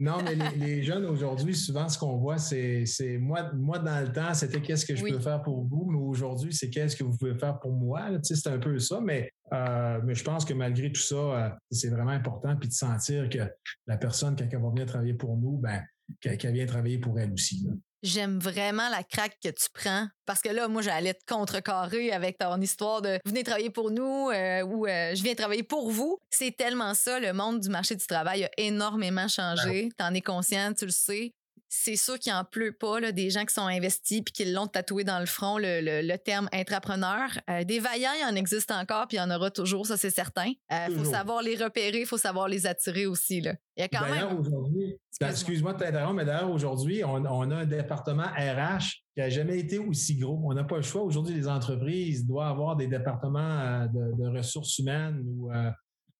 Non, 0.00 0.18
mais 0.24 0.34
les, 0.56 0.82
jeunes 0.82 1.04
aujourd'hui, 1.04 1.54
souvent, 1.54 1.88
ce 1.88 1.96
qu'on 1.96 2.16
voit, 2.16 2.38
c'est 2.38 2.84
moi, 3.20 3.52
moi, 3.52 3.78
dans 3.78 4.04
le 4.04 4.12
temps, 4.12 4.34
c'était 4.34 4.60
qu'est-ce 4.60 4.84
que 4.84 4.96
je 4.96 5.04
peux 5.04 5.20
faire 5.20 5.40
pour 5.42 5.64
vous, 5.64 5.88
mais 5.88 5.98
aujourd'hui, 5.98 6.52
c'est 6.52 6.68
qu'est-ce 6.68 6.96
que 6.96 7.04
vous 7.04 7.16
pouvez 7.16 7.36
faire 7.36 7.60
pour 7.60 7.72
moi. 7.72 8.08
C'est 8.22 8.48
un 8.48 8.58
peu 8.58 8.76
ça, 8.80 9.00
mais, 9.00 9.30
euh, 9.52 10.00
mais 10.04 10.16
je 10.16 10.24
pense 10.24 10.44
que 10.44 10.52
malgré 10.52 10.90
tout 10.90 11.00
ça, 11.00 11.14
euh, 11.14 11.48
c'est 11.70 11.90
vraiment 11.90 12.10
important 12.10 12.56
puis 12.56 12.68
de 12.68 12.74
sentir 12.74 13.28
que 13.28 13.38
la 13.86 13.96
personne, 13.96 14.34
quand 14.36 14.46
elle 14.50 14.60
va 14.60 14.70
venir 14.70 14.86
travailler 14.86 15.14
pour 15.14 15.36
nous, 15.36 15.58
ben, 15.58 15.80
qu'elle 16.20 16.52
vient 16.52 16.66
travailler 16.66 16.98
pour 16.98 17.18
elle 17.20 17.32
aussi 17.32 17.68
j'aime 18.04 18.38
vraiment 18.38 18.88
la 18.90 19.02
craque 19.02 19.38
que 19.42 19.48
tu 19.48 19.66
prends. 19.72 20.06
Parce 20.26 20.40
que 20.40 20.50
là, 20.50 20.68
moi, 20.68 20.82
j'allais 20.82 21.14
te 21.14 21.24
contrecarrer 21.26 22.12
avec 22.12 22.38
ton 22.38 22.60
histoire 22.60 23.02
de 23.02 23.18
venez 23.24 23.42
travailler 23.42 23.70
pour 23.70 23.90
nous 23.90 24.30
euh, 24.30 24.62
ou 24.62 24.86
euh, 24.86 25.14
je 25.14 25.22
viens 25.22 25.34
travailler 25.34 25.64
pour 25.64 25.90
vous. 25.90 26.18
C'est 26.30 26.56
tellement 26.56 26.94
ça. 26.94 27.18
Le 27.18 27.32
monde 27.32 27.60
du 27.60 27.68
marché 27.68 27.96
du 27.96 28.06
travail 28.06 28.44
a 28.44 28.50
énormément 28.58 29.26
changé. 29.26 29.88
Tu 29.98 30.04
en 30.04 30.14
es 30.14 30.20
conscient, 30.20 30.72
tu 30.74 30.84
le 30.84 30.92
sais. 30.92 31.32
C'est 31.76 31.96
sûr 31.96 32.18
qu'il 32.20 32.32
en 32.32 32.44
pleut 32.44 32.72
pas 32.72 33.00
là, 33.00 33.10
des 33.10 33.30
gens 33.30 33.44
qui 33.44 33.52
sont 33.52 33.66
investis 33.66 34.22
puis 34.22 34.32
qui 34.32 34.44
l'ont 34.44 34.68
tatoué 34.68 35.02
dans 35.02 35.18
le 35.18 35.26
front 35.26 35.58
le, 35.58 36.16
terme 36.16 36.48
intrapreneur. 36.52 37.28
Euh, 37.50 37.64
des 37.64 37.80
vaillants, 37.80 38.12
il 38.18 38.32
en 38.32 38.36
existe 38.36 38.70
encore 38.70 39.08
puis 39.08 39.16
il 39.16 39.20
y 39.20 39.22
en 39.22 39.30
aura 39.30 39.50
toujours, 39.50 39.86
ça 39.86 39.96
c'est 39.96 40.10
certain. 40.10 40.52
Il 40.70 40.76
euh, 40.92 40.98
faut 40.98 41.04
savoir 41.04 41.42
les 41.42 41.56
repérer, 41.56 42.00
il 42.00 42.06
faut 42.06 42.16
savoir 42.16 42.48
les 42.48 42.66
attirer 42.66 43.06
aussi 43.06 43.40
là. 43.40 43.54
Il 43.76 43.80
y 43.80 43.84
a 43.84 43.88
quand 43.88 44.08
même. 44.08 44.38
aujourd'hui, 44.38 44.96
excuse-moi 45.20 45.72
de 45.72 45.78
t'interrompre, 45.80 46.14
mais 46.14 46.24
d'ailleurs 46.24 46.50
aujourd'hui, 46.50 47.02
on, 47.04 47.24
a 47.24 47.56
un 47.56 47.66
département 47.66 48.28
RH 48.28 49.02
qui 49.14 49.20
n'a 49.20 49.28
jamais 49.28 49.58
été 49.58 49.78
aussi 49.78 50.16
gros. 50.16 50.40
On 50.44 50.54
n'a 50.54 50.62
pas 50.62 50.76
le 50.76 50.82
choix. 50.82 51.02
Aujourd'hui, 51.02 51.34
les 51.34 51.48
entreprises 51.48 52.24
doivent 52.24 52.52
avoir 52.52 52.76
des 52.76 52.86
départements 52.86 53.40
euh, 53.40 53.86
de, 53.88 54.28
ressources 54.28 54.78
humaines 54.78 55.20
ou 55.26 55.50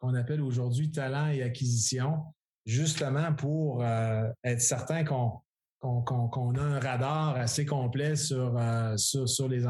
qu'on 0.00 0.14
appelle 0.14 0.42
aujourd'hui 0.42 0.90
talent 0.90 1.28
et 1.28 1.42
acquisition 1.42 2.24
justement 2.66 3.32
pour 3.34 3.82
euh, 3.82 4.28
être 4.42 4.60
certain 4.60 5.04
qu'on 5.04 5.40
qu'on 5.84 6.54
a 6.54 6.62
un 6.62 6.80
radar 6.80 7.36
assez 7.36 7.66
complet 7.66 8.16
sur, 8.16 8.56
euh, 8.56 8.96
sur, 8.96 9.48
les, 9.48 9.60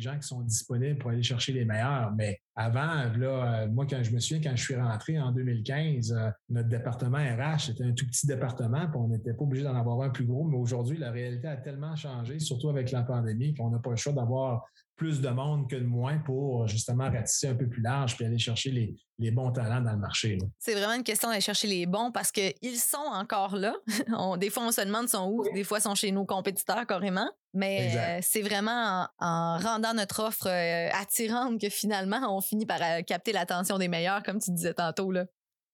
gens 0.00 0.18
qui 0.18 0.26
sont 0.28 0.42
disponibles 0.42 0.98
pour 0.98 1.10
aller 1.10 1.22
chercher 1.22 1.52
les 1.52 1.64
meilleurs. 1.64 2.12
Mais 2.16 2.38
avant, 2.54 3.02
euh, 3.16 3.68
moi, 3.68 3.86
quand 3.88 4.02
je 4.02 4.12
me 4.12 4.20
souviens, 4.20 4.42
quand 4.42 4.56
je 4.56 4.62
suis 4.62 4.76
rentré 4.76 5.18
en 5.18 5.32
2015, 5.32 6.14
notre 6.50 6.68
département 6.68 7.18
RH 7.18 7.70
était 7.70 7.84
un 7.84 7.92
tout 7.92 8.06
petit 8.06 8.26
département, 8.26 8.86
puis 8.88 8.96
on 8.96 9.08
n'était 9.08 9.32
pas 9.32 9.44
obligé 9.44 9.64
d'en 9.64 9.74
avoir 9.74 10.02
un 10.02 10.10
plus 10.10 10.26
gros. 10.26 10.44
Mais 10.44 10.56
aujourd'hui, 10.56 10.98
la 10.98 11.10
réalité 11.10 11.48
a 11.48 11.56
tellement 11.56 11.96
changé, 11.96 12.38
surtout 12.38 12.68
avec 12.68 12.90
la 12.90 13.02
pandémie, 13.02 13.54
qu'on 13.54 13.70
n'a 13.70 13.78
pas 13.78 13.90
le 13.90 13.96
choix 13.96 14.12
d'avoir 14.12 14.64
plus 14.96 15.20
de 15.20 15.28
monde 15.28 15.68
que 15.68 15.76
de 15.76 15.84
moins 15.84 16.18
pour 16.18 16.68
justement 16.68 17.10
ratisser 17.10 17.48
un 17.48 17.54
peu 17.54 17.68
plus 17.68 17.82
large 17.82 18.16
puis 18.16 18.24
aller 18.24 18.38
chercher 18.38 18.70
les, 18.70 18.94
les 19.18 19.30
bons 19.30 19.50
talents 19.50 19.80
dans 19.80 19.92
le 19.92 19.98
marché. 19.98 20.38
C'est 20.58 20.74
vraiment 20.74 20.94
une 20.94 21.04
question 21.04 21.28
d'aller 21.28 21.40
chercher 21.40 21.66
les 21.66 21.86
bons 21.86 22.12
parce 22.12 22.30
qu'ils 22.30 22.76
sont 22.78 22.96
encore 22.98 23.56
là. 23.56 23.74
des 24.38 24.50
fois, 24.50 24.64
on 24.64 24.72
se 24.72 24.80
demande 24.80 25.08
sont 25.08 25.28
où, 25.28 25.44
des 25.52 25.64
fois, 25.64 25.80
sont 25.80 25.94
chez 25.94 26.12
nos 26.12 26.24
compétiteurs 26.24 26.86
carrément. 26.86 27.30
Mais 27.54 27.96
euh, 27.96 28.18
c'est 28.22 28.42
vraiment 28.42 29.06
en, 29.20 29.58
rendant 29.58 29.94
notre 29.94 30.24
offre 30.24 30.48
euh, 30.48 30.88
attirante 30.92 31.60
que 31.60 31.68
finalement, 31.68 32.36
on 32.36 32.40
finit 32.40 32.66
par 32.66 32.82
euh, 32.82 33.02
capter 33.02 33.32
l'attention 33.32 33.78
des 33.78 33.88
meilleurs, 33.88 34.22
comme 34.24 34.40
tu 34.40 34.50
disais 34.50 34.74
tantôt. 34.74 35.12
Là. 35.12 35.26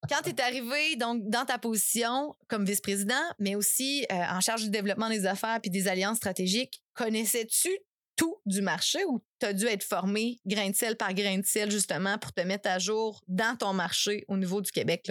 Quand 0.08 0.20
tu 0.22 0.30
es 0.30 0.40
arrivé 0.40 0.96
donc 0.96 1.22
dans 1.28 1.44
ta 1.44 1.58
position 1.58 2.34
comme 2.48 2.64
vice-président, 2.64 3.22
mais 3.38 3.54
aussi 3.54 4.06
en 4.10 4.40
charge 4.40 4.62
du 4.62 4.70
développement 4.70 5.10
des 5.10 5.26
affaires 5.26 5.58
puis 5.60 5.70
des 5.70 5.88
alliances 5.88 6.16
stratégiques, 6.16 6.82
connaissais-tu 6.94 7.68
tout 8.20 8.36
du 8.44 8.60
marché 8.60 8.98
ou 9.06 9.24
tu 9.38 9.46
as 9.46 9.54
dû 9.54 9.64
être 9.64 9.82
formé 9.82 10.38
grain 10.44 10.68
de 10.68 10.76
sel 10.76 10.94
par 10.94 11.14
grain 11.14 11.38
de 11.38 11.46
sel 11.46 11.70
justement 11.70 12.18
pour 12.18 12.34
te 12.34 12.42
mettre 12.42 12.68
à 12.68 12.78
jour 12.78 13.24
dans 13.26 13.56
ton 13.56 13.72
marché 13.72 14.26
au 14.28 14.36
niveau 14.36 14.60
du 14.60 14.70
Québec? 14.70 15.10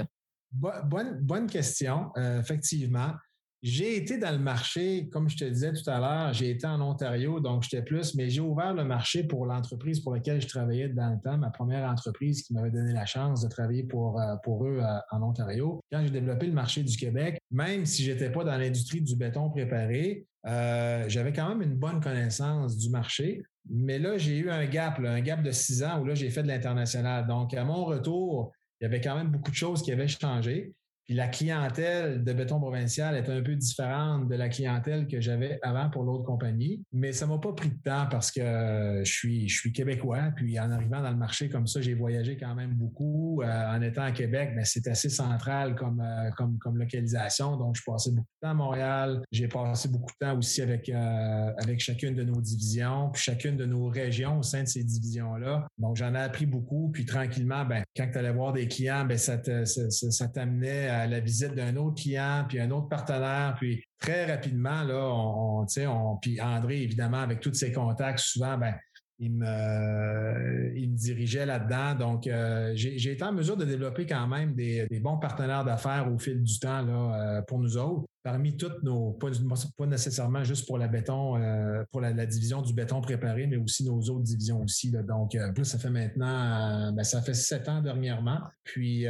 Bonne 0.52 1.48
question, 1.48 2.12
euh, 2.18 2.40
effectivement. 2.40 3.14
J'ai 3.62 3.98
été 3.98 4.18
dans 4.18 4.32
le 4.32 4.40
marché, 4.40 5.10
comme 5.10 5.28
je 5.28 5.36
te 5.36 5.44
disais 5.44 5.74
tout 5.74 5.90
à 5.90 6.00
l'heure, 6.00 6.34
j'ai 6.34 6.50
été 6.50 6.66
en 6.66 6.80
Ontario, 6.80 7.42
donc 7.42 7.64
j'étais 7.64 7.84
plus, 7.84 8.16
mais 8.16 8.30
j'ai 8.30 8.40
ouvert 8.40 8.74
le 8.74 8.86
marché 8.86 9.24
pour 9.24 9.46
l'entreprise 9.46 10.00
pour 10.00 10.14
laquelle 10.14 10.42
je 10.42 10.48
travaillais 10.48 10.88
dans 10.88 11.10
le 11.10 11.20
temps, 11.22 11.38
ma 11.38 11.50
première 11.50 11.90
entreprise 11.90 12.42
qui 12.44 12.54
m'avait 12.54 12.72
donné 12.72 12.94
la 12.94 13.06
chance 13.06 13.42
de 13.42 13.50
travailler 13.50 13.84
pour, 13.84 14.18
euh, 14.18 14.36
pour 14.44 14.66
eux 14.66 14.80
euh, 14.82 15.00
en 15.12 15.22
Ontario. 15.24 15.82
Quand 15.92 16.02
j'ai 16.02 16.10
développé 16.10 16.46
le 16.46 16.54
marché 16.54 16.84
du 16.84 16.96
Québec, 16.96 17.38
même 17.52 17.86
si 17.86 18.04
j'étais 18.04 18.32
pas 18.32 18.46
dans 18.46 18.58
l'industrie 18.58 19.02
du 19.02 19.18
béton 19.18 19.50
préparé, 19.50 20.26
euh, 20.48 21.04
j'avais 21.10 21.34
quand 21.34 21.50
même 21.50 21.62
une 21.62 21.76
bonne 21.76 22.00
connaissance 22.00 22.78
du 22.78 22.90
marché. 22.90 23.44
Mais 23.70 24.00
là, 24.00 24.18
j'ai 24.18 24.38
eu 24.38 24.50
un 24.50 24.66
gap, 24.68 25.00
un 25.00 25.20
gap 25.20 25.44
de 25.44 25.52
six 25.52 25.84
ans 25.84 26.00
où 26.00 26.06
là, 26.06 26.16
j'ai 26.16 26.30
fait 26.30 26.44
de 26.44 26.48
l'international. 26.48 27.28
Donc, 27.28 27.54
à 27.54 27.66
mon 27.66 27.84
retour, 27.84 28.54
il 28.80 28.86
y 28.86 28.88
avait 28.88 29.02
quand 29.02 29.18
même 29.18 29.28
beaucoup 29.28 29.52
de 29.52 29.56
choses 29.56 29.82
qui 29.82 29.92
avaient 29.92 30.08
changé. 30.08 30.72
La 31.10 31.28
clientèle 31.28 32.24
de 32.24 32.34
béton 32.34 32.60
provincial 32.60 33.16
est 33.16 33.30
un 33.30 33.42
peu 33.42 33.56
différente 33.56 34.28
de 34.30 34.36
la 34.36 34.50
clientèle 34.50 35.08
que 35.08 35.20
j'avais 35.20 35.60
avant 35.64 35.90
pour 35.90 36.04
l'autre 36.04 36.24
compagnie. 36.24 36.84
Mais 36.94 37.12
ça 37.12 37.26
m'a 37.26 37.38
pas 37.38 37.54
pris 37.54 37.70
de 37.70 37.82
temps 37.84 38.08
parce 38.10 38.32
que 38.32 39.02
je 39.04 39.12
suis, 39.12 39.50
je 39.50 39.60
suis 39.60 39.74
québécois. 39.74 40.32
Puis 40.36 40.60
en 40.60 40.70
arrivant 40.72 41.02
dans 41.02 41.12
le 41.12 41.18
marché 41.18 41.50
comme 41.50 41.68
ça, 41.68 41.82
j'ai 41.82 41.96
voyagé 41.96 42.38
quand 42.38 42.56
même 42.56 42.74
beaucoup. 42.74 43.42
Euh, 43.42 43.76
en 43.76 43.82
étant 43.82 44.04
à 44.04 44.12
Québec, 44.12 44.52
mais 44.56 44.66
c'est 44.66 44.88
assez 44.88 45.10
central 45.10 45.76
comme, 45.76 46.02
euh, 46.02 46.30
comme, 46.38 46.58
comme 46.60 46.78
localisation. 46.78 47.58
Donc, 47.58 47.76
je 47.76 47.84
passais 47.86 48.12
beaucoup 48.12 48.28
de 48.42 48.48
temps 48.48 48.52
à 48.52 48.54
Montréal. 48.54 49.22
J'ai 49.32 49.48
passé 49.48 49.90
beaucoup 49.90 50.12
de 50.20 50.26
temps 50.26 50.38
aussi 50.38 50.62
avec, 50.62 50.90
euh, 50.90 51.52
avec 51.58 51.80
chacune 51.80 52.16
de 52.16 52.24
nos 52.24 52.42
divisions, 52.42 53.10
puis 53.12 53.22
chacune 53.22 53.58
de 53.58 53.66
nos 53.66 53.88
régions 53.88 54.40
au 54.40 54.44
sein 54.44 54.64
de 54.64 54.68
ces 54.68 54.84
divisions-là. 54.84 55.68
Donc, 55.78 55.98
j'en 55.98 56.14
ai 56.16 56.20
appris 56.20 56.46
beaucoup. 56.46 56.90
Puis 56.92 57.06
tranquillement, 57.06 57.66
ben, 57.66 57.84
quand 57.96 58.08
tu 58.12 58.18
allais 58.18 58.32
voir 58.32 58.54
des 58.54 58.68
clients, 58.68 59.06
ben, 59.06 59.18
ça, 59.18 59.40
ça 59.66 60.28
t'amenait 60.28 60.90
à 60.90 60.99
la 61.08 61.20
visite 61.20 61.54
d'un 61.56 61.76
autre 61.76 62.02
client, 62.02 62.46
puis 62.48 62.60
un 62.60 62.72
autre 62.72 62.88
partenaire, 62.88 63.56
puis 63.60 63.84
très 64.00 64.26
rapidement, 64.26 64.84
là, 64.84 64.96
on, 64.96 65.66
on, 65.66 65.88
on 65.88 66.18
puis 66.18 66.42
André, 66.42 66.82
évidemment, 66.82 67.20
avec 67.20 67.40
tous 67.40 67.54
ses 67.54 67.72
contacts, 67.72 68.20
souvent, 68.20 68.58
ben, 68.58 68.76
il 69.20 69.34
me, 69.34 70.72
il 70.78 70.92
me 70.92 70.96
dirigeait 70.96 71.46
là-dedans. 71.46 71.96
Donc, 71.96 72.26
euh, 72.28 72.72
j'ai 72.76 73.12
été 73.12 73.24
en 73.24 73.34
mesure 73.34 73.58
de 73.58 73.66
développer 73.66 74.06
quand 74.06 74.28
même 74.28 74.54
des, 74.56 74.88
des 74.88 75.00
bons 75.00 75.18
partenaires 75.18 75.66
d'affaires 75.66 76.10
au 76.12 76.18
fil 76.18 76.42
du 76.42 76.60
temps 76.60 76.82
là, 76.82 77.38
euh, 77.38 77.42
pour 77.42 77.60
nous 77.60 77.78
autres 77.78 78.06
parmi 78.24 78.58
toutes 78.58 78.84
nos, 78.84 79.12
pas, 79.14 79.30
pas, 79.78 79.86
nécessairement 79.86 80.44
juste 80.44 80.68
pour 80.68 80.78
la 80.78 80.88
béton, 80.88 81.38
euh, 81.38 81.84
pour 81.92 82.02
la, 82.02 82.26
division 82.26 82.62
du 82.62 82.74
béton 82.74 83.02
préparé, 83.02 83.48
mais 83.48 83.58
aussi 83.58 83.86
nos 83.86 84.00
autres 84.00 84.24
divisions 84.24 84.62
aussi. 84.62 84.92
Là. 84.92 85.04
Donc, 85.04 85.36
euh, 85.36 85.52
plus 85.52 85.66
ça 85.66 85.78
fait 85.78 85.90
maintenant, 85.90 86.90
euh, 86.90 86.92
ben, 86.92 87.04
ça 87.04 87.22
fait 87.22 87.34
sept 87.34 87.70
ans 87.70 87.82
dernièrement. 87.82 88.40
Puis, 88.64 89.06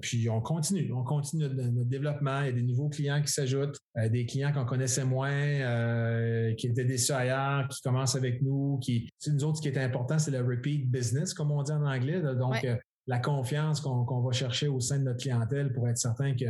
puis 0.00 0.28
on 0.28 0.40
continue, 0.40 0.92
on 0.92 1.02
continue 1.02 1.48
notre, 1.48 1.88
développement. 1.88 2.42
Il 2.42 2.46
y 2.46 2.48
a 2.50 2.52
des 2.52 2.62
nouveaux 2.62 2.88
clients 2.88 3.20
qui 3.22 3.32
s'ajoutent, 3.32 3.78
des 4.10 4.26
clients 4.26 4.52
qu'on 4.52 4.64
connaissait 4.64 5.04
moins, 5.04 6.54
qui 6.54 6.68
étaient 6.68 6.84
déçus 6.84 7.12
ailleurs, 7.12 7.68
qui 7.68 7.80
commencent 7.82 8.14
avec 8.14 8.42
nous. 8.42 8.78
Qui, 8.80 9.10
nous 9.26 9.44
autres, 9.44 9.56
ce 9.58 9.62
qui 9.62 9.68
est 9.68 9.78
important, 9.78 10.18
c'est 10.18 10.30
le 10.30 10.40
repeat 10.40 10.90
business, 10.90 11.34
comme 11.34 11.50
on 11.50 11.62
dit 11.62 11.72
en 11.72 11.84
anglais. 11.84 12.22
Donc, 12.36 12.64
la 13.08 13.18
confiance 13.18 13.80
qu'on 13.80 14.20
va 14.20 14.32
chercher 14.32 14.68
au 14.68 14.80
sein 14.80 14.98
de 14.98 15.04
notre 15.04 15.20
clientèle 15.20 15.72
pour 15.72 15.88
être 15.88 15.98
certain 15.98 16.34
que 16.34 16.44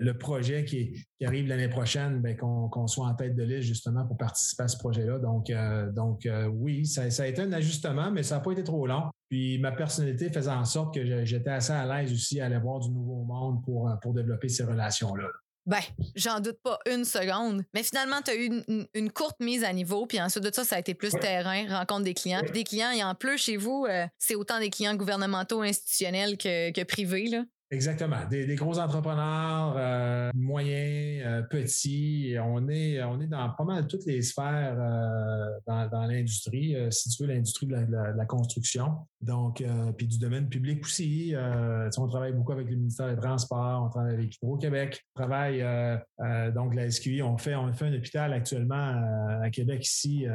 le 0.00 0.16
projet 0.16 0.64
qui, 0.64 1.06
arrive 1.22 1.46
l'année 1.46 1.68
prochaine, 1.68 2.20
ben, 2.20 2.34
qu'on 2.36 2.86
soit 2.86 3.06
en 3.06 3.14
tête 3.14 3.36
de 3.36 3.42
liste 3.42 3.68
justement 3.68 4.06
pour 4.06 4.16
participer 4.16 4.62
à 4.62 4.68
ce 4.68 4.78
projet-là. 4.78 5.18
Donc, 5.18 5.50
euh, 5.50 5.92
donc 5.92 6.24
euh, 6.24 6.46
oui, 6.46 6.86
ça, 6.86 7.02
a 7.02 7.26
été 7.26 7.42
un 7.42 7.52
ajustement, 7.52 8.10
mais 8.10 8.22
ça 8.22 8.36
n'a 8.36 8.40
pas 8.40 8.52
été 8.52 8.64
trop 8.64 8.86
long. 8.86 9.10
Puis 9.28 9.58
ma 9.58 9.72
personnalité 9.72 10.30
faisait 10.30 10.50
en 10.50 10.64
sorte 10.64 10.94
que 10.94 11.24
j'étais 11.24 11.50
assez 11.50 11.72
à 11.72 11.84
l'aise 11.84 12.12
aussi 12.12 12.40
à 12.40 12.46
aller 12.46 12.58
voir 12.58 12.80
du 12.80 12.88
nouveau 12.88 13.24
monde 13.24 13.62
pour, 13.62 13.90
euh, 13.90 13.94
pour 13.96 14.14
développer 14.14 14.48
ces 14.48 14.64
relations-là. 14.64 15.28
Ben, 15.66 15.82
j'en 16.16 16.40
doute 16.40 16.58
pas 16.62 16.78
une 16.90 17.04
seconde. 17.04 17.62
Mais 17.74 17.82
finalement, 17.82 18.22
tu 18.24 18.30
as 18.30 18.36
eu 18.36 18.64
une, 18.94 19.12
courte 19.12 19.38
mise 19.40 19.62
à 19.62 19.72
niveau, 19.74 20.06
puis 20.06 20.18
ensuite 20.20 20.42
de 20.42 20.50
ça, 20.52 20.64
ça 20.64 20.76
a 20.76 20.78
été 20.78 20.94
plus 20.94 21.10
terrain, 21.10 21.66
rencontre 21.68 22.04
des 22.04 22.14
clients. 22.14 22.40
Puis 22.42 22.52
des 22.52 22.64
clients, 22.64 22.90
il 22.92 23.00
y 23.00 23.04
en 23.04 23.14
plus 23.14 23.36
chez 23.36 23.58
vous, 23.58 23.86
c'est 24.18 24.34
autant 24.34 24.58
des 24.58 24.70
clients 24.70 24.94
gouvernementaux, 24.94 25.60
institutionnels 25.60 26.38
que, 26.38 26.72
que 26.72 26.82
privés. 26.82 27.26
Là. 27.26 27.44
Exactement. 27.72 28.26
Des, 28.28 28.56
gros 28.56 28.80
entrepreneurs, 28.80 29.74
euh, 29.76 30.30
moyens, 30.34 31.22
euh, 31.24 31.42
petits. 31.42 32.34
On 32.42 32.68
est, 32.68 33.00
on 33.04 33.20
est 33.20 33.28
dans 33.28 33.48
pas 33.50 33.62
mal 33.62 33.86
toutes 33.86 34.06
les 34.06 34.22
sphères 34.22 34.76
euh, 34.76 35.86
dans, 35.88 36.06
l'industrie, 36.06 36.74
si 36.90 37.10
tu 37.10 37.22
veux, 37.22 37.32
l'industrie 37.32 37.66
de, 37.66 37.76
la, 38.16 38.26
construction. 38.26 39.06
Donc, 39.20 39.62
puis 39.96 40.08
du 40.08 40.18
domaine 40.18 40.48
public 40.48 40.84
aussi. 40.84 41.34
on 41.36 42.08
travaille 42.08 42.32
beaucoup 42.32 42.52
avec 42.52 42.68
le 42.68 42.76
ministère 42.76 43.14
des 43.14 43.20
Transports, 43.20 43.84
on 43.84 43.88
travaille 43.88 44.14
avec 44.14 44.34
Hydro-Québec, 44.36 45.04
on 45.14 45.22
travaille 45.22 45.64
donc 46.52 46.74
la 46.74 46.90
SQI. 46.90 47.22
On 47.22 47.38
fait, 47.38 47.54
on 47.54 47.72
fait 47.72 47.86
un 47.86 47.94
hôpital 47.94 48.32
actuellement 48.32 48.94
à 49.42 49.50
Québec 49.50 49.86
ici 49.86 50.26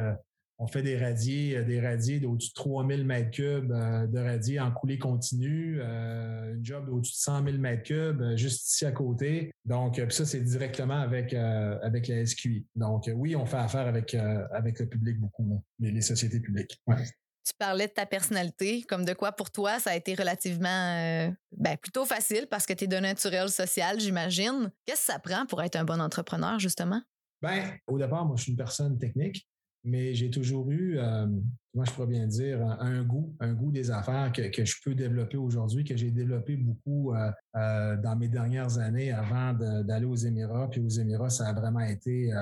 on 0.58 0.66
fait 0.66 0.82
des 0.82 0.98
radiers, 0.98 1.56
euh, 1.56 1.64
des 1.64 1.80
radiers 1.80 2.20
d'au-dessus 2.20 2.50
de 2.50 2.54
3000 2.54 3.04
mètres 3.04 3.30
cubes 3.30 3.72
euh, 3.72 4.06
de 4.06 4.18
radiers 4.18 4.60
en 4.60 4.72
coulée 4.72 4.98
continue, 4.98 5.78
euh, 5.80 6.54
une 6.54 6.64
job 6.64 6.86
d'au-dessus 6.86 7.12
de 7.12 7.18
100 7.18 7.44
000 7.44 7.58
mètres 7.58 7.82
cubes 7.82 8.36
juste 8.36 8.68
ici 8.70 8.86
à 8.86 8.92
côté. 8.92 9.50
Donc, 9.64 10.00
ça, 10.10 10.24
c'est 10.24 10.40
directement 10.40 11.00
avec, 11.00 11.34
avec 11.34 12.08
la 12.08 12.24
SQI. 12.24 12.66
Donc, 12.74 13.10
oui, 13.14 13.36
on 13.36 13.44
fait 13.46 13.56
affaire 13.56 13.86
avec, 13.86 14.14
avec 14.14 14.78
le 14.78 14.88
public 14.88 15.18
beaucoup, 15.18 15.62
les, 15.78 16.00
sociétés 16.00 16.40
publiques. 16.40 16.80
Tu 16.86 17.52
parlais 17.58 17.86
de 17.86 17.92
ta 17.92 18.06
personnalité, 18.06 18.82
comme 18.82 19.04
de 19.04 19.12
quoi 19.12 19.32
pour 19.32 19.50
toi, 19.50 19.78
ça 19.78 19.90
a 19.90 19.96
été 19.96 20.14
relativement 20.14 21.32
ben, 21.52 21.76
plutôt 21.76 22.04
facile 22.04 22.46
parce 22.50 22.66
que 22.66 22.72
tu 22.72 22.84
es 22.84 22.86
de 22.86 22.96
naturel 22.96 23.48
social, 23.48 23.98
j'imagine. 24.00 24.70
Qu'est-ce 24.84 25.06
que 25.06 25.12
ça 25.12 25.18
prend 25.18 25.46
pour 25.46 25.62
être 25.62 25.76
un 25.76 25.84
bon 25.84 26.00
entrepreneur, 26.00 26.58
justement? 26.58 27.02
Ben, 27.42 27.76
au 27.86 27.98
départ, 27.98 28.24
moi, 28.24 28.36
je 28.36 28.44
suis 28.44 28.52
une 28.52 28.58
personne 28.58 28.98
technique 28.98 29.46
mais 29.86 30.14
j'ai 30.14 30.30
toujours 30.30 30.68
eu, 30.70 30.98
euh, 30.98 31.26
moi 31.72 31.84
je 31.84 31.92
pourrais 31.92 32.08
bien 32.08 32.26
dire, 32.26 32.60
un, 32.80 33.04
goût, 33.04 33.34
un 33.40 33.54
goût 33.54 33.70
des 33.70 33.90
affaires 33.90 34.32
que, 34.32 34.64
je 34.64 34.74
peux 34.84 34.94
développer 34.94 35.36
aujourd'hui, 35.36 35.84
que 35.84 35.96
j'ai 35.96 36.10
développé 36.10 36.56
beaucoup 36.56 37.14
euh, 37.14 37.30
euh, 37.56 37.96
dans 37.96 38.16
mes 38.16 38.28
dernières 38.28 38.78
années 38.78 39.12
avant 39.12 39.54
d'aller 39.54 40.06
aux 40.06 40.16
Émirats. 40.16 40.68
Puis 40.68 40.80
aux 40.80 40.88
Émirats, 40.88 41.30
ça 41.30 41.48
a 41.48 41.52
vraiment 41.52 41.80
été 41.80 42.32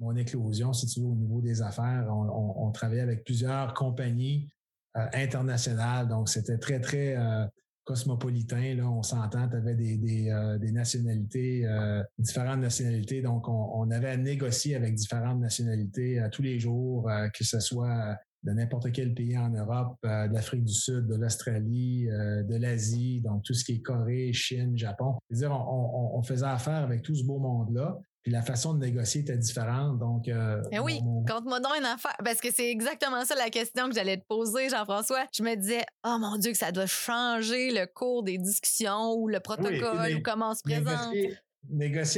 mon 0.00 0.14
éclosion, 0.16 0.72
si 0.72 0.86
tu 0.86 1.00
veux, 1.00 1.06
au 1.06 1.14
niveau 1.14 1.40
des 1.40 1.62
affaires. 1.62 2.06
On, 2.10 2.70
travaillait 2.72 3.02
avec 3.02 3.24
plusieurs 3.24 3.72
compagnies 3.72 4.50
internationales, 4.94 6.08
donc 6.08 6.28
c'était 6.28 6.58
très, 6.58 6.80
très 6.80 7.16
cosmopolitain. 7.86 8.74
Là, 8.74 8.90
on 8.90 9.02
s'entend, 9.02 9.48
tu 9.48 9.56
avais 9.56 9.74
des, 9.74 9.96
des, 9.96 10.28
euh, 10.28 10.58
nationalités, 10.72 11.64
euh, 11.64 12.02
différentes 12.18 12.60
nationalités. 12.60 13.22
Donc, 13.22 13.48
on, 13.48 13.90
avait 13.90 14.10
à 14.10 14.16
négocier 14.16 14.74
avec 14.74 14.94
différentes 14.94 15.40
nationalités 15.40 16.20
tous 16.32 16.42
les 16.42 16.58
jours, 16.58 17.08
que 17.32 17.44
ce 17.44 17.60
soit 17.60 18.18
de 18.42 18.52
n'importe 18.52 18.90
quel 18.90 19.14
pays 19.14 19.38
en 19.38 19.50
Europe, 19.50 19.96
de 20.02 20.34
l'Afrique 20.34 20.64
du 20.64 20.72
Sud, 20.72 21.06
de 21.06 21.14
l'Australie, 21.14 22.06
de 22.06 22.56
l'Asie, 22.56 23.20
donc 23.20 23.44
tout 23.44 23.54
ce 23.54 23.64
qui 23.64 23.74
est 23.74 23.80
Corée, 23.80 24.32
Chine, 24.32 24.76
Japon. 24.76 25.14
C'est-à-dire, 25.30 25.52
on, 25.52 26.18
on, 26.18 26.22
faisait 26.22 26.46
affaire 26.46 26.82
avec 26.82 27.02
tout 27.02 27.14
ce 27.14 27.24
beau 27.24 27.38
monde-là. 27.38 27.96
Puis 28.26 28.32
la 28.32 28.42
façon 28.42 28.74
de 28.74 28.84
négocier 28.84 29.20
était 29.20 29.36
différente. 29.36 30.00
Donc, 30.00 30.26
euh, 30.26 30.60
eh 30.72 30.80
oui, 30.80 30.98
compte-moi 31.28 31.60
donc 31.60 31.70
une 31.78 31.84
affaire. 31.84 32.16
Parce 32.24 32.40
que 32.40 32.48
c'est 32.52 32.68
exactement 32.68 33.24
ça 33.24 33.36
la 33.36 33.50
question 33.50 33.88
que 33.88 33.94
j'allais 33.94 34.16
te 34.16 34.26
poser, 34.26 34.68
Jean-François. 34.68 35.26
Je 35.32 35.44
me 35.44 35.54
disais, 35.54 35.84
oh 36.04 36.16
mon 36.18 36.36
Dieu, 36.36 36.50
que 36.50 36.58
ça 36.58 36.72
doit 36.72 36.86
changer 36.86 37.70
le 37.70 37.86
cours 37.86 38.24
des 38.24 38.36
discussions 38.38 39.12
ou 39.12 39.28
le 39.28 39.38
protocole 39.38 40.16
ou 40.16 40.22
comment 40.24 40.50
on 40.50 40.54
se 40.54 40.62
présente 40.64 41.12
négocier 41.12 41.38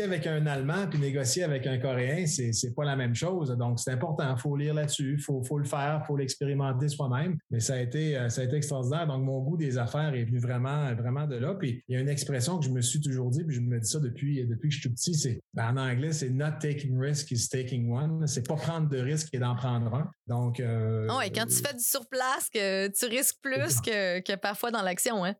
avec 0.02 0.26
un 0.26 0.46
Allemand 0.46 0.86
puis 0.88 0.98
négocier 0.98 1.42
avec 1.42 1.66
un 1.66 1.78
Coréen, 1.78 2.26
c'est, 2.26 2.52
c'est 2.52 2.74
pas 2.74 2.84
la 2.84 2.96
même 2.96 3.14
chose. 3.14 3.50
Donc, 3.56 3.78
c'est 3.80 3.92
important. 3.92 4.34
Il 4.36 4.40
faut 4.40 4.56
lire 4.56 4.74
là-dessus. 4.74 5.14
Il 5.18 5.22
faut, 5.22 5.42
faut 5.42 5.58
le 5.58 5.64
faire. 5.64 6.00
Il 6.02 6.06
faut 6.06 6.16
l'expérimenter 6.16 6.88
soi-même. 6.88 7.36
Mais 7.50 7.60
ça 7.60 7.74
a 7.74 7.78
été, 7.78 8.16
euh, 8.16 8.28
ça 8.28 8.42
a 8.42 8.44
été 8.44 8.56
extraordinaire. 8.56 9.06
Donc, 9.06 9.24
mon 9.24 9.40
goût 9.40 9.56
des 9.56 9.78
affaires 9.78 10.14
est 10.14 10.24
venu 10.24 10.38
vraiment, 10.38 10.94
vraiment 10.94 11.26
de 11.26 11.36
là. 11.36 11.54
Puis, 11.54 11.82
il 11.88 11.94
y 11.94 11.96
a 11.96 12.00
une 12.00 12.08
expression 12.08 12.58
que 12.58 12.64
je 12.64 12.70
me 12.70 12.80
suis 12.80 13.00
toujours 13.00 13.30
dit, 13.30 13.44
puis 13.44 13.56
je 13.56 13.60
me 13.60 13.78
dis 13.78 13.88
ça 13.88 14.00
depuis, 14.00 14.44
depuis 14.46 14.68
que 14.68 14.74
je 14.74 14.80
suis 14.80 14.88
tout 14.88 14.94
petit, 14.94 15.14
c'est, 15.14 15.40
ben, 15.54 15.70
en 15.72 15.76
anglais, 15.76 16.12
c'est 16.12 16.30
not 16.30 16.58
taking 16.60 16.98
risk 16.98 17.30
is 17.30 17.48
taking 17.48 17.90
one. 17.90 18.26
C'est 18.26 18.46
pas 18.46 18.56
prendre 18.56 18.88
de 18.88 18.98
risque 18.98 19.28
et 19.32 19.38
d'en 19.38 19.54
prendre 19.54 19.94
un. 19.94 20.10
Donc, 20.26 20.60
euh, 20.60 21.08
oh, 21.10 21.20
et 21.20 21.30
quand 21.30 21.46
tu 21.46 21.56
fais 21.56 21.74
du 21.74 21.84
surplace, 21.84 22.48
que 22.52 22.88
tu 22.88 23.06
risques 23.06 23.36
plus 23.42 23.80
que, 23.80 24.20
que 24.20 24.36
parfois 24.36 24.70
dans 24.70 24.82
l'action, 24.82 25.24
hein? 25.24 25.34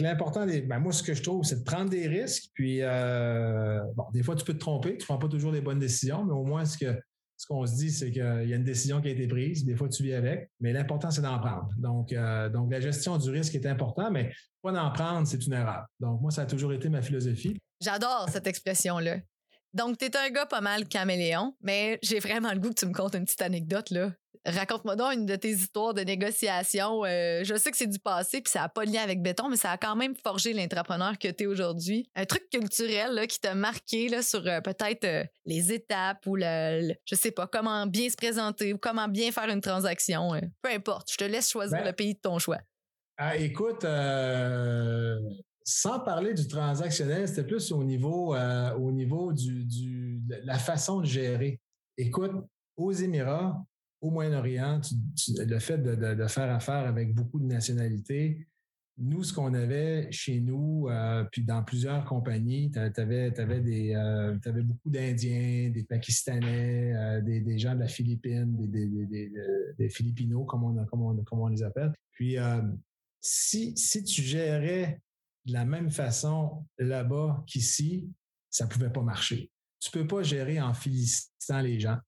L'important, 0.00 0.46
ben 0.46 0.78
moi, 0.78 0.92
ce 0.92 1.02
que 1.02 1.14
je 1.14 1.22
trouve, 1.22 1.44
c'est 1.44 1.60
de 1.60 1.64
prendre 1.64 1.90
des 1.90 2.06
risques. 2.06 2.50
Puis, 2.54 2.78
euh, 2.82 3.80
bon, 3.94 4.04
des 4.12 4.22
fois, 4.22 4.34
tu 4.34 4.44
peux 4.44 4.54
te 4.54 4.58
tromper, 4.58 4.96
tu 4.96 5.02
ne 5.02 5.06
prends 5.06 5.18
pas 5.18 5.28
toujours 5.28 5.52
les 5.52 5.60
bonnes 5.60 5.78
décisions, 5.78 6.24
mais 6.24 6.32
au 6.32 6.44
moins, 6.44 6.64
ce 6.64 6.86
qu'on 7.48 7.66
se 7.66 7.76
dit, 7.76 7.90
c'est 7.90 8.10
qu'il 8.10 8.22
y 8.22 8.52
a 8.52 8.56
une 8.56 8.64
décision 8.64 9.00
qui 9.00 9.08
a 9.08 9.10
été 9.10 9.26
prise. 9.26 9.64
Des 9.64 9.76
fois, 9.76 9.88
tu 9.88 10.02
vis 10.02 10.14
avec, 10.14 10.50
mais 10.60 10.72
l'important, 10.72 11.10
c'est 11.10 11.22
d'en 11.22 11.38
prendre. 11.38 11.68
Donc, 11.76 12.12
euh, 12.12 12.48
donc, 12.48 12.70
la 12.70 12.80
gestion 12.80 13.18
du 13.18 13.30
risque 13.30 13.54
est 13.54 13.66
important, 13.66 14.10
mais 14.10 14.32
pas 14.62 14.72
d'en 14.72 14.90
prendre, 14.90 15.26
c'est 15.26 15.44
une 15.44 15.52
erreur. 15.52 15.84
Donc, 16.00 16.20
moi, 16.20 16.30
ça 16.30 16.42
a 16.42 16.46
toujours 16.46 16.72
été 16.72 16.88
ma 16.88 17.02
philosophie. 17.02 17.58
J'adore 17.80 18.28
cette 18.30 18.46
expression-là. 18.46 19.18
Donc, 19.74 19.98
tu 19.98 20.04
es 20.04 20.16
un 20.16 20.30
gars 20.30 20.46
pas 20.46 20.60
mal 20.60 20.86
caméléon, 20.86 21.54
mais 21.62 21.98
j'ai 22.02 22.18
vraiment 22.18 22.52
le 22.52 22.58
goût 22.58 22.70
que 22.70 22.80
tu 22.80 22.86
me 22.86 22.92
contes 22.92 23.14
une 23.14 23.24
petite 23.24 23.42
anecdote, 23.42 23.90
là. 23.90 24.10
Raconte-moi 24.44 24.96
donc 24.96 25.14
une 25.14 25.26
de 25.26 25.36
tes 25.36 25.50
histoires 25.50 25.94
de 25.94 26.00
négociation. 26.00 27.04
Euh, 27.04 27.44
je 27.44 27.54
sais 27.54 27.70
que 27.70 27.76
c'est 27.76 27.86
du 27.86 28.00
passé 28.00 28.40
puis 28.40 28.50
ça 28.50 28.62
n'a 28.62 28.68
pas 28.68 28.84
de 28.84 28.90
lien 28.90 29.02
avec 29.02 29.22
béton, 29.22 29.48
mais 29.48 29.56
ça 29.56 29.70
a 29.70 29.76
quand 29.76 29.94
même 29.94 30.16
forgé 30.16 30.52
l'entrepreneur 30.52 31.16
que 31.16 31.28
tu 31.28 31.44
es 31.44 31.46
aujourd'hui. 31.46 32.10
Un 32.16 32.24
truc 32.24 32.50
culturel 32.50 33.14
là, 33.14 33.28
qui 33.28 33.38
t'a 33.38 33.54
marqué 33.54 34.08
là, 34.08 34.20
sur 34.20 34.44
euh, 34.44 34.60
peut-être 34.60 35.04
euh, 35.04 35.22
les 35.46 35.72
étapes 35.72 36.26
ou 36.26 36.34
le, 36.34 36.92
je 37.04 37.14
sais 37.14 37.30
pas, 37.30 37.46
comment 37.46 37.86
bien 37.86 38.08
se 38.08 38.16
présenter 38.16 38.72
ou 38.72 38.78
comment 38.78 39.06
bien 39.06 39.30
faire 39.30 39.48
une 39.48 39.60
transaction. 39.60 40.30
peu 40.60 40.70
importe, 40.70 41.12
je 41.12 41.18
te 41.18 41.24
laisse 41.24 41.48
choisir 41.48 41.78
ben 41.78 41.86
le 41.86 41.92
pays 41.92 42.14
de 42.14 42.20
ton 42.20 42.40
choix. 42.40 42.58
Ah, 43.18 43.36
écoute, 43.36 43.84
sans 45.64 46.00
parler 46.00 46.34
du 46.34 46.46
transactionnel, 46.48 47.28
c'était 47.28 47.44
plus 47.44 47.72
au 47.72 47.84
niveau, 47.84 48.34
au 48.34 48.92
niveau 48.92 49.32
du, 49.32 49.64
du, 49.64 50.20
de 50.20 50.36
la 50.44 50.58
façon 50.58 51.00
de 51.00 51.06
gérer. 51.06 51.60
Écoute, 51.96 52.32
aux 52.76 52.92
Émirats, 52.92 53.64
au 54.00 54.10
Moyen-Orient, 54.10 54.80
le 55.38 55.58
fait 55.58 55.78
de, 55.78 56.26
faire 56.26 56.50
affaire 56.50 56.86
avec 56.86 57.14
beaucoup 57.14 57.38
de 57.38 57.46
nationalités, 57.46 58.46
nous, 58.98 59.24
ce 59.24 59.32
qu'on 59.32 59.54
avait 59.54 60.10
chez 60.10 60.40
nous, 60.40 60.88
euh, 60.88 61.24
puis 61.32 61.42
dans 61.42 61.62
plusieurs 61.62 62.04
compagnies, 62.04 62.70
tu 62.70 62.78
avais, 62.78 63.32
euh, 63.38 64.36
beaucoup 64.62 64.90
d'Indiens, 64.90 65.70
des 65.70 65.84
Pakistanais, 65.84 66.94
euh, 66.94 67.20
des, 67.22 67.58
gens 67.58 67.74
de 67.74 67.80
la 67.80 67.88
Philippine, 67.88 68.54
des, 68.68 68.86
des, 69.78 69.88
Philippinos, 69.88 70.44
comme 70.46 70.64
on, 70.64 70.78
on, 70.78 71.24
on, 71.32 71.46
les 71.46 71.62
appelle. 71.62 71.92
Puis, 72.10 72.36
si, 73.20 73.74
si 73.76 74.04
tu 74.04 74.20
gérais 74.20 75.00
de 75.44 75.52
la 75.52 75.64
même 75.64 75.90
façon 75.90 76.66
là-bas 76.78 77.42
qu'ici, 77.46 78.08
ça 78.50 78.64
ne 78.64 78.70
pouvait 78.70 78.90
pas 78.90 79.02
marcher. 79.02 79.50
Tu 79.80 79.90
ne 79.96 80.02
peux 80.02 80.06
pas 80.06 80.22
gérer 80.22 80.60
en 80.60 80.74
félicitant 80.74 81.60
les 81.60 81.80
gens. 81.80 81.98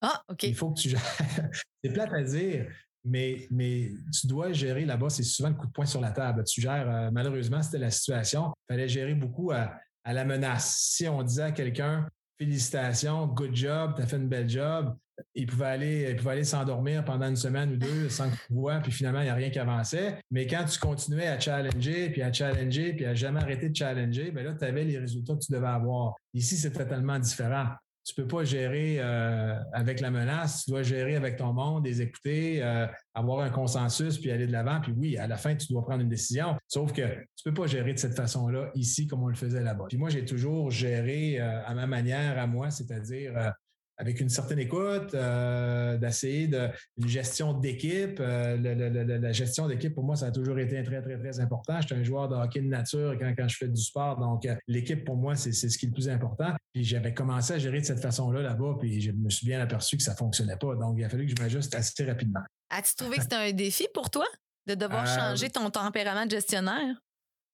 Ah, 0.00 0.22
OK. 0.28 0.42
Il 0.44 0.54
faut 0.54 0.70
que 0.70 0.80
tu 0.80 0.90
gères. 0.90 1.00
c'est 1.84 1.92
plate 1.92 2.12
à 2.12 2.22
dire, 2.22 2.70
mais, 3.04 3.46
mais 3.50 3.92
tu 4.18 4.26
dois 4.26 4.52
gérer 4.52 4.84
là-bas, 4.84 5.10
c'est 5.10 5.22
souvent 5.22 5.50
le 5.50 5.54
coup 5.54 5.66
de 5.66 5.72
poing 5.72 5.86
sur 5.86 6.00
la 6.00 6.10
table. 6.10 6.44
Tu 6.44 6.60
gères, 6.60 6.88
euh, 6.88 7.10
malheureusement, 7.10 7.62
c'était 7.62 7.78
la 7.78 7.90
situation. 7.90 8.52
Il 8.68 8.74
fallait 8.74 8.88
gérer 8.88 9.14
beaucoup 9.14 9.50
à, 9.50 9.78
la 10.06 10.24
menace. 10.24 10.76
Si 10.78 11.08
on 11.08 11.22
disait 11.22 11.42
à 11.42 11.52
quelqu'un, 11.52 12.08
félicitations, 12.38 13.26
good 13.26 13.54
job, 13.54 13.94
tu 13.96 14.02
as 14.02 14.06
fait 14.06 14.16
une 14.16 14.28
belle 14.28 14.48
job, 14.48 14.94
il 15.34 15.46
pouvait 15.46 15.66
aller, 15.66 16.06
il 16.10 16.16
pouvait 16.16 16.32
aller 16.32 16.44
s'endormir 16.44 17.04
pendant 17.04 17.28
une 17.28 17.36
semaine 17.36 17.72
ou 17.72 17.76
deux 17.76 18.08
sans 18.08 18.30
que 18.30 18.36
tu 18.36 18.52
vois, 18.52 18.80
puis 18.80 18.92
finalement, 18.92 19.20
il 19.20 19.24
n'y 19.24 19.30
a 19.30 19.34
rien 19.34 19.50
qui 19.50 19.58
avançait. 19.58 20.18
Mais 20.30 20.46
quand 20.46 20.64
tu 20.64 20.78
continuais 20.78 21.28
à 21.28 21.38
challenger, 21.38 22.10
puis 22.10 22.22
à 22.22 22.32
challenger, 22.32 22.92
puis 22.92 23.04
à 23.04 23.14
jamais 23.14 23.40
arrêter 23.40 23.68
de 23.68 23.76
challenger, 23.76 24.30
ben 24.30 24.44
là, 24.44 24.54
tu 24.54 24.64
avais 24.64 24.84
les 24.84 24.98
résultats 24.98 25.34
que 25.34 25.44
tu 25.44 25.52
devais 25.52 25.66
avoir. 25.66 26.14
Ici, 26.32 26.56
c'est 26.56 26.72
totalement 26.72 27.18
différent 27.18 27.66
tu 28.04 28.14
peux 28.14 28.26
pas 28.26 28.44
gérer 28.44 28.96
euh, 28.98 29.58
avec 29.72 30.00
la 30.00 30.10
menace, 30.10 30.64
tu 30.64 30.70
dois 30.70 30.82
gérer 30.82 31.16
avec 31.16 31.36
ton 31.36 31.54
monde, 31.54 31.86
les 31.86 32.02
écouter, 32.02 32.62
euh, 32.62 32.86
avoir 33.14 33.40
un 33.40 33.48
consensus, 33.48 34.18
puis 34.18 34.30
aller 34.30 34.46
de 34.46 34.52
l'avant. 34.52 34.80
Puis 34.80 34.92
oui, 34.92 35.16
à 35.16 35.26
la 35.26 35.38
fin, 35.38 35.56
tu 35.56 35.72
dois 35.72 35.82
prendre 35.82 36.02
une 36.02 36.08
décision. 36.10 36.54
Sauf 36.68 36.92
que 36.92 37.02
tu 37.34 37.44
peux 37.44 37.54
pas 37.54 37.66
gérer 37.66 37.94
de 37.94 37.98
cette 37.98 38.14
façon-là 38.14 38.70
ici 38.74 39.06
comme 39.06 39.22
on 39.22 39.28
le 39.28 39.34
faisait 39.34 39.62
là-bas. 39.62 39.86
Puis 39.88 39.96
moi, 39.96 40.10
j'ai 40.10 40.24
toujours 40.24 40.70
géré 40.70 41.40
euh, 41.40 41.64
à 41.64 41.74
ma 41.74 41.86
manière, 41.86 42.38
à 42.38 42.46
moi, 42.46 42.70
c'est-à-dire 42.70 43.54
avec 43.96 44.20
une 44.20 44.28
certaine 44.28 44.58
écoute, 44.58 45.14
euh, 45.14 45.96
d'essayer 45.96 46.48
de 46.48 46.68
une 46.96 47.08
gestion 47.08 47.52
d'équipe. 47.52 48.18
Euh, 48.20 48.56
la 48.56 49.32
gestion 49.32 49.68
d'équipe, 49.68 49.94
pour 49.94 50.04
moi, 50.04 50.16
ça 50.16 50.26
a 50.26 50.30
toujours 50.30 50.58
été 50.58 50.82
très, 50.82 51.00
très, 51.00 51.18
très 51.18 51.40
important. 51.40 51.80
Je 51.80 51.86
suis 51.86 51.94
un 51.94 52.02
joueur 52.02 52.28
de 52.28 52.34
hockey 52.34 52.60
de 52.60 52.68
nature 52.68 53.16
quand, 53.18 53.32
quand 53.36 53.48
je 53.48 53.56
fais 53.56 53.68
du 53.68 53.80
sport. 53.80 54.18
Donc, 54.18 54.46
euh, 54.46 54.56
l'équipe, 54.66 55.04
pour 55.04 55.16
moi, 55.16 55.36
c'est 55.36 55.52
ce 55.52 55.78
qui 55.78 55.86
est 55.86 55.88
le 55.88 55.94
plus 55.94 56.08
important. 56.08 56.52
Puis 56.72 56.84
j'avais 56.84 57.14
commencé 57.14 57.52
à 57.52 57.58
gérer 57.58 57.80
de 57.80 57.86
cette 57.86 58.00
façon-là 58.00 58.42
là-bas, 58.42 58.76
puis 58.80 59.00
je 59.00 59.12
me 59.12 59.30
suis 59.30 59.46
bien 59.46 59.60
aperçu 59.60 59.96
que 59.96 60.02
ça 60.02 60.16
fonctionnait 60.16 60.56
pas. 60.56 60.74
Donc, 60.74 60.96
il 60.98 61.04
a 61.04 61.08
fallu 61.08 61.26
que 61.26 61.34
je 61.36 61.42
m'ajuste 61.42 61.74
assez 61.74 62.04
rapidement. 62.04 62.40
As-tu 62.70 62.96
trouvé 62.96 63.16
que 63.16 63.22
c'était 63.22 63.36
un 63.36 63.52
défi 63.52 63.86
pour 63.94 64.10
toi 64.10 64.26
de 64.66 64.74
devoir 64.74 65.06
changer 65.06 65.50
ton 65.50 65.70
tempérament 65.70 66.26
de 66.26 66.32
gestionnaire? 66.32 67.03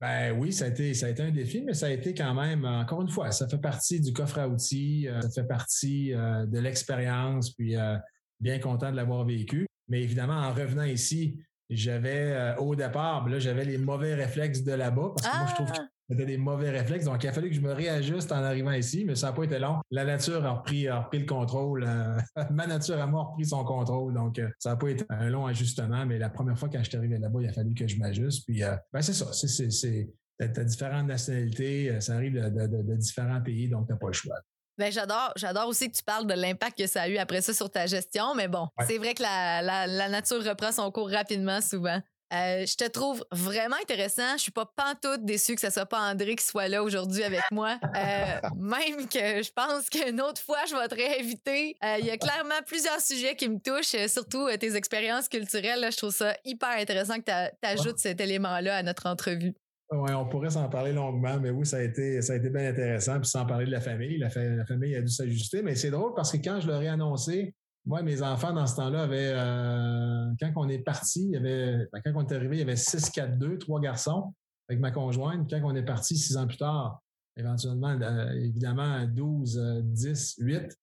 Ben 0.01 0.33
oui, 0.33 0.51
ça 0.51 0.65
a 0.65 0.69
été 0.69 0.95
ça 0.95 1.07
a 1.07 1.09
été 1.11 1.23
un 1.23 1.31
défi, 1.31 1.61
mais 1.61 1.75
ça 1.75 1.87
a 1.87 1.91
été 1.91 2.15
quand 2.15 2.33
même 2.35 2.65
encore 2.65 3.03
une 3.03 3.11
fois, 3.11 3.33
ça 3.33 3.47
fait 3.47 3.59
partie 3.59 4.01
du 4.01 4.15
coffre 4.15 4.39
à 4.39 4.49
outils, 4.49 5.07
euh, 5.07 5.21
ça 5.21 5.43
fait 5.43 5.47
partie 5.47 6.15
euh, 6.15 6.47
de 6.47 6.59
l'expérience, 6.59 7.51
puis 7.51 7.77
euh, 7.77 7.99
bien 8.41 8.59
content 8.59 8.91
de 8.91 8.97
l'avoir 8.97 9.27
vécu. 9.27 9.67
Mais 9.89 10.03
évidemment, 10.03 10.39
en 10.39 10.55
revenant 10.55 10.85
ici, 10.85 11.39
j'avais 11.69 12.55
au 12.59 12.75
départ, 12.75 13.25
ben 13.25 13.33
là 13.33 13.39
j'avais 13.39 13.65
les 13.65 13.77
mauvais 13.77 14.15
réflexes 14.15 14.63
de 14.63 14.73
là-bas 14.73 15.13
parce 15.15 15.29
que 15.29 15.37
moi 15.37 15.47
je 15.49 15.55
trouve 15.55 15.71
que 15.71 15.81
ah! 15.81 15.89
C'était 16.11 16.27
des 16.27 16.39
mauvais 16.39 16.71
réflexes. 16.71 17.05
Donc, 17.05 17.23
il 17.23 17.29
a 17.29 17.33
fallu 17.33 17.51
que 17.51 17.55
je 17.55 17.61
me 17.61 17.73
réajuste 17.73 18.33
en 18.33 18.43
arrivant 18.43 18.73
ici, 18.73 19.05
mais 19.05 19.15
ça 19.15 19.29
n'a 19.29 19.33
pas 19.33 19.45
été 19.45 19.61
long. 19.61 19.81
La 19.93 20.05
nature 20.05 20.45
a 20.45 20.51
repris, 20.55 20.89
a 20.89 21.03
repris 21.03 21.21
le 21.21 21.27
contrôle. 21.27 21.85
Euh, 21.87 22.19
ma 22.51 22.67
nature 22.67 23.01
à 23.01 23.07
moi 23.07 23.21
a 23.21 23.25
repris 23.27 23.47
son 23.47 23.65
contrôle. 23.65 24.13
Donc, 24.15 24.41
euh, 24.41 24.49
ça 24.59 24.71
n'a 24.71 24.77
pas 24.77 24.89
été 24.89 25.05
un 25.09 25.31
long 25.31 25.47
ajustement, 25.47 26.05
mais 26.07 26.19
la 26.19 26.29
première 26.29 26.59
fois 26.59 26.69
quand 26.69 26.83
je 26.83 26.89
suis 26.89 26.99
arrivé 26.99 27.17
là-bas, 27.19 27.39
il 27.43 27.49
a 27.49 27.53
fallu 27.53 27.75
que 27.75 27.87
je 27.87 27.97
m'ajuste. 27.97 28.45
Puis, 28.45 28.65
euh, 28.65 28.75
ben, 28.93 29.03
c'est 29.03 29.13
ça. 29.13 29.33
C'est, 29.33 30.11
T'as 30.39 30.65
différentes 30.65 31.07
nationalités, 31.07 32.01
ça 32.01 32.15
arrive 32.15 32.33
de, 32.33 32.97
différents 32.97 33.43
pays, 33.43 33.69
donc 33.69 33.87
tu 33.87 33.93
n'as 33.93 33.99
pas 33.99 34.07
le 34.07 34.15
choix. 34.15 34.37
Ben, 34.79 34.91
j'adore, 34.91 35.35
j'adore 35.37 35.69
aussi 35.69 35.91
que 35.91 35.97
tu 35.97 36.03
parles 36.03 36.27
de 36.27 36.33
l'impact 36.33 36.79
que 36.79 36.87
ça 36.87 37.03
a 37.03 37.09
eu 37.11 37.19
après 37.19 37.43
ça 37.43 37.53
sur 37.53 37.71
ta 37.71 37.87
gestion, 37.87 38.35
mais 38.35 38.49
bon, 38.49 38.67
c'est 38.87 38.97
vrai 38.97 39.13
que 39.13 39.21
la, 39.21 39.61
la, 39.87 40.09
nature 40.09 40.43
reprend 40.43 40.73
son 40.73 40.91
cours 40.91 41.11
rapidement 41.11 41.61
souvent. 41.61 42.01
Euh, 42.33 42.65
je 42.65 42.77
te 42.77 42.89
trouve 42.89 43.25
vraiment 43.33 43.77
intéressant. 43.83 44.37
Je 44.37 44.43
suis 44.43 44.53
pas 44.53 44.67
pantoute 44.67 45.25
déçue 45.25 45.55
que 45.55 45.61
ce 45.61 45.71
soit 45.71 45.87
pas 45.87 45.99
André 45.99 46.37
qui 46.37 46.45
soit 46.45 46.69
là 46.69 46.83
aujourd'hui 46.83 47.25
avec 47.25 47.43
moi. 47.51 47.79
Euh, 47.97 48.49
même 48.57 49.09
que 49.09 49.43
je 49.43 49.51
pense 49.51 49.91
qu'une 49.91 50.21
autre 50.21 50.41
fois, 50.41 50.59
je 50.69 50.75
vais 50.77 50.89
te 50.89 50.95
réinviter. 50.95 51.77
Euh, 51.85 51.97
il 51.99 52.07
y 52.07 52.11
a 52.11 52.17
clairement 52.17 52.61
plusieurs 52.67 53.01
sujets 53.01 53.35
qui 53.35 53.49
me 53.49 53.59
touchent, 53.59 53.97
surtout 54.09 54.49
tes 54.59 54.77
expériences 54.77 55.29
culturelles. 55.29 55.87
je 55.91 55.97
trouve 55.97 56.15
ça 56.15 56.35
hyper 56.45 56.71
intéressant 56.71 57.19
que 57.19 57.25
tu 57.25 57.69
ajoutes 57.69 57.99
cet 57.99 58.21
élément-là 58.21 58.77
à 58.77 58.83
notre 58.83 59.07
entrevue. 59.07 59.55
Oui, 59.93 60.13
on 60.13 60.25
pourrait 60.27 60.51
s'en 60.51 60.69
parler 60.69 60.93
longuement, 60.93 61.39
mais 61.41 61.51
oui, 61.51 61.67
ça 61.67 61.79
a 61.79 61.83
été, 61.83 62.23
ça 62.23 62.35
a 62.35 62.37
été 62.37 62.49
bien 62.49 62.69
intéressant. 62.69 63.19
Puis 63.19 63.29
sans 63.29 63.45
parler 63.45 63.67
de 63.67 63.73
la 63.73 63.81
famille, 63.81 64.19
la, 64.19 64.29
la 64.29 64.65
famille 64.65 64.95
a 64.95 65.01
dû 65.01 65.09
s'ajuster. 65.09 65.63
Mais 65.63 65.75
c'est 65.75 65.91
drôle 65.91 66.15
parce 66.15 66.31
que 66.31 66.37
quand 66.37 66.61
je 66.61 66.69
leur 66.69 66.81
ai 66.81 66.89
annoncé, 66.89 67.53
moi, 67.87 68.03
mes 68.03 68.23
enfants, 68.23 68.53
dans 68.53 68.67
ce 68.67 68.77
temps-là, 68.77 69.03
avaient, 69.03 69.33
euh, 69.35 70.27
quand 70.39 70.53
on 70.57 70.69
est 70.69 70.81
parti, 70.81 71.25
il 71.25 71.31
y 71.31 71.37
avait, 71.37 71.89
ben, 71.93 72.01
quand 72.05 72.13
on 72.15 72.27
est 72.27 72.35
arrivé, 72.35 72.57
il 72.57 72.59
y 72.61 72.63
avait 72.63 72.77
6, 72.77 73.11
4, 73.11 73.39
2, 73.39 73.59
trois 73.59 73.81
garçons 73.81 74.35
avec 74.69 74.81
ma 74.81 74.91
conjointe. 74.91 75.49
Quand 75.51 75.61
on 75.65 75.75
est 75.75 75.85
parti 75.85 76.17
six 76.17 76.37
ans 76.37 76.47
plus 76.47 76.59
tard, 76.59 77.01
éventuellement, 77.37 77.99
euh, 78.01 78.33
évidemment, 78.33 79.07
12, 79.07 79.83
10, 79.85 80.37
8, 80.39 80.77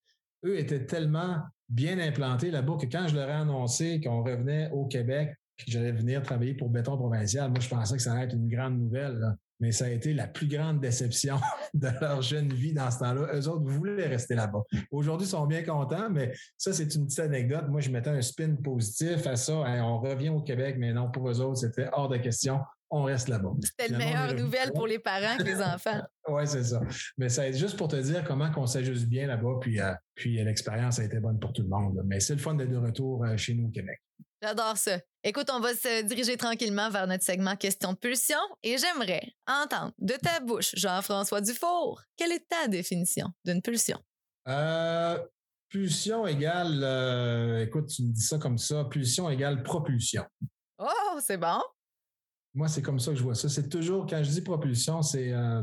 eux 0.45 0.59
étaient 0.59 0.85
tellement 0.85 1.41
bien 1.69 1.99
implantés 1.99 2.51
là-bas 2.51 2.77
que 2.79 2.85
quand 2.85 3.07
je 3.07 3.15
leur 3.15 3.29
ai 3.29 3.33
annoncé 3.33 4.01
qu'on 4.01 4.23
revenait 4.23 4.69
au 4.71 4.85
Québec, 4.85 5.35
que 5.57 5.71
j'allais 5.71 5.91
venir 5.91 6.21
travailler 6.23 6.53
pour 6.53 6.69
Béton 6.69 6.97
Provincial, 6.97 7.49
moi, 7.49 7.59
je 7.59 7.69
pensais 7.69 7.97
que 7.97 8.01
ça 8.01 8.13
allait 8.13 8.25
être 8.25 8.35
une 8.35 8.47
grande 8.47 8.79
nouvelle. 8.79 9.35
Mais 9.59 9.71
ça 9.71 9.85
a 9.85 9.89
été 9.89 10.13
la 10.13 10.27
plus 10.27 10.47
grande 10.47 10.79
déception 10.79 11.39
de 11.73 11.89
leur 12.01 12.21
jeune 12.21 12.53
vie 12.53 12.73
dans 12.73 12.91
ce 12.91 12.99
temps-là. 12.99 13.29
Eux 13.33 13.47
autres 13.47 13.65
voulaient 13.65 14.07
rester 14.07 14.35
là-bas. 14.35 14.63
Aujourd'hui, 14.91 15.27
ils 15.27 15.31
sont 15.31 15.45
bien 15.45 15.63
contents, 15.63 16.09
mais 16.09 16.33
ça, 16.57 16.73
c'est 16.73 16.93
une 16.95 17.05
petite 17.05 17.19
anecdote. 17.19 17.65
Moi, 17.69 17.81
je 17.81 17.89
mettais 17.89 18.09
un 18.09 18.21
spin 18.21 18.55
positif 18.55 19.25
à 19.25 19.35
ça. 19.35 19.53
on 19.53 19.99
revient 19.99 20.29
au 20.29 20.41
Québec, 20.41 20.75
mais 20.77 20.93
non, 20.93 21.09
pour 21.09 21.29
eux 21.29 21.41
autres, 21.41 21.59
c'était 21.59 21.89
hors 21.91 22.09
de 22.09 22.17
question 22.17 22.59
on 22.89 23.03
reste 23.03 23.27
là-bas. 23.27 23.49
C'était 23.61 23.91
une 23.91 23.97
meilleure 23.97 24.33
nouvelle 24.33 24.71
pour 24.71 24.87
les 24.87 24.99
parents 24.99 25.37
que 25.37 25.43
les 25.43 25.61
enfants. 25.61 26.01
oui, 26.29 26.43
c'est 26.45 26.63
ça. 26.63 26.81
Mais 27.17 27.29
ça 27.29 27.47
est 27.47 27.53
juste 27.53 27.77
pour 27.77 27.87
te 27.87 27.97
dire 27.97 28.23
comment 28.23 28.49
on 28.55 28.65
s'ajuste 28.65 29.07
bien 29.07 29.27
là-bas, 29.27 29.57
puis, 29.59 29.79
euh, 29.79 29.93
puis 30.15 30.41
l'expérience 30.43 30.99
a 30.99 31.03
été 31.03 31.19
bonne 31.19 31.39
pour 31.39 31.53
tout 31.53 31.63
le 31.63 31.67
monde. 31.67 32.01
Mais 32.05 32.19
c'est 32.19 32.33
le 32.33 32.39
fun 32.39 32.53
d'être 32.53 32.71
de 32.71 32.77
retour 32.77 33.25
euh, 33.25 33.35
chez 33.37 33.53
nous 33.53 33.67
au 33.67 33.71
Québec. 33.71 33.99
J'adore 34.41 34.77
ça. 34.77 34.99
Écoute, 35.23 35.49
on 35.51 35.59
va 35.59 35.73
se 35.73 36.03
diriger 36.03 36.37
tranquillement 36.37 36.89
vers 36.89 37.07
notre 37.07 37.23
segment 37.23 37.55
question 37.55 37.93
de 37.93 37.97
pulsion 37.97 38.37
et 38.63 38.77
j'aimerais 38.77 39.33
entendre 39.47 39.93
de 39.97 40.13
ta 40.13 40.39
bouche, 40.39 40.71
Jean-François 40.75 41.41
Dufour, 41.41 42.01
quelle 42.15 42.31
est 42.31 42.47
ta 42.47 42.67
définition 42.67 43.27
d'une 43.43 43.61
pulsion? 43.61 43.99
Euh, 44.47 45.17
pulsion 45.69 46.27
égale, 46.27 47.63
écoute, 47.67 47.87
tu 47.87 48.03
me 48.03 48.13
dis 48.13 48.21
ça 48.21 48.37
comme 48.37 48.57
ça, 48.57 48.85
pulsion 48.85 49.29
égale 49.29 49.63
propulsion. 49.63 50.23
Oh, 50.79 51.19
c'est 51.19 51.37
bon. 51.37 51.59
Moi, 52.53 52.67
c'est 52.67 52.81
comme 52.81 52.99
ça 52.99 53.11
que 53.11 53.17
je 53.17 53.23
vois 53.23 53.35
ça. 53.35 53.49
C'est 53.49 53.69
toujours, 53.69 54.05
quand 54.07 54.23
je 54.23 54.29
dis 54.29 54.41
propulsion, 54.41 55.01
c'est. 55.01 55.31
Euh, 55.31 55.61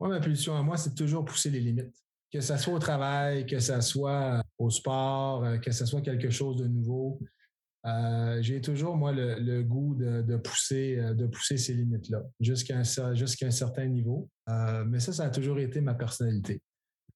moi, 0.00 0.08
ma 0.08 0.20
pulsion 0.20 0.56
à 0.56 0.62
moi, 0.62 0.76
c'est 0.76 0.94
toujours 0.94 1.24
pousser 1.24 1.50
les 1.50 1.60
limites. 1.60 1.94
Que 2.32 2.40
ce 2.40 2.56
soit 2.56 2.74
au 2.74 2.78
travail, 2.78 3.46
que 3.46 3.60
ce 3.60 3.80
soit 3.80 4.42
au 4.58 4.68
sport, 4.70 5.44
euh, 5.44 5.58
que 5.58 5.70
ce 5.70 5.86
soit 5.86 6.00
quelque 6.00 6.30
chose 6.30 6.56
de 6.56 6.66
nouveau. 6.66 7.20
Euh, 7.86 8.38
j'ai 8.40 8.60
toujours, 8.60 8.96
moi, 8.96 9.12
le, 9.12 9.62
goût 9.62 9.94
de, 9.94 10.36
pousser, 10.36 10.96
de 10.96 11.26
pousser 11.26 11.58
ces 11.58 11.74
limites-là 11.74 12.22
jusqu'à 12.40 12.78
un, 12.78 12.84
certain 12.84 13.86
niveau. 13.86 14.28
mais 14.86 15.00
ça, 15.00 15.12
ça 15.12 15.24
a 15.24 15.30
toujours 15.30 15.58
été 15.58 15.80
ma 15.80 15.94
personnalité. 15.94 16.60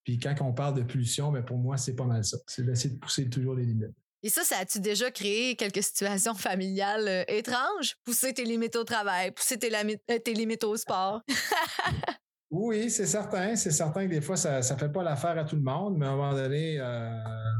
Puis 0.08 0.18
quand 0.18 0.34
on 0.40 0.54
parle 0.54 0.74
de 0.74 0.82
pulsion, 0.82 1.30
mais 1.30 1.40
ben, 1.40 1.44
pour 1.44 1.58
moi, 1.58 1.76
c'est 1.76 1.94
pas 1.94 2.06
mal 2.06 2.24
ça. 2.24 2.38
C'est 2.46 2.64
d'essayer 2.64 2.94
de 2.94 2.98
pousser 2.98 3.28
toujours 3.28 3.54
les 3.54 3.66
limites. 3.66 3.94
Et 4.22 4.30
ça, 4.30 4.42
ça 4.42 4.56
a-tu 4.58 4.80
déjà 4.80 5.10
créé 5.10 5.54
quelques 5.54 5.82
situations 5.82 6.34
familiales 6.34 7.06
euh, 7.06 7.24
étranges? 7.28 7.96
Pousser 8.04 8.32
tes 8.32 8.44
limites 8.44 8.74
au 8.76 8.84
travail, 8.84 9.30
pousser 9.30 9.58
tes, 9.58 9.70
euh, 9.74 10.18
tes 10.18 10.32
limites 10.32 10.64
au 10.64 10.76
sport. 10.76 11.20
oui, 12.50 12.90
c'est 12.90 13.06
certain. 13.06 13.54
C'est 13.54 13.70
certain 13.70 14.06
que 14.06 14.10
des 14.10 14.20
fois, 14.20 14.36
ça 14.36 14.58
ne 14.58 14.78
fait 14.78 14.88
pas 14.88 15.02
l'affaire 15.02 15.38
à 15.38 15.44
tout 15.44 15.56
le 15.56 15.62
monde, 15.62 15.98
mais 15.98 16.06
à 16.06 16.10
un 16.10 16.16
moment 16.16 16.32
donné, 16.32 16.74
il 16.74 16.80
euh, 16.80 17.10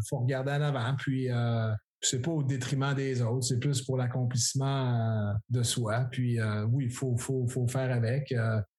faut 0.08 0.18
regarder 0.18 0.52
en 0.52 0.62
avant. 0.62 0.96
Puis, 0.96 1.28
c'est 2.00 2.22
pas 2.22 2.30
au 2.30 2.42
détriment 2.42 2.94
des 2.94 3.22
autres, 3.22 3.44
c'est 3.44 3.58
plus 3.58 3.82
pour 3.82 3.96
l'accomplissement 3.96 5.34
de 5.50 5.62
soi. 5.62 6.06
Puis, 6.10 6.38
oui, 6.70 6.84
il 6.86 6.92
faut, 6.92 7.16
faut, 7.16 7.46
faut, 7.48 7.66
faire 7.66 7.92
avec. 7.92 8.32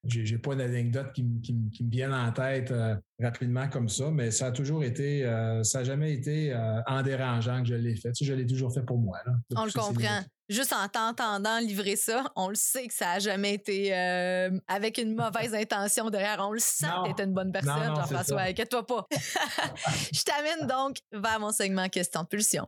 J'ai 0.06 0.38
pas 0.38 0.56
d'anecdote 0.56 1.12
qui, 1.14 1.26
qui, 1.44 1.56
qui, 1.74 1.84
me 1.84 1.92
viennent 1.92 2.14
en 2.14 2.32
tête 2.32 2.72
euh, 2.72 2.96
rapidement 3.22 3.68
comme 3.68 3.90
ça, 3.90 4.10
mais 4.10 4.32
ça 4.32 4.48
a 4.48 4.52
toujours 4.52 4.82
été, 4.82 5.26
euh, 5.26 5.62
ça 5.64 5.80
n'a 5.80 5.84
jamais 5.84 6.14
été 6.14 6.54
euh, 6.54 6.82
en 6.88 7.02
dérangeant 7.02 7.62
que 7.62 7.68
je 7.68 7.76
l'ai 7.76 7.98
fait. 7.98 8.14
Tu 8.14 8.24
je 8.24 8.34
l'ai 8.34 8.46
toujours 8.46 8.74
fait 8.74 8.84
pour 8.84 8.98
moi. 8.98 9.18
on 9.56 9.66
le 9.66 9.72
comprend. 9.72 10.22
Juste 10.48 10.74
en 10.74 10.88
t'entendant 10.88 11.60
livrer 11.60 11.98
ça, 11.98 12.24
on 12.36 12.48
le 12.48 12.56
sait 12.56 12.88
que 12.88 12.94
ça 12.94 13.06
n'a 13.06 13.20
jamais 13.20 13.54
été 13.54 13.94
avec 14.68 14.98
une 14.98 15.14
mauvaise 15.14 15.54
intention 15.54 16.10
derrière. 16.10 16.38
On 16.40 16.54
le 16.54 16.60
sent 16.60 16.88
que 17.16 17.22
une 17.22 17.34
bonne 17.34 17.52
personne, 17.52 17.84
Jean-François. 17.96 18.42
Inquiète-toi 18.42 18.86
pas. 18.86 19.06
je 19.12 20.24
t'amène 20.24 20.68
donc 20.68 20.98
vers 21.12 21.40
mon 21.40 21.52
segment 21.52 21.88
question 21.90 22.24
de 22.24 22.28
pulsion. 22.28 22.68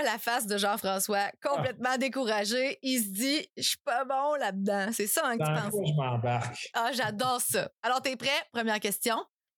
Vois 0.00 0.12
la 0.12 0.18
face 0.18 0.46
de 0.46 0.56
Jean-François 0.56 1.30
complètement 1.42 1.96
découragé. 1.98 2.78
Il 2.82 3.02
se 3.02 3.08
dit, 3.08 3.46
je 3.56 3.62
suis 3.62 3.78
pas 3.84 4.04
bon 4.04 4.34
là-dedans. 4.38 4.88
C'est 4.92 5.06
ça 5.06 5.22
hein, 5.24 5.38
que 5.38 5.44
tu 5.44 5.52
penses? 5.52 5.88
je 5.88 5.94
m'embarque. 5.94 6.70
Ah, 6.74 6.90
j'adore 6.92 7.40
ça. 7.40 7.70
Alors, 7.82 8.00
t'es 8.02 8.16
prêt? 8.16 8.28
Première 8.52 8.80
question. 8.80 9.16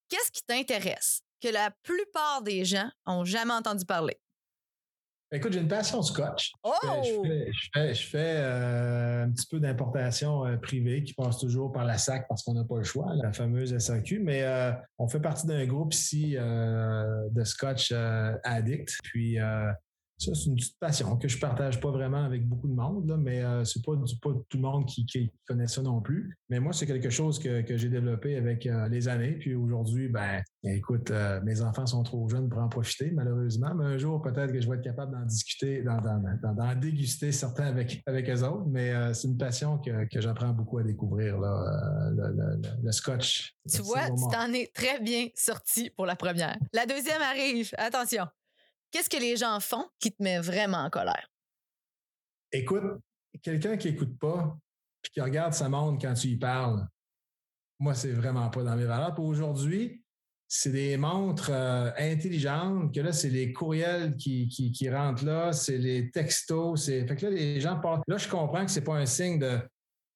Qu'est-ce 0.09 0.31
qui 0.31 0.43
t'intéresse 0.43 1.21
que 1.41 1.47
la 1.49 1.71
plupart 1.83 2.41
des 2.41 2.65
gens 2.65 2.89
ont 3.05 3.25
jamais 3.25 3.53
entendu 3.53 3.85
parler? 3.85 4.19
Écoute, 5.35 5.51
j'ai 5.53 5.61
une 5.61 5.67
passion 5.67 5.99
scotch. 6.03 6.53
Oh! 6.63 6.71
Je 7.03 7.93
fais, 7.93 8.35
euh, 8.37 9.23
un 9.23 9.31
petit 9.31 9.47
peu 9.47 9.59
d'importation 9.59 10.45
euh, 10.45 10.57
privée 10.57 11.03
qui 11.03 11.15
passe 11.15 11.39
toujours 11.39 11.71
par 11.71 11.85
la 11.85 11.97
SAC 11.97 12.27
parce 12.27 12.43
qu'on 12.43 12.53
n'a 12.53 12.63
pas 12.63 12.77
le 12.77 12.83
choix, 12.83 13.11
la 13.15 13.33
fameuse 13.33 13.75
SAQ. 13.75 14.19
Mais 14.19 14.43
euh, 14.43 14.71
on 14.99 15.07
fait 15.07 15.19
partie 15.19 15.47
d'un 15.47 15.65
groupe 15.65 15.91
ici 15.91 16.35
de 16.35 17.43
scotch 17.43 17.91
addict. 18.43 18.95
Puis 19.03 19.39
ça, 20.17 20.33
c'est 20.35 20.45
une 20.45 20.55
petite 20.55 20.79
passion 20.79 21.17
que 21.17 21.27
je 21.27 21.39
partage 21.39 21.79
pas 21.79 21.91
vraiment 21.91 22.23
avec 22.23 22.47
beaucoup 22.47 22.67
de 22.67 22.73
monde, 22.73 23.07
là, 23.09 23.17
mais 23.17 23.43
euh, 23.43 23.65
c'est 23.65 23.83
pas, 23.83 23.93
pas 23.93 24.29
tout 24.47 24.57
le 24.57 24.61
monde 24.61 24.85
qui, 24.85 25.31
connaît 25.47 25.67
ça 25.67 25.81
non 25.81 26.01
plus. 26.01 26.37
Mais 26.49 26.59
moi, 26.59 26.71
c'est 26.71 26.85
quelque 26.85 27.09
chose 27.09 27.39
que, 27.39 27.63
j'ai 27.75 27.89
développé 27.89 28.37
avec 28.37 28.65
euh, 28.65 28.87
les 28.87 29.07
années. 29.07 29.33
Puis 29.33 29.55
aujourd'hui, 29.55 30.07
ben, 30.07 30.41
écoute, 30.63 31.11
euh, 31.11 31.41
mes 31.43 31.61
enfants 31.61 31.85
sont 31.85 32.03
trop 32.03 32.29
jeunes 32.29 32.47
pour 32.47 32.61
en 32.61 32.69
profiter, 32.69 33.11
malheureusement. 33.11 33.73
Mais 33.75 33.85
un 33.85 33.97
jour, 33.97 34.21
peut-être 34.21 34.53
que 34.53 34.61
je 34.61 34.69
vais 34.69 34.77
être 34.77 34.83
capable 34.83 35.11
d'en 35.11 35.25
discuter, 35.25 35.83
d'en, 35.83 36.75
déguster 36.75 37.31
certains 37.31 37.65
avec, 37.65 38.01
avec 38.05 38.29
eux 38.29 38.43
autres. 38.43 38.67
Mais 38.67 39.13
c'est 39.13 39.27
une 39.27 39.37
passion 39.37 39.79
que, 39.79 40.21
j'apprends 40.21 40.53
beaucoup 40.53 40.77
à 40.77 40.83
découvrir, 40.83 41.39
là, 41.39 42.11
le, 42.11 42.91
scotch. 42.91 43.55
Tu 43.69 43.81
vois, 43.81 44.09
tu 44.09 44.23
t'en 44.31 44.53
es 44.53 44.69
très 44.73 44.99
bien 45.01 45.27
sorti 45.35 45.89
pour 45.89 46.05
la 46.05 46.15
première. 46.15 46.57
La 46.71 46.85
deuxième 46.85 47.21
arrive. 47.21 47.71
Attention. 47.77 48.27
Qu'est-ce 48.93 49.09
que 49.09 49.17
les 49.17 49.35
gens 49.35 49.59
font 49.59 49.89
qui 49.99 50.11
te 50.11 50.21
met 50.21 50.39
vraiment 50.39 50.77
en 50.77 50.89
colère? 50.91 51.27
Écoute, 52.51 52.83
quelqu'un 53.41 53.75
qui 53.75 53.91
n'écoute 53.91 54.19
pas 54.19 54.55
puis 55.01 55.11
qui 55.13 55.19
regarde 55.19 55.53
sa 55.53 55.67
montre 55.67 55.99
quand 55.99 56.13
tu 56.13 56.27
y 56.27 56.37
parles, 56.37 56.87
moi, 57.79 57.95
c'est 57.95 58.11
vraiment 58.11 58.51
pas 58.51 58.61
dans 58.61 58.75
mes 58.75 58.85
valeurs. 58.85 59.19
Aujourd'hui, 59.19 60.03
c'est 60.47 60.71
des 60.71 60.95
montres 60.95 61.49
euh, 61.51 61.89
intelligentes, 61.97 62.93
que 62.93 62.99
là, 62.99 63.11
c'est 63.11 63.31
les 63.31 63.51
courriels 63.51 64.15
qui, 64.15 64.47
qui, 64.47 64.89
rentrent 64.91 65.25
là, 65.25 65.51
c'est 65.53 65.79
les 65.79 66.11
textos. 66.11 66.85
C'est... 66.85 67.07
Fait 67.07 67.15
que 67.15 67.25
là, 67.25 67.31
les 67.31 67.59
gens 67.59 67.79
parlent. 67.79 68.03
Là, 68.07 68.17
je 68.17 68.29
comprends 68.29 68.63
que 68.63 68.69
c'est 68.69 68.83
pas 68.83 68.95
un 68.95 69.07
signe 69.07 69.39
de 69.39 69.57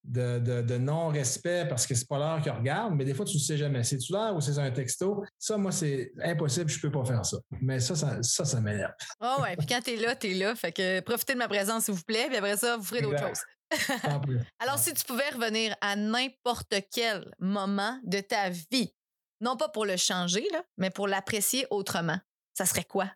de, 0.07 0.77
non-respect 0.77 1.65
parce 1.67 1.85
que 1.85 1.93
c'est 1.93 2.07
pas 2.07 2.17
l'heure 2.17 2.41
qu'ils 2.41 2.51
regardent, 2.51 2.95
mais 2.95 3.05
des 3.05 3.13
fois, 3.13 3.25
tu 3.25 3.37
ne 3.37 3.41
sais 3.41 3.57
jamais. 3.57 3.83
C'est-tu 3.83 4.13
l'heure 4.13 4.35
ou 4.35 4.41
c'est 4.41 4.57
un 4.57 4.71
texto? 4.71 5.23
Ça, 5.37 5.57
moi, 5.57 5.71
c'est 5.71 6.11
impossible, 6.23 6.69
je 6.69 6.79
peux 6.79 6.91
pas 6.91 7.05
faire 7.05 7.25
ça. 7.25 7.37
Mais 7.61 7.79
ça, 7.79 7.95
ça, 7.95 8.21
ça, 8.21 8.45
ça 8.45 8.61
m'énerve. 8.61 8.93
Oh 9.21 9.41
ouais, 9.41 9.55
puis 9.57 9.67
quand 9.67 9.81
tu 9.83 9.91
es 9.91 9.95
là, 9.97 10.15
tu 10.15 10.31
es 10.31 10.33
là. 10.33 10.55
Fait 10.55 10.71
que 10.71 10.99
profitez 11.01 11.33
de 11.33 11.39
ma 11.39 11.47
présence, 11.47 11.85
s'il 11.85 11.93
vous 11.93 12.03
plaît, 12.03 12.27
puis 12.27 12.37
après 12.37 12.57
ça, 12.57 12.77
vous 12.77 12.83
ferez 12.83 13.01
d'autres 13.01 13.19
choses. 13.19 13.41
Alors, 14.59 14.79
si 14.79 14.93
tu 14.93 15.03
pouvais 15.03 15.29
revenir 15.29 15.75
à 15.81 15.95
n'importe 15.95 16.73
quel 16.91 17.33
moment 17.39 17.99
de 18.03 18.19
ta 18.19 18.49
vie, 18.49 18.93
non 19.41 19.57
pas 19.57 19.69
pour 19.69 19.85
le 19.85 19.97
changer, 19.97 20.47
là, 20.51 20.63
mais 20.77 20.89
pour 20.89 21.07
l'apprécier 21.07 21.67
autrement, 21.69 22.19
ça 22.53 22.65
serait 22.65 22.85
quoi? 22.85 23.11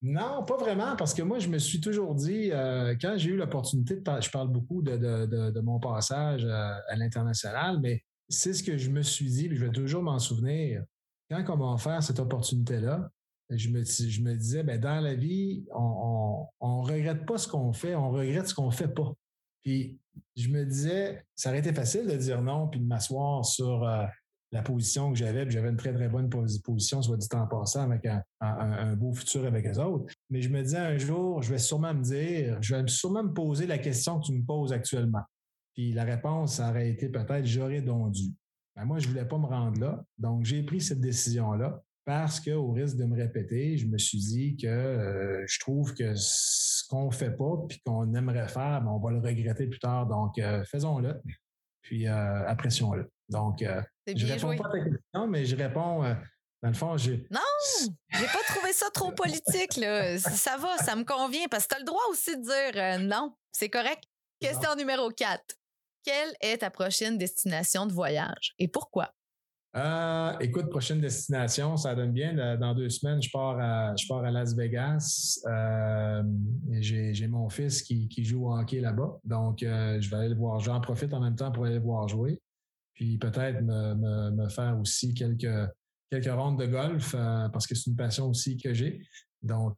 Non, 0.00 0.44
pas 0.44 0.56
vraiment, 0.56 0.94
parce 0.94 1.12
que 1.12 1.22
moi, 1.22 1.40
je 1.40 1.48
me 1.48 1.58
suis 1.58 1.80
toujours 1.80 2.14
dit, 2.14 2.50
euh, 2.52 2.94
quand 3.00 3.16
j'ai 3.16 3.30
eu 3.30 3.36
l'opportunité 3.36 3.96
je 3.96 4.30
parle 4.30 4.48
beaucoup 4.48 4.80
de, 4.80 5.60
mon 5.60 5.80
passage 5.80 6.44
euh, 6.44 6.74
à, 6.88 6.96
l'international, 6.96 7.80
mais 7.80 8.04
c'est 8.28 8.54
ce 8.54 8.62
que 8.62 8.76
je 8.76 8.90
me 8.90 9.02
suis 9.02 9.28
dit, 9.28 9.48
puis 9.48 9.56
je 9.56 9.64
vais 9.64 9.72
toujours 9.72 10.02
m'en 10.02 10.20
souvenir. 10.20 10.84
Quand 11.30 11.44
on 11.48 11.72
va 11.72 11.78
faire 11.78 12.02
cette 12.02 12.20
opportunité-là, 12.20 13.10
je 13.50 13.70
me, 13.70 14.34
disais, 14.34 14.62
ben, 14.62 14.78
dans 14.78 15.00
la 15.00 15.14
vie, 15.14 15.64
on 15.74 16.46
ne 16.62 16.86
regrette 16.86 17.26
pas 17.26 17.38
ce 17.38 17.48
qu'on 17.48 17.72
fait, 17.72 17.94
on 17.94 18.10
regrette 18.10 18.46
ce 18.46 18.54
qu'on 18.54 18.66
ne 18.66 18.72
fait 18.72 18.88
pas. 18.94 19.12
Puis 19.64 19.98
je 20.36 20.48
me 20.48 20.64
disais, 20.64 21.24
ça 21.34 21.50
aurait 21.50 21.58
été 21.58 21.72
facile 21.72 22.06
de 22.06 22.16
dire 22.16 22.42
non, 22.42 22.68
puis 22.68 22.80
de 22.80 22.86
m'asseoir 22.86 23.44
sur, 23.44 23.84
euh, 23.84 24.04
la 24.50 24.62
position 24.62 25.12
que 25.12 25.18
j'avais, 25.18 25.48
j'avais 25.50 25.68
une 25.68 25.76
très, 25.76 25.92
très 25.92 26.08
bonne 26.08 26.30
position, 26.30 27.02
soit 27.02 27.16
du 27.16 27.28
temps 27.28 27.46
passant, 27.46 27.90
avec 27.90 28.06
un, 28.40 28.96
beau 28.96 29.12
futur 29.12 29.44
avec 29.44 29.66
les 29.66 29.78
autres. 29.78 30.12
Mais 30.30 30.40
je 30.40 30.48
me 30.48 30.62
disais 30.62 30.78
un 30.78 30.96
jour, 30.96 31.42
je 31.42 31.50
vais 31.50 31.58
sûrement 31.58 31.92
me 31.92 32.02
dire, 32.02 32.58
je 32.62 32.74
vais 32.74 32.86
sûrement 32.88 33.22
me 33.22 33.32
poser 33.32 33.66
la 33.66 33.78
question 33.78 34.18
que 34.20 34.26
tu 34.26 34.32
me 34.32 34.44
poses 34.44 34.72
actuellement. 34.72 35.22
Puis 35.74 35.92
la 35.92 36.04
réponse 36.04 36.60
aurait 36.60 36.88
été 36.88 37.08
peut-être 37.08 37.44
j'aurais 37.44 37.82
donc 37.82 38.12
dû. 38.12 38.32
Ben, 38.74 38.84
moi, 38.84 38.98
je 38.98 39.06
ne 39.06 39.12
voulais 39.12 39.26
pas 39.26 39.38
me 39.38 39.46
rendre 39.46 39.80
là. 39.80 40.04
Donc, 40.18 40.44
j'ai 40.44 40.62
pris 40.62 40.80
cette 40.80 41.00
décision-là 41.00 41.82
parce 42.04 42.40
qu'au 42.40 42.72
risque 42.72 42.96
de 42.96 43.04
me 43.04 43.16
répéter, 43.16 43.76
je 43.76 43.86
me 43.86 43.98
suis 43.98 44.18
dit 44.18 44.56
que 44.56 44.66
euh, 44.66 45.44
je 45.46 45.60
trouve 45.60 45.94
que 45.94 46.14
ce 46.14 46.86
qu'on 46.88 47.10
fait 47.10 47.36
pas 47.36 47.56
puis 47.68 47.80
qu'on 47.84 48.14
aimerait 48.14 48.48
faire, 48.48 48.80
ben, 48.82 48.90
on 48.90 48.98
va 48.98 49.10
le 49.10 49.18
regretter 49.18 49.66
plus 49.66 49.78
tard. 49.78 50.06
Donc, 50.06 50.38
euh, 50.38 50.64
faisons-le, 50.64 51.20
puis 51.82 52.06
euh, 52.06 52.46
apprécions-le. 52.46 53.10
Donc, 53.28 53.62
je 54.16 54.26
ne 54.26 54.32
réponds 54.32 54.56
pas 54.56 54.68
à 54.68 54.72
ta 54.72 54.84
question, 54.84 55.26
mais 55.28 55.44
je 55.44 55.56
réponds. 55.56 56.02
dans 56.62 56.68
le 56.68 56.74
fond, 56.74 56.96
j'ai. 56.96 57.26
Non, 57.30 57.40
j'ai 58.10 58.26
pas 58.26 58.42
trouvé 58.46 58.72
ça 58.72 58.86
trop 58.92 59.12
politique. 59.12 59.76
Là. 59.76 60.18
Ça 60.18 60.56
va, 60.56 60.76
ça 60.78 60.96
me 60.96 61.04
convient 61.04 61.46
parce 61.50 61.66
que 61.66 61.74
tu 61.74 61.76
as 61.76 61.78
le 61.80 61.84
droit 61.84 62.02
aussi 62.10 62.36
de 62.36 62.42
dire 62.42 63.00
non, 63.00 63.34
c'est 63.52 63.68
correct. 63.68 64.04
Question 64.40 64.76
numéro 64.76 65.10
4. 65.10 65.42
Quelle 66.04 66.32
est 66.40 66.58
ta 66.58 66.70
prochaine 66.70 67.18
destination 67.18 67.86
de 67.86 67.92
voyage 67.92 68.54
et 68.58 68.68
pourquoi? 68.68 69.12
Euh, 69.76 70.32
écoute, 70.40 70.70
prochaine 70.70 71.00
destination, 71.00 71.76
ça 71.76 71.94
donne 71.94 72.12
bien. 72.12 72.56
Dans 72.56 72.74
deux 72.74 72.88
semaines, 72.88 73.22
je 73.22 73.30
pars 73.30 73.58
à, 73.60 73.94
je 73.96 74.06
pars 74.08 74.24
à 74.24 74.30
Las 74.30 74.54
Vegas. 74.54 75.40
Euh, 75.46 76.22
j'ai 76.80 77.28
mon 77.28 77.48
fils 77.48 77.82
qui, 77.82 78.24
joue 78.24 78.48
au 78.48 78.56
hockey 78.58 78.80
là-bas. 78.80 79.18
Donc, 79.24 79.62
euh, 79.62 80.00
je 80.00 80.08
vais 80.08 80.16
aller 80.16 80.28
le 80.30 80.36
voir. 80.36 80.58
J'en 80.60 80.80
profite 80.80 81.12
en 81.12 81.20
même 81.20 81.36
temps 81.36 81.52
pour 81.52 81.66
aller 81.66 81.74
le 81.74 81.80
voir 81.80 82.08
jouer. 82.08 82.40
Puis 82.98 83.16
peut-être 83.16 83.62
me, 83.62 84.48
faire 84.48 84.76
aussi 84.80 85.14
quelques, 85.14 85.70
quelques 86.10 86.32
rondes 86.32 86.58
de 86.58 86.66
golf 86.66 87.12
parce 87.12 87.64
que 87.64 87.76
c'est 87.76 87.90
une 87.90 87.96
passion 87.96 88.26
aussi 88.26 88.56
que 88.56 88.74
j'ai. 88.74 89.00
Donc, 89.40 89.76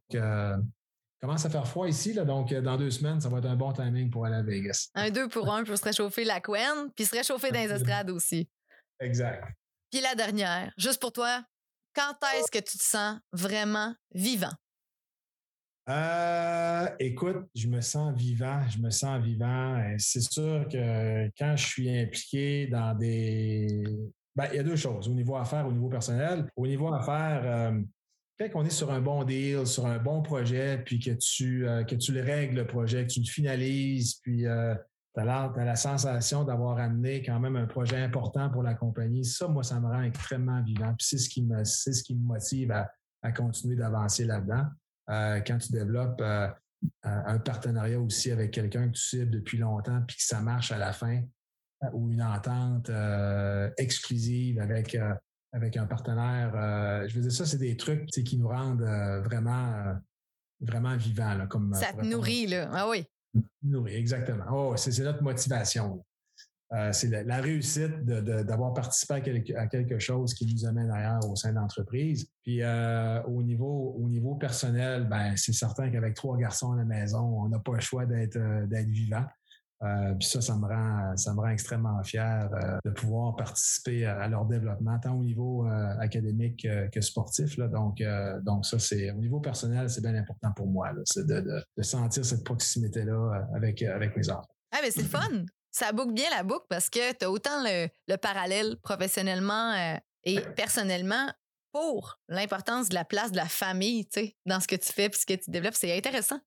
commence 1.21 1.45
à 1.45 1.51
faire 1.51 1.67
froid 1.67 1.87
ici, 1.87 2.13
là, 2.13 2.25
donc 2.25 2.51
dans 2.51 2.77
deux 2.77 2.89
semaines, 2.89 3.21
ça 3.21 3.29
va 3.29 3.37
être 3.37 3.45
un 3.45 3.55
bon 3.55 3.71
timing 3.73 4.09
pour 4.09 4.25
aller 4.25 4.37
à 4.37 4.41
Vegas. 4.41 4.89
Un 4.95 5.11
deux 5.11 5.27
pour 5.27 5.53
un 5.53 5.63
pour 5.63 5.77
se 5.77 5.83
réchauffer 5.83 6.23
la 6.23 6.41
couenne, 6.41 6.91
puis 6.95 7.05
se 7.05 7.15
réchauffer 7.15 7.51
dans 7.51 7.59
les 7.59 7.71
estrades 7.71 8.09
aussi. 8.09 8.49
Exact. 8.99 9.43
Puis 9.91 10.01
la 10.01 10.15
dernière, 10.15 10.73
juste 10.77 10.99
pour 10.99 11.11
toi, 11.11 11.43
quand 11.93 12.15
est-ce 12.33 12.49
que 12.49 12.57
tu 12.57 12.75
te 12.75 12.83
sens 12.83 13.19
vraiment 13.33 13.93
vivant? 14.15 14.53
Euh, 15.89 16.87
écoute, 16.99 17.47
je 17.55 17.67
me 17.67 17.81
sens 17.81 18.15
vivant, 18.15 18.61
je 18.69 18.79
me 18.79 18.89
sens 18.89 19.21
vivant. 19.21 19.77
Euh, 19.77 19.95
c'est 19.97 20.21
sûr 20.21 20.67
que 20.71 21.27
quand 21.37 21.55
je 21.55 21.65
suis 21.65 21.99
impliqué 21.99 22.67
dans 22.67 22.95
des... 22.95 23.83
Ben, 24.35 24.45
il 24.51 24.57
y 24.57 24.59
a 24.59 24.63
deux 24.63 24.75
choses, 24.75 25.09
au 25.09 25.13
niveau 25.13 25.35
affaires, 25.35 25.67
au 25.67 25.71
niveau 25.71 25.89
personnel. 25.89 26.49
Au 26.55 26.67
niveau 26.67 26.93
affaires, 26.93 27.41
euh, 27.43 27.81
quand 28.39 28.61
on 28.61 28.65
est 28.65 28.69
sur 28.69 28.91
un 28.91 29.01
bon 29.01 29.23
deal, 29.23 29.67
sur 29.67 29.85
un 29.85 29.97
bon 29.97 30.21
projet, 30.21 30.81
puis 30.85 30.99
que 30.99 31.11
tu, 31.11 31.67
tu 31.99 32.11
le 32.13 32.21
règles, 32.21 32.57
le 32.57 32.67
projet, 32.67 33.05
que 33.05 33.11
tu 33.11 33.19
le 33.19 33.25
finalises, 33.25 34.15
puis 34.21 34.43
tu 34.43 34.47
as, 34.47 34.77
la 35.15 35.75
sensation 35.75 36.45
d'avoir 36.45 36.77
amené 36.79 37.21
quand 37.21 37.39
même 37.39 37.57
un 37.57 37.65
projet 37.65 37.97
important 37.97 38.49
pour 38.49 38.63
la 38.63 38.73
compagnie. 38.73 39.25
Ça, 39.25 39.47
moi, 39.47 39.63
ça 39.63 39.79
me 39.79 39.87
rend 39.87 40.03
extrêmement 40.03 40.63
vivant. 40.63 40.93
Puis 40.97 41.07
c'est 41.07 41.17
ce 41.17 41.29
qui 41.29 41.43
me, 41.43 41.63
c'est 41.65 41.93
ce 41.93 42.03
qui 42.03 42.15
me 42.15 42.23
motive 42.23 42.71
à, 42.71 42.89
continuer 43.33 43.75
d'avancer 43.75 44.25
là-dedans. 44.25 44.63
Euh, 45.09 45.39
quand 45.45 45.57
tu 45.57 45.71
développes 45.71 46.21
euh, 46.21 46.47
un 47.03 47.39
partenariat 47.39 47.99
aussi 47.99 48.31
avec 48.31 48.51
quelqu'un 48.51 48.87
que 48.87 48.93
tu 48.93 49.01
cibles 49.01 49.31
depuis 49.31 49.57
longtemps, 49.57 50.01
puis 50.07 50.17
que 50.17 50.23
ça 50.23 50.41
marche 50.41 50.71
à 50.71 50.77
la 50.77 50.93
fin, 50.93 51.21
euh, 51.83 51.87
ou 51.93 52.11
une 52.11 52.21
entente 52.21 52.89
exclusive 53.77 54.59
avec 54.59 54.97
avec 55.53 55.75
un 55.75 55.85
partenaire. 55.85 57.07
je 57.07 57.15
veux 57.15 57.21
dire, 57.21 57.31
ça, 57.31 57.45
c'est 57.45 57.57
des 57.57 57.75
trucs 57.75 58.05
qui 58.07 58.37
nous 58.37 58.47
rendent 58.47 58.81
vraiment 59.25 59.95
vraiment 60.61 60.95
vivants. 60.95 61.47
comme, 61.47 61.73
ça 61.73 61.93
te 61.93 62.05
nourrit, 62.05 62.47
là. 62.47 62.69
Ah 62.71 62.87
oui. 62.87 63.05
Oui, 63.63 63.91
exactement. 63.91 64.45
Oh, 64.51 64.77
c'est 64.77 64.97
notre 64.99 65.23
motivation. 65.23 66.03
Euh, 66.73 66.93
c'est 66.93 67.09
la, 67.09 67.41
réussite 67.41 68.05
d'avoir 68.05 68.73
participé 68.73 69.15
à 69.55 69.67
quelque, 69.67 69.99
chose 69.99 70.33
qui 70.33 70.45
nous 70.45 70.65
amène 70.65 70.89
ailleurs 70.89 71.29
au 71.29 71.35
sein 71.35 71.49
de 71.49 71.55
l'entreprise. 71.55 72.29
Puis 72.43 72.63
euh, 72.63 73.21
au 73.23 73.43
niveau 73.43 73.93
au 73.99 74.07
niveau 74.07 74.35
personnel, 74.35 75.05
ben 75.09 75.35
c'est 75.35 75.51
certain 75.51 75.89
qu'avec 75.89 76.13
trois 76.13 76.37
garçons 76.37 76.71
à 76.71 76.77
la 76.77 76.85
maison, 76.85 77.19
on 77.19 77.49
n'a 77.49 77.59
pas 77.59 77.73
le 77.73 77.81
choix 77.81 78.05
d'être 78.05 78.37
euh, 78.37 78.65
vivant. 78.87 79.25
puis 80.17 80.27
ça, 80.29 80.39
ça 80.39 80.55
me 80.55 80.65
rend 80.65 81.17
ça 81.17 81.33
me 81.33 81.41
rend 81.41 81.49
extrêmement 81.49 82.01
fier 82.03 82.49
de 82.85 82.89
pouvoir 82.91 83.35
participer 83.35 84.05
à, 84.05 84.29
leur 84.29 84.45
développement, 84.45 84.97
tant 84.99 85.13
au 85.13 85.23
niveau 85.23 85.67
académique 85.99 86.65
que 86.93 87.01
sportif. 87.01 87.57
Là. 87.57 87.67
Donc, 87.67 88.01
donc 88.43 88.65
ça, 88.65 88.79
c'est 88.79 89.11
au 89.11 89.17
niveau 89.17 89.41
personnel, 89.41 89.89
c'est 89.89 90.01
bien 90.01 90.15
important 90.15 90.53
pour 90.55 90.67
moi. 90.67 90.91
C'est 91.03 91.27
de, 91.27 91.65
sentir 91.81 92.23
cette 92.23 92.45
proximité-là 92.45 93.49
avec, 93.55 93.81
avec 93.81 94.15
mes 94.15 94.29
enfants. 94.29 94.47
Ah, 94.71 94.79
mais 94.81 94.91
c'est 94.91 95.03
fun! 95.03 95.43
Ça 95.71 95.91
boucle 95.91 96.13
bien 96.13 96.29
la 96.29 96.43
boucle 96.43 96.65
parce 96.69 96.89
que 96.89 97.13
tu 97.13 97.25
as 97.25 97.31
autant 97.31 97.63
le, 97.63 98.15
parallèle 98.17 98.77
professionnellement 98.81 99.73
euh, 99.73 99.95
et 100.23 100.39
personnellement 100.55 101.31
pour 101.71 102.19
l'importance 102.27 102.89
de 102.89 102.95
la 102.95 103.05
place 103.05 103.31
de 103.31 103.37
la 103.37 103.45
famille, 103.45 104.05
tu 104.05 104.19
sais, 104.19 104.35
dans 104.45 104.59
ce 104.59 104.67
que 104.67 104.75
tu 104.75 104.91
fais 104.91 105.09
puis 105.09 105.21
ce 105.21 105.25
que 105.25 105.41
tu 105.41 105.49
développes. 105.49 105.73
C'est 105.73 105.95
intéressant. 105.95 106.39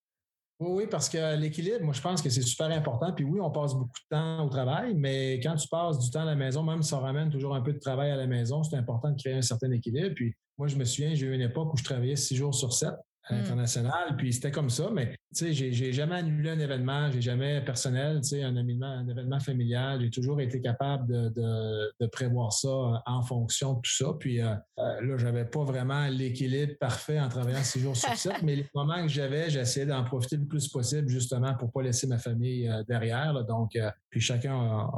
Oui, 0.61 0.87
parce 0.89 1.09
que 1.09 1.37
l'équilibre, 1.37 1.83
moi, 1.83 1.95
je 1.95 2.01
pense 2.01 2.23
que 2.23 2.31
c'est 2.31 2.43
super 2.43 2.71
important. 2.71 3.13
Puis 3.13 3.25
oui, 3.25 3.41
on 3.41 3.51
passe 3.51 3.75
beaucoup 3.75 3.89
de 3.89 4.17
temps 4.17 4.45
au 4.47 4.49
travail, 4.49 4.95
mais 4.95 5.41
quand 5.41 5.57
tu 5.57 5.67
passes 5.67 5.99
du 5.99 6.11
temps 6.11 6.21
à 6.21 6.27
la 6.27 6.37
maison, 6.37 6.63
même 6.63 6.83
si 6.83 6.95
on 6.95 7.01
ramène 7.01 7.31
toujours 7.31 7.55
un 7.55 7.61
peu 7.61 7.73
de 7.73 7.79
travail 7.79 8.11
à 8.11 8.17
la 8.17 8.27
maison, 8.27 8.63
c'est 8.63 8.77
important 8.77 9.11
de 9.11 9.21
créer 9.21 9.35
un 9.35 9.43
certain 9.43 9.71
équilibre. 9.73 10.15
Puis 10.15 10.35
moi, 10.57 10.69
je 10.69 10.77
me 10.77 10.85
souviens, 10.85 11.15
j'ai 11.15 11.27
eu 11.27 11.35
une 11.35 11.41
époque 11.41 11.73
où 11.73 11.77
je 11.77 11.83
travaillais 11.83 12.17
six 12.17 12.37
jours 12.37 12.55
sur 12.55 12.73
sept 12.73 12.95
à 13.27 13.35
mmh. 13.35 14.17
Puis 14.17 14.35
c'était 14.35 14.51
comme 14.51 14.71
ça, 14.71 14.91
mais 14.93 15.17
tu 15.35 15.53
sais, 15.53 15.53
j'ai 15.53 15.93
jamais 15.93 16.17
annulé 16.17 16.51
un 16.51 16.59
événement, 16.59 17.11
j'ai 17.11 17.23
jamais 17.23 17.61
personnel, 17.63 18.21
tu 18.21 18.29
sais, 18.29 18.43
un 18.43 18.55
événement, 18.55 18.87
un 18.87 19.09
événement 19.09 19.41
familial. 19.41 20.01
J'ai 20.01 20.11
toujours 20.11 20.41
été 20.41 20.61
capable 20.61 21.33
de, 21.33 21.93
de, 22.01 22.07
prévoir 22.07 22.53
ça 22.53 22.69
euh, 22.69 22.97
en 23.07 23.23
fonction 23.23 23.75
de 23.75 23.81
tout 23.81 23.91
ça. 23.91 24.13
Puis 24.19 24.41
euh, 24.41 24.55
euh, 24.79 25.01
là, 25.01 25.17
j'avais 25.17 25.45
pas 25.45 25.65
vraiment 25.65 26.07
l'équilibre 26.09 26.75
parfait 26.79 27.19
en 27.19 27.29
travaillant 27.29 27.63
six 27.63 27.81
jours 27.81 27.97
sur 27.97 28.15
sept, 28.15 28.35
mais 28.43 28.57
les 28.57 28.67
moments 28.75 29.03
que 29.03 29.09
j'avais, 29.09 29.51
j'essayais 29.51 29.87
d'en 29.87 30.05
profiter 30.05 30.37
le 30.37 30.47
plus 30.47 30.69
possible 30.69 31.09
justement 31.09 31.55
pour 31.55 31.73
pas 31.73 31.83
laisser 31.83 32.07
ma 32.07 32.19
famille 32.19 32.71
derrière. 32.87 33.45
Donc, 33.45 33.79
puis 34.11 34.21
chacun 34.21 34.55
a, 34.55 34.91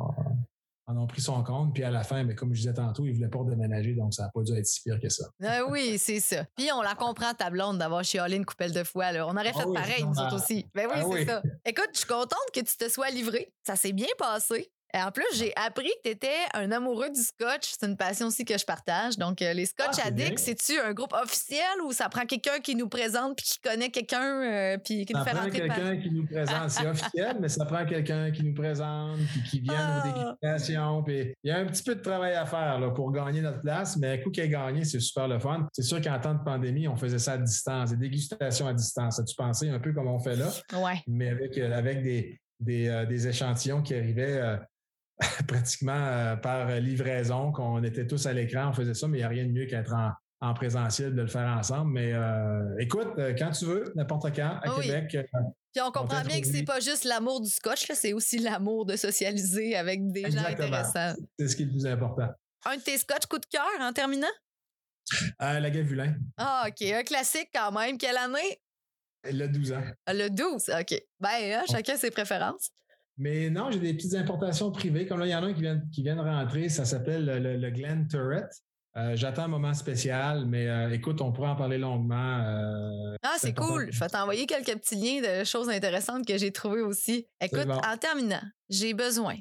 en 0.86 0.96
ont 0.96 1.06
pris 1.06 1.20
son 1.20 1.42
compte. 1.42 1.74
Puis 1.74 1.82
à 1.82 1.90
la 1.90 2.04
fin, 2.04 2.22
mais 2.22 2.34
comme 2.34 2.54
je 2.54 2.60
disais 2.60 2.74
tantôt, 2.74 3.04
ils 3.04 3.10
ne 3.10 3.16
voulaient 3.16 3.28
pas 3.28 3.42
déménager, 3.44 3.94
donc 3.94 4.14
ça 4.14 4.24
n'a 4.24 4.30
pas 4.32 4.42
dû 4.42 4.56
être 4.56 4.66
si 4.66 4.82
pire 4.82 5.00
que 5.00 5.08
ça. 5.08 5.24
Ah 5.42 5.64
oui, 5.68 5.98
c'est 5.98 6.20
ça. 6.20 6.44
Puis 6.56 6.68
on 6.72 6.82
la 6.82 6.94
comprend, 6.94 7.34
ta 7.34 7.50
blonde, 7.50 7.78
d'avoir 7.78 8.04
chialé 8.04 8.36
une 8.36 8.46
coupelle 8.46 8.72
de 8.72 8.84
fois. 8.84 9.12
Là. 9.12 9.26
On 9.26 9.36
aurait 9.36 9.52
ah 9.54 9.58
fait 9.58 9.72
pareil, 9.72 10.04
nous 10.04 10.18
autres 10.18 10.36
aussi. 10.36 10.66
Ben 10.74 10.86
oui, 10.86 10.96
ah 10.96 11.04
c'est 11.12 11.26
ça. 11.26 11.42
Écoute, 11.64 11.90
je 11.92 11.98
suis 11.98 12.06
contente 12.06 12.46
que 12.52 12.60
tu 12.60 12.76
te 12.76 12.88
sois 12.88 13.10
livré. 13.10 13.52
Ça 13.66 13.76
s'est 13.76 13.92
bien 13.92 14.08
passé. 14.18 14.70
En 14.94 15.10
plus, 15.10 15.24
j'ai 15.34 15.52
appris 15.56 15.88
que 15.88 16.08
tu 16.08 16.10
étais 16.10 16.28
un 16.54 16.70
amoureux 16.70 17.10
du 17.10 17.20
scotch. 17.20 17.74
C'est 17.78 17.86
une 17.86 17.96
passion 17.96 18.28
aussi 18.28 18.44
que 18.44 18.56
je 18.56 18.64
partage. 18.64 19.18
Donc, 19.18 19.42
euh, 19.42 19.52
les 19.52 19.66
Scotch 19.66 19.96
ah, 20.02 20.06
Addicts, 20.08 20.38
c'est-tu 20.38 20.78
un 20.80 20.92
groupe 20.92 21.12
officiel 21.12 21.80
ou 21.84 21.92
ça 21.92 22.08
prend 22.08 22.24
quelqu'un 22.24 22.60
qui 22.60 22.74
nous 22.76 22.88
présente 22.88 23.36
puis 23.36 23.46
qui 23.46 23.58
connaît 23.60 23.90
quelqu'un 23.90 24.42
euh, 24.42 24.78
puis 24.78 25.04
qui 25.04 25.12
nous 25.12 25.24
fait 25.24 25.32
rentrer 25.32 25.58
Ça 25.58 25.66
prend 25.66 25.74
quelqu'un 25.74 25.96
qui 26.00 26.10
nous 26.10 26.26
présente. 26.26 26.70
C'est 26.70 26.86
officiel, 26.86 27.36
mais 27.40 27.48
ça 27.48 27.64
prend 27.64 27.84
quelqu'un 27.84 28.30
qui 28.30 28.44
nous 28.44 28.54
présente 28.54 29.18
puis 29.18 29.42
qui 29.50 29.60
vient 29.60 29.74
aux 29.74 30.02
ah. 30.04 30.36
dégustations. 30.40 31.02
Puis 31.02 31.34
il 31.42 31.48
y 31.48 31.50
a 31.50 31.58
un 31.58 31.66
petit 31.66 31.82
peu 31.82 31.94
de 31.94 32.00
travail 32.00 32.34
à 32.34 32.46
faire 32.46 32.78
là, 32.78 32.90
pour 32.90 33.12
gagner 33.12 33.42
notre 33.42 33.60
place, 33.60 33.96
mais 33.96 34.12
un 34.12 34.18
coup 34.18 34.30
qu'il 34.30 34.44
a 34.44 34.48
gagné, 34.48 34.84
c'est 34.84 35.00
super 35.00 35.28
le 35.28 35.38
fun. 35.38 35.66
C'est 35.72 35.82
sûr 35.82 36.00
qu'en 36.00 36.18
temps 36.20 36.34
de 36.34 36.44
pandémie, 36.44 36.88
on 36.88 36.96
faisait 36.96 37.18
ça 37.18 37.32
à 37.32 37.38
distance, 37.38 37.90
des 37.90 37.96
dégustations 37.96 38.66
à 38.66 38.72
distance. 38.72 39.18
As-tu 39.18 39.34
pensé 39.34 39.68
un 39.68 39.80
peu 39.80 39.92
comme 39.92 40.08
on 40.08 40.18
fait 40.18 40.36
là? 40.36 40.48
Ouais. 40.74 41.02
Mais 41.06 41.28
avec, 41.28 41.58
euh, 41.58 41.76
avec 41.76 42.02
des, 42.02 42.40
des, 42.60 43.04
des 43.08 43.28
échantillons 43.28 43.82
qui 43.82 43.94
arrivaient 43.94 44.58
pratiquement 45.48 45.92
euh, 45.92 46.36
par 46.36 46.70
livraison, 46.80 47.52
qu'on 47.52 47.82
était 47.82 48.06
tous 48.06 48.26
à 48.26 48.32
l'écran, 48.32 48.68
on 48.68 48.72
faisait 48.72 48.94
ça, 48.94 49.08
mais 49.08 49.18
il 49.18 49.20
n'y 49.20 49.24
a 49.24 49.28
rien 49.28 49.44
de 49.44 49.50
mieux 49.52 49.66
qu'être 49.66 49.94
en, 50.40 50.54
présentiel, 50.54 51.14
de 51.14 51.22
le 51.22 51.28
faire 51.28 51.48
ensemble. 51.48 51.92
Mais 51.92 52.12
euh, 52.12 52.76
écoute, 52.78 53.08
euh, 53.18 53.34
quand 53.36 53.50
tu 53.50 53.64
veux, 53.64 53.92
n'importe 53.96 54.34
quand, 54.34 54.58
à 54.62 54.80
Québec. 54.80 55.16
Puis 55.72 55.82
on 55.82 55.90
comprend 55.90 56.22
bien 56.22 56.40
que 56.40 56.46
c'est 56.46 56.62
pas 56.62 56.80
juste 56.80 57.04
l'amour 57.04 57.40
du 57.40 57.50
scotch, 57.50 57.86
c'est 57.92 58.12
aussi 58.12 58.38
l'amour 58.38 58.86
de 58.86 58.96
socialiser 58.96 59.76
avec 59.76 60.10
des 60.10 60.30
gens 60.30 60.44
intéressants. 60.44 61.14
C'est 61.38 61.48
ce 61.48 61.56
qui 61.56 61.62
est 61.62 61.66
le 61.66 61.72
plus 61.72 61.86
important. 61.86 62.28
Un 62.64 62.76
de 62.76 62.82
tes 62.82 62.98
scotch 62.98 63.26
coup 63.26 63.38
de 63.38 63.46
cœur 63.46 63.66
en 63.80 63.92
terminant? 63.92 64.26
la 65.38 65.70
Gavulin. 65.70 66.14
Ah, 66.36 66.66
OK. 66.68 66.82
Un 66.82 67.04
classique 67.04 67.50
quand 67.54 67.70
même. 67.72 67.96
Quelle 67.96 68.16
année? 68.16 68.60
Le 69.24 69.46
12 69.46 69.72
ans. 69.72 69.82
Le 70.08 70.28
12, 70.28 70.70
OK. 70.80 71.02
Ben, 71.20 71.28
hein, 71.42 71.64
chacun 71.70 71.96
ses 71.96 72.10
préférences. 72.10 72.70
Mais 73.18 73.48
non, 73.48 73.70
j'ai 73.70 73.78
des 73.78 73.94
petites 73.94 74.14
importations 74.14 74.70
privées. 74.70 75.06
Comme 75.06 75.20
là, 75.20 75.26
il 75.26 75.30
y 75.30 75.34
en 75.34 75.42
a 75.42 75.46
un 75.46 75.54
qui 75.54 75.62
vient, 75.62 75.80
qui 75.92 76.02
vient 76.02 76.16
de 76.16 76.20
rentrer. 76.20 76.68
Ça 76.68 76.84
s'appelle 76.84 77.24
le, 77.24 77.56
le, 77.56 77.70
Glen 77.70 78.06
Turret. 78.08 78.48
Euh, 78.96 79.14
j'attends 79.14 79.42
un 79.42 79.48
moment 79.48 79.74
spécial, 79.74 80.46
mais 80.46 80.68
euh, 80.68 80.90
écoute, 80.90 81.20
on 81.20 81.32
pourra 81.32 81.52
en 81.52 81.56
parler 81.56 81.78
longuement. 81.78 82.38
Euh, 82.38 83.16
ah, 83.22 83.36
c'est 83.38 83.54
cool. 83.54 83.88
Je 83.90 84.00
vais 84.00 84.08
t'envoyer 84.08 84.46
quelques 84.46 84.74
petits 84.78 84.96
liens 84.96 85.20
de 85.20 85.44
choses 85.44 85.68
intéressantes 85.68 86.26
que 86.26 86.36
j'ai 86.38 86.50
trouvées 86.50 86.82
aussi. 86.82 87.26
Écoute, 87.40 87.68
en 87.68 87.96
terminant, 87.98 88.42
j'ai 88.70 88.94
besoin, 88.94 89.36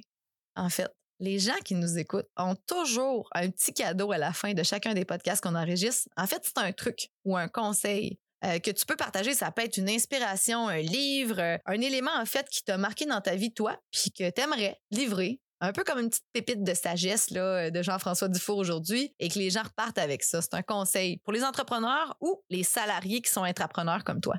en 0.55 0.69
fait, 0.69 0.89
les 1.19 1.39
gens 1.39 1.55
qui 1.63 1.75
nous 1.75 1.97
écoutent 1.97 2.27
ont 2.37 2.55
toujours 2.67 3.29
un 3.33 3.49
petit 3.49 3.73
cadeau 3.73 4.11
à 4.11 4.17
la 4.17 4.33
fin 4.33 4.53
de 4.53 4.63
chacun 4.63 4.93
des 4.93 5.05
podcasts 5.05 5.41
qu'on 5.41 5.55
enregistre. 5.55 6.09
En 6.17 6.27
fait, 6.27 6.41
c'est 6.43 6.57
un 6.57 6.73
truc 6.73 7.09
ou 7.23 7.37
un 7.37 7.47
conseil 7.47 8.19
euh, 8.45 8.59
que 8.59 8.71
tu 8.71 8.85
peux 8.85 8.95
partager. 8.95 9.33
Ça 9.33 9.51
peut 9.51 9.63
être 9.63 9.77
une 9.77 9.89
inspiration, 9.89 10.67
un 10.67 10.81
livre, 10.81 11.39
euh, 11.39 11.57
un 11.65 11.81
élément 11.81 12.11
en 12.15 12.25
fait 12.25 12.47
qui 12.49 12.63
t'a 12.63 12.77
marqué 12.77 13.05
dans 13.05 13.21
ta 13.21 13.35
vie, 13.35 13.53
toi, 13.53 13.77
puis 13.91 14.11
que 14.11 14.29
tu 14.29 14.41
aimerais 14.41 14.79
livrer. 14.91 15.39
Un 15.61 15.71
peu 15.71 15.83
comme 15.83 15.99
une 15.99 16.09
petite 16.09 16.25
pépite 16.33 16.63
de 16.63 16.73
sagesse 16.73 17.31
là, 17.31 17.71
de 17.71 17.81
Jean-François 17.81 18.27
Dufour 18.27 18.57
aujourd'hui 18.57 19.15
et 19.19 19.29
que 19.29 19.39
les 19.39 19.49
gens 19.49 19.63
repartent 19.63 19.97
avec 19.97 20.21
ça. 20.21 20.41
C'est 20.41 20.53
un 20.53 20.61
conseil 20.61 21.17
pour 21.23 21.33
les 21.33 21.43
entrepreneurs 21.43 22.17
ou 22.19 22.43
les 22.49 22.63
salariés 22.63 23.21
qui 23.21 23.31
sont 23.31 23.41
entrepreneurs 23.41 24.03
comme 24.03 24.19
toi. 24.19 24.35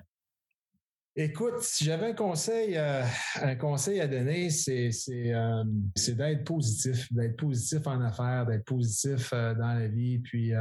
Écoute, 1.16 1.62
si 1.62 1.84
j'avais 1.84 2.10
un 2.10 2.14
conseil, 2.14 2.76
euh, 2.76 3.02
un 3.40 3.56
conseil 3.56 4.00
à 4.02 4.06
donner, 4.06 4.50
c'est 4.50 4.90
d'être 6.08 6.44
positif, 6.44 7.10
d'être 7.10 7.36
positif 7.36 7.86
en 7.86 8.02
affaires, 8.02 8.44
d'être 8.44 8.66
positif 8.66 9.30
dans 9.32 9.78
la 9.78 9.88
vie, 9.88 10.18
puis 10.18 10.52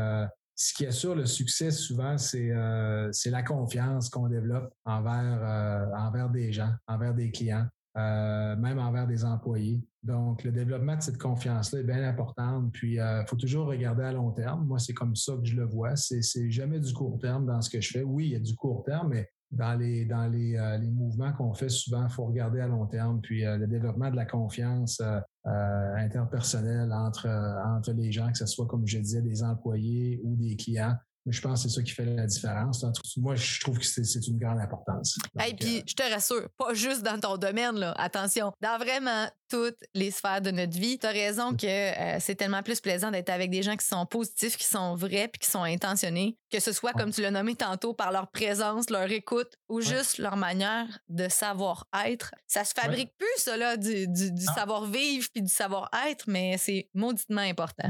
ce 0.55 0.73
qui 0.73 0.85
assure 0.85 1.15
le 1.15 1.25
succès 1.25 1.69
souvent, 1.69 2.17
c'est 2.17 2.49
euh, 2.51 3.11
la 3.25 3.43
confiance 3.43 4.09
qu'on 4.09 4.29
développe 4.29 4.73
envers, 4.85 5.39
euh, 5.43 5.97
envers 5.97 6.29
des 6.29 6.53
gens, 6.53 6.71
envers 6.87 7.13
des 7.13 7.29
clients, 7.29 7.67
euh, 7.97 8.55
même 8.55 8.79
envers 8.79 9.05
des 9.05 9.25
employés. 9.25 9.81
Donc, 10.01 10.45
le 10.45 10.53
développement 10.53 10.95
de 10.95 11.01
cette 11.01 11.17
confiance-là 11.17 11.79
est 11.81 11.83
bien 11.83 12.03
important. 12.03 12.69
Puis, 12.71 12.95
il 12.95 13.25
faut 13.27 13.35
toujours 13.35 13.67
regarder 13.67 14.03
à 14.03 14.13
long 14.13 14.31
terme. 14.31 14.65
Moi, 14.65 14.79
c'est 14.79 14.93
comme 14.93 15.15
ça 15.15 15.33
que 15.33 15.45
je 15.45 15.55
le 15.55 15.65
vois. 15.65 15.97
C'est 15.97 16.49
jamais 16.49 16.79
du 16.79 16.93
court 16.93 17.19
terme 17.19 17.45
dans 17.45 17.61
ce 17.61 17.69
que 17.69 17.81
je 17.81 17.91
fais. 17.91 18.03
Oui, 18.03 18.27
il 18.27 18.31
y 18.31 18.35
a 18.35 18.39
du 18.39 18.55
court 18.55 18.83
terme, 18.83 19.09
mais 19.09 19.29
dans 19.51 19.73
les, 19.73 20.05
dans 20.05 20.27
les, 20.27 20.77
les 20.79 20.89
mouvements 20.89 21.33
qu'on 21.33 21.53
fait 21.53 21.69
souvent, 21.69 22.03
il 22.03 22.11
faut 22.11 22.25
regarder 22.25 22.61
à 22.61 22.67
long 22.67 22.85
terme. 22.85 23.19
Puis 23.19 23.43
le 23.43 23.65
développement 23.67 24.11
de 24.11 24.15
la 24.15 24.25
confiance 24.25 25.01
euh, 25.47 25.95
interpersonnelle 25.97 26.91
entre, 26.91 27.27
entre 27.65 27.91
les 27.91 28.11
gens, 28.11 28.31
que 28.31 28.37
ce 28.37 28.45
soit, 28.45 28.65
comme 28.65 28.87
je 28.87 28.97
disais, 28.97 29.21
des 29.21 29.43
employés 29.43 30.19
ou 30.23 30.35
des 30.35 30.55
clients, 30.55 30.95
je 31.27 31.41
pense 31.41 31.63
que 31.63 31.69
c'est 31.69 31.75
ça 31.75 31.81
qui 31.81 31.91
fait 31.91 32.05
la 32.05 32.25
différence. 32.25 32.85
Moi, 33.17 33.35
je 33.35 33.59
trouve 33.61 33.79
que 33.79 33.85
c'est 33.85 34.27
une 34.27 34.37
grande 34.37 34.59
importance. 34.59 35.17
Et 35.47 35.53
puis, 35.55 35.83
je 35.87 35.93
te 35.93 36.03
rassure, 36.03 36.47
pas 36.57 36.73
juste 36.73 37.03
dans 37.03 37.19
ton 37.19 37.37
domaine, 37.37 37.75
là. 37.75 37.93
Attention, 37.97 38.51
dans 38.61 38.77
vraiment 38.77 39.27
toutes 39.49 39.83
les 39.93 40.11
sphères 40.11 40.41
de 40.41 40.51
notre 40.51 40.77
vie. 40.77 40.97
Tu 40.97 41.05
as 41.05 41.11
raison 41.11 41.55
que 41.55 41.65
euh, 41.67 42.17
c'est 42.19 42.35
tellement 42.35 42.63
plus 42.63 42.81
plaisant 42.81 43.11
d'être 43.11 43.29
avec 43.29 43.49
des 43.49 43.61
gens 43.61 43.75
qui 43.75 43.85
sont 43.85 44.05
positifs, 44.05 44.57
qui 44.57 44.65
sont 44.65 44.95
vrais, 44.95 45.27
puis 45.27 45.39
qui 45.39 45.49
sont 45.49 45.63
intentionnés, 45.63 46.37
que 46.51 46.59
ce 46.59 46.71
soit, 46.71 46.93
comme 46.93 47.11
tu 47.11 47.21
l'as 47.21 47.31
nommé 47.31 47.55
tantôt, 47.55 47.93
par 47.93 48.11
leur 48.11 48.29
présence, 48.31 48.89
leur 48.89 49.09
écoute 49.11 49.55
ou 49.69 49.81
juste 49.81 50.17
leur 50.17 50.35
manière 50.35 50.87
de 51.09 51.27
savoir-être. 51.29 52.31
Ça 52.47 52.63
se 52.63 52.73
fabrique 52.73 53.15
plus, 53.17 53.27
ça, 53.37 53.57
là, 53.57 53.77
du, 53.77 54.07
savoir-vivre 54.55 55.27
puis 55.31 55.41
du 55.41 55.51
savoir-être, 55.51 56.25
mais 56.27 56.57
c'est 56.57 56.89
mauditement 56.93 57.41
important. 57.41 57.89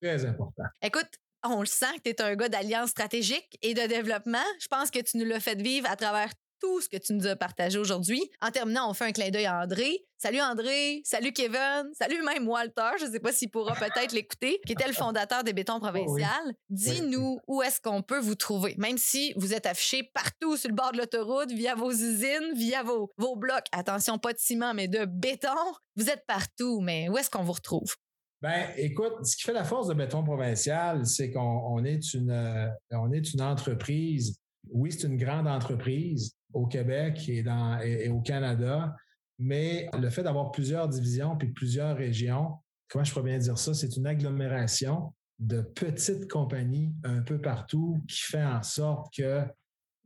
Très 0.00 0.24
important. 0.24 0.64
Écoute, 0.82 1.10
on 1.50 1.60
le 1.60 1.66
sent 1.66 1.86
que 2.04 2.10
tu 2.10 2.10
es 2.10 2.22
un 2.22 2.34
gars 2.36 2.48
d'alliance 2.48 2.90
stratégique 2.90 3.58
et 3.62 3.74
de 3.74 3.86
développement. 3.86 4.44
Je 4.60 4.68
pense 4.68 4.90
que 4.90 4.98
tu 5.00 5.16
nous 5.16 5.24
l'as 5.24 5.40
fait 5.40 5.60
vivre 5.60 5.90
à 5.90 5.96
travers 5.96 6.30
tout 6.60 6.80
ce 6.80 6.88
que 6.88 6.96
tu 6.96 7.12
nous 7.12 7.26
as 7.26 7.36
partagé 7.36 7.78
aujourd'hui. 7.78 8.28
En 8.40 8.50
terminant, 8.50 8.90
on 8.90 8.94
fait 8.94 9.04
un 9.04 9.12
clin 9.12 9.30
d'œil 9.30 9.46
à 9.46 9.60
André. 9.60 10.04
Salut 10.16 10.40
André, 10.40 11.00
salut 11.04 11.32
Kevin, 11.32 11.84
salut 11.92 12.20
même 12.24 12.48
Walter, 12.48 12.90
je 12.98 13.04
ne 13.04 13.12
sais 13.12 13.20
pas 13.20 13.30
s'il 13.30 13.50
pourra 13.50 13.76
peut-être 13.76 14.10
l'écouter, 14.10 14.58
qui 14.66 14.72
était 14.72 14.88
le 14.88 14.92
fondateur 14.92 15.44
des 15.44 15.52
bétons 15.52 15.78
provincial. 15.78 16.54
Dis-nous 16.70 17.38
où 17.46 17.62
est-ce 17.62 17.80
qu'on 17.80 18.02
peut 18.02 18.18
vous 18.18 18.34
trouver, 18.34 18.74
même 18.78 18.98
si 18.98 19.32
vous 19.36 19.54
êtes 19.54 19.66
affiché 19.66 20.02
partout 20.02 20.56
sur 20.56 20.70
le 20.70 20.74
bord 20.74 20.90
de 20.90 20.98
l'autoroute, 20.98 21.52
via 21.52 21.76
vos 21.76 21.92
usines, 21.92 22.52
via 22.56 22.82
vos, 22.82 23.12
vos 23.16 23.36
blocs. 23.36 23.66
Attention, 23.70 24.18
pas 24.18 24.32
de 24.32 24.38
ciment, 24.38 24.74
mais 24.74 24.88
de 24.88 25.04
béton. 25.04 25.48
Vous 25.94 26.10
êtes 26.10 26.26
partout, 26.26 26.80
mais 26.80 27.08
où 27.08 27.16
est-ce 27.16 27.30
qu'on 27.30 27.44
vous 27.44 27.52
retrouve? 27.52 27.94
Ben, 28.40 28.70
écoute, 28.76 29.24
ce 29.24 29.36
qui 29.36 29.42
fait 29.42 29.52
la 29.52 29.64
force 29.64 29.88
de 29.88 29.94
Béton 29.94 30.22
Provincial, 30.22 31.04
c'est 31.06 31.32
qu'on 31.32 31.84
est 31.84 32.14
une, 32.14 32.30
euh, 32.30 32.68
on 32.92 33.10
est 33.10 33.34
une 33.34 33.42
entreprise. 33.42 34.38
Oui, 34.70 34.92
c'est 34.92 35.08
une 35.08 35.16
grande 35.16 35.48
entreprise 35.48 36.36
au 36.52 36.66
Québec 36.66 37.28
et, 37.28 37.42
dans, 37.42 37.80
et, 37.80 38.08
au 38.08 38.20
Canada, 38.20 38.94
mais 39.38 39.88
le 39.98 40.08
fait 40.08 40.22
d'avoir 40.22 40.52
plusieurs 40.52 40.88
divisions 40.88 41.36
puis 41.36 41.48
plusieurs 41.48 41.96
régions, 41.96 42.54
comment 42.88 43.04
je 43.04 43.12
pourrais 43.12 43.24
bien 43.24 43.38
dire 43.38 43.58
ça, 43.58 43.74
c'est 43.74 43.96
une 43.96 44.06
agglomération 44.06 45.12
de 45.40 45.60
petites 45.60 46.30
compagnies 46.30 46.92
un 47.04 47.22
peu 47.22 47.40
partout 47.40 48.00
qui 48.08 48.20
fait 48.22 48.44
en 48.44 48.62
sorte 48.62 49.12
que 49.16 49.42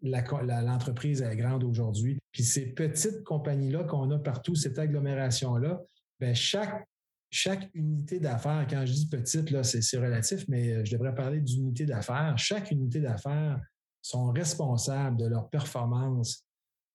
l'entreprise 0.03 1.23
est 1.23 1.37
grande 1.37 1.65
aujourd'hui. 1.65 2.19
Puis 2.33 2.45
ces 2.45 2.73
petites 2.73 3.25
compagnies-là 3.25 3.85
qu'on 3.85 4.11
a 4.11 4.19
partout, 4.19 4.55
cette 4.55 4.79
agglomération-là, 4.79 5.81
ben 6.19 6.35
chaque 6.35 6.87
chaque 7.33 7.71
unité 7.73 8.21
d'affaires, 8.21 8.67
quand 8.69 8.85
je 8.85 8.93
dis 8.93 9.09
petite, 9.09 9.63
c'est 9.63 9.99
relatif, 9.99 10.45
mais 10.49 10.71
euh, 10.71 10.85
je 10.85 10.93
devrais 10.93 11.15
parler 11.15 11.41
d'unité 11.41 11.87
d'affaires. 11.87 12.37
Chaque 12.37 12.71
unité 12.71 13.01
d'affaires 13.01 13.59
sont 14.03 14.31
responsables 14.33 15.17
de 15.17 15.27
leur 15.27 15.49
performance 15.49 16.45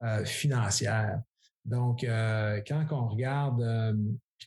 euh, 0.03 0.23
financière. 0.25 1.21
Donc, 1.65 2.03
euh, 2.03 2.61
quand 2.67 2.85
on 2.91 3.07
regarde, 3.07 3.61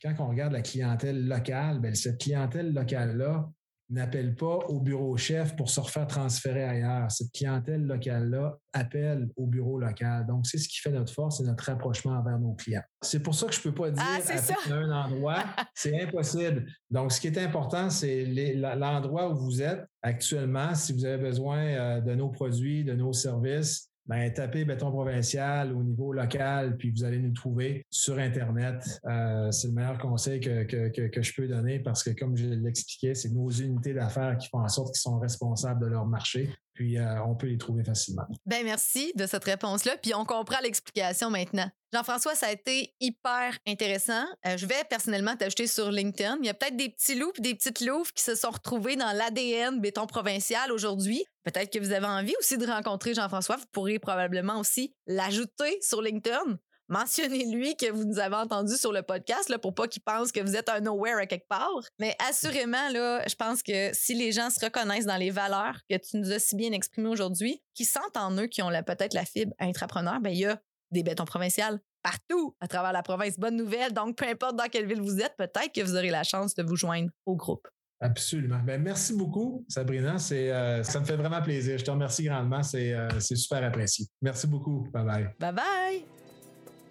quand 0.01 0.13
on 0.19 0.29
regarde 0.29 0.53
la 0.53 0.61
clientèle 0.61 1.27
locale, 1.27 1.81
bien, 1.81 1.93
cette 1.93 2.21
clientèle 2.21 2.73
locale-là, 2.73 3.51
n'appelle 3.91 4.35
pas 4.35 4.59
au 4.69 4.79
bureau 4.79 5.17
chef 5.17 5.55
pour 5.55 5.69
se 5.69 5.79
refaire 5.79 6.07
transférer 6.07 6.63
ailleurs. 6.63 7.11
Cette 7.11 7.31
clientèle 7.31 7.83
locale-là 7.83 8.57
appelle 8.73 9.29
au 9.35 9.45
bureau 9.45 9.77
local. 9.77 10.25
Donc, 10.25 10.47
c'est 10.47 10.57
ce 10.57 10.67
qui 10.67 10.79
fait 10.79 10.91
notre 10.91 11.13
force 11.13 11.41
et 11.41 11.43
notre 11.43 11.65
rapprochement 11.65 12.13
envers 12.13 12.39
nos 12.39 12.53
clients. 12.53 12.83
C'est 13.01 13.21
pour 13.21 13.35
ça 13.35 13.47
que 13.47 13.53
je 13.53 13.59
ne 13.59 13.63
peux 13.63 13.73
pas 13.73 13.91
dire 13.91 14.03
ah, 14.03 14.73
un 14.73 14.91
endroit. 14.91 15.43
c'est 15.75 16.01
impossible. 16.01 16.65
Donc, 16.89 17.11
ce 17.11 17.19
qui 17.19 17.27
est 17.27 17.37
important, 17.37 17.89
c'est 17.89 18.23
l'endroit 18.25 19.29
où 19.29 19.37
vous 19.37 19.61
êtes 19.61 19.85
actuellement. 20.01 20.73
Si 20.73 20.93
vous 20.93 21.03
avez 21.03 21.21
besoin 21.21 21.59
euh, 21.59 22.01
de 22.01 22.15
nos 22.15 22.29
produits, 22.29 22.85
de 22.85 22.93
nos 22.93 23.11
services, 23.11 23.90
ben, 24.07 24.33
tapez 24.33 24.65
béton 24.65 24.91
provincial 24.91 25.73
au 25.73 25.83
niveau 25.83 26.11
local, 26.11 26.75
puis 26.77 26.91
vous 26.91 27.03
allez 27.03 27.19
nous 27.19 27.33
trouver 27.33 27.85
sur 27.89 28.17
Internet. 28.17 28.83
Euh, 29.05 29.51
c'est 29.51 29.67
le 29.67 29.73
meilleur 29.73 29.97
conseil 29.99 30.39
que, 30.39 30.63
que, 30.63 31.07
que, 31.07 31.21
je 31.21 31.33
peux 31.33 31.47
donner 31.47 31.79
parce 31.79 32.03
que, 32.03 32.09
comme 32.11 32.35
je 32.35 32.47
l'expliquais, 32.47 33.13
c'est 33.13 33.29
nos 33.29 33.49
unités 33.49 33.93
d'affaires 33.93 34.37
qui 34.37 34.49
font 34.49 34.59
en 34.59 34.67
sorte 34.67 34.93
qu'ils 34.93 35.01
sont 35.01 35.19
responsables 35.19 35.81
de 35.81 35.87
leur 35.87 36.05
marché. 36.05 36.49
Puis, 36.73 36.97
euh, 36.97 37.23
on 37.23 37.35
peut 37.35 37.47
les 37.47 37.57
trouver 37.57 37.83
facilement. 37.83 38.23
Ben 38.45 38.63
merci 38.63 39.11
de 39.15 39.25
cette 39.25 39.43
réponse-là. 39.43 39.97
Puis, 40.01 40.13
on 40.15 40.25
comprend 40.25 40.59
l'explication 40.61 41.29
maintenant. 41.29 41.69
Jean-François, 41.93 42.35
ça 42.35 42.47
a 42.47 42.51
été 42.51 42.93
hyper 43.01 43.57
intéressant. 43.67 44.23
Euh, 44.45 44.55
je 44.55 44.65
vais 44.65 44.83
personnellement 44.89 45.35
t'ajouter 45.35 45.67
sur 45.67 45.91
LinkedIn. 45.91 46.37
Il 46.39 46.45
y 46.45 46.49
a 46.49 46.53
peut-être 46.53 46.77
des 46.77 46.89
petits 46.89 47.15
loups 47.15 47.33
des 47.39 47.53
petites 47.53 47.81
louves 47.81 48.13
qui 48.13 48.23
se 48.23 48.35
sont 48.35 48.51
retrouvés 48.51 48.95
dans 48.95 49.11
l'ADN 49.11 49.81
béton 49.81 50.07
provincial 50.07 50.71
aujourd'hui. 50.71 51.25
Peut-être 51.43 51.71
que 51.71 51.79
vous 51.79 51.91
avez 51.91 52.05
envie 52.05 52.33
aussi 52.39 52.57
de 52.57 52.65
rencontrer 52.65 53.13
Jean-François. 53.13 53.57
Vous 53.57 53.65
pourrez 53.73 53.99
probablement 53.99 54.59
aussi 54.59 54.95
l'ajouter 55.05 55.77
sur 55.81 56.01
LinkedIn. 56.01 56.57
Mentionnez-lui 56.91 57.77
que 57.77 57.89
vous 57.89 58.03
nous 58.03 58.19
avez 58.19 58.35
entendu 58.35 58.75
sur 58.75 58.91
le 58.91 59.01
podcast 59.01 59.47
là, 59.47 59.57
pour 59.57 59.73
pas 59.73 59.87
qu'il 59.87 60.01
pense 60.01 60.33
que 60.33 60.41
vous 60.41 60.57
êtes 60.57 60.67
un 60.67 60.81
nowhere 60.81 61.19
à 61.19 61.25
quelque 61.25 61.47
part. 61.47 61.81
Mais 61.99 62.17
assurément, 62.29 62.89
là, 62.89 63.25
je 63.25 63.35
pense 63.35 63.63
que 63.63 63.93
si 63.93 64.13
les 64.13 64.33
gens 64.33 64.49
se 64.49 64.63
reconnaissent 64.63 65.05
dans 65.05 65.15
les 65.15 65.29
valeurs 65.29 65.79
que 65.89 65.95
tu 65.95 66.17
nous 66.17 66.33
as 66.33 66.39
si 66.39 66.57
bien 66.57 66.73
exprimées 66.73 67.07
aujourd'hui, 67.07 67.61
qui 67.73 67.85
sentent 67.85 68.17
en 68.17 68.35
eux, 68.37 68.47
qui 68.47 68.61
ont 68.61 68.69
peut-être 68.85 69.13
la 69.13 69.23
fibre 69.23 69.53
intrapreneur, 69.57 70.19
ben 70.19 70.31
il 70.31 70.39
y 70.39 70.45
a 70.45 70.59
des 70.91 71.01
bétons 71.01 71.23
provinciales 71.23 71.79
partout 72.03 72.57
à 72.59 72.67
travers 72.67 72.91
la 72.91 73.03
province. 73.03 73.39
Bonne 73.39 73.55
nouvelle. 73.55 73.93
Donc, 73.93 74.17
peu 74.17 74.27
importe 74.27 74.57
dans 74.57 74.67
quelle 74.67 74.85
ville 74.85 75.01
vous 75.01 75.19
êtes, 75.21 75.35
peut-être 75.37 75.71
que 75.73 75.81
vous 75.81 75.95
aurez 75.95 76.09
la 76.09 76.23
chance 76.23 76.55
de 76.55 76.63
vous 76.63 76.75
joindre 76.75 77.09
au 77.25 77.37
groupe. 77.37 77.67
Absolument. 78.01 78.59
Ben, 78.65 78.81
merci 78.81 79.15
beaucoup, 79.15 79.63
Sabrina. 79.69 80.17
C'est, 80.17 80.51
euh, 80.51 80.83
ça 80.83 80.99
me 80.99 81.05
fait 81.05 81.15
vraiment 81.15 81.41
plaisir. 81.41 81.77
Je 81.77 81.85
te 81.85 81.91
remercie 81.91 82.23
grandement. 82.23 82.63
C'est, 82.63 82.93
euh, 82.93 83.07
c'est 83.19 83.35
super 83.35 83.63
apprécié. 83.63 84.07
Merci 84.21 84.47
beaucoup. 84.47 84.87
Bye 84.91 85.05
bye. 85.05 85.29
Bye 85.39 85.53
bye. 85.53 86.20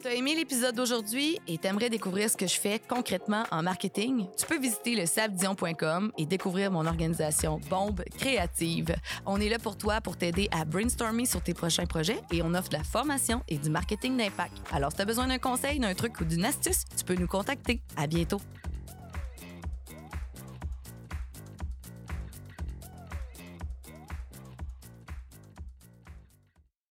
T'as 0.02 0.14
aimé 0.14 0.34
l'épisode 0.34 0.74
d'aujourd'hui 0.74 1.38
et 1.46 1.58
t'aimerais 1.58 1.90
découvrir 1.90 2.30
ce 2.30 2.36
que 2.36 2.46
je 2.46 2.58
fais 2.58 2.78
concrètement 2.78 3.44
en 3.50 3.62
marketing? 3.62 4.28
Tu 4.34 4.46
peux 4.46 4.58
visiter 4.58 4.96
le 4.96 5.04
sabdion.com 5.04 6.10
et 6.16 6.24
découvrir 6.24 6.70
mon 6.70 6.86
organisation 6.86 7.60
Bombe 7.68 8.02
Créative. 8.16 8.94
On 9.26 9.38
est 9.38 9.50
là 9.50 9.58
pour 9.58 9.76
toi 9.76 10.00
pour 10.00 10.16
t'aider 10.16 10.48
à 10.52 10.64
brainstormer 10.64 11.26
sur 11.26 11.42
tes 11.42 11.52
prochains 11.52 11.84
projets 11.84 12.18
et 12.32 12.40
on 12.42 12.54
offre 12.54 12.70
de 12.70 12.78
la 12.78 12.84
formation 12.84 13.42
et 13.46 13.58
du 13.58 13.68
marketing 13.68 14.16
d'impact. 14.16 14.56
Alors, 14.72 14.90
si 14.90 14.96
t'as 14.96 15.04
besoin 15.04 15.26
d'un 15.26 15.38
conseil, 15.38 15.78
d'un 15.80 15.92
truc 15.92 16.18
ou 16.20 16.24
d'une 16.24 16.46
astuce, 16.46 16.84
tu 16.96 17.04
peux 17.04 17.16
nous 17.16 17.28
contacter. 17.28 17.82
À 17.98 18.06
bientôt. 18.06 18.40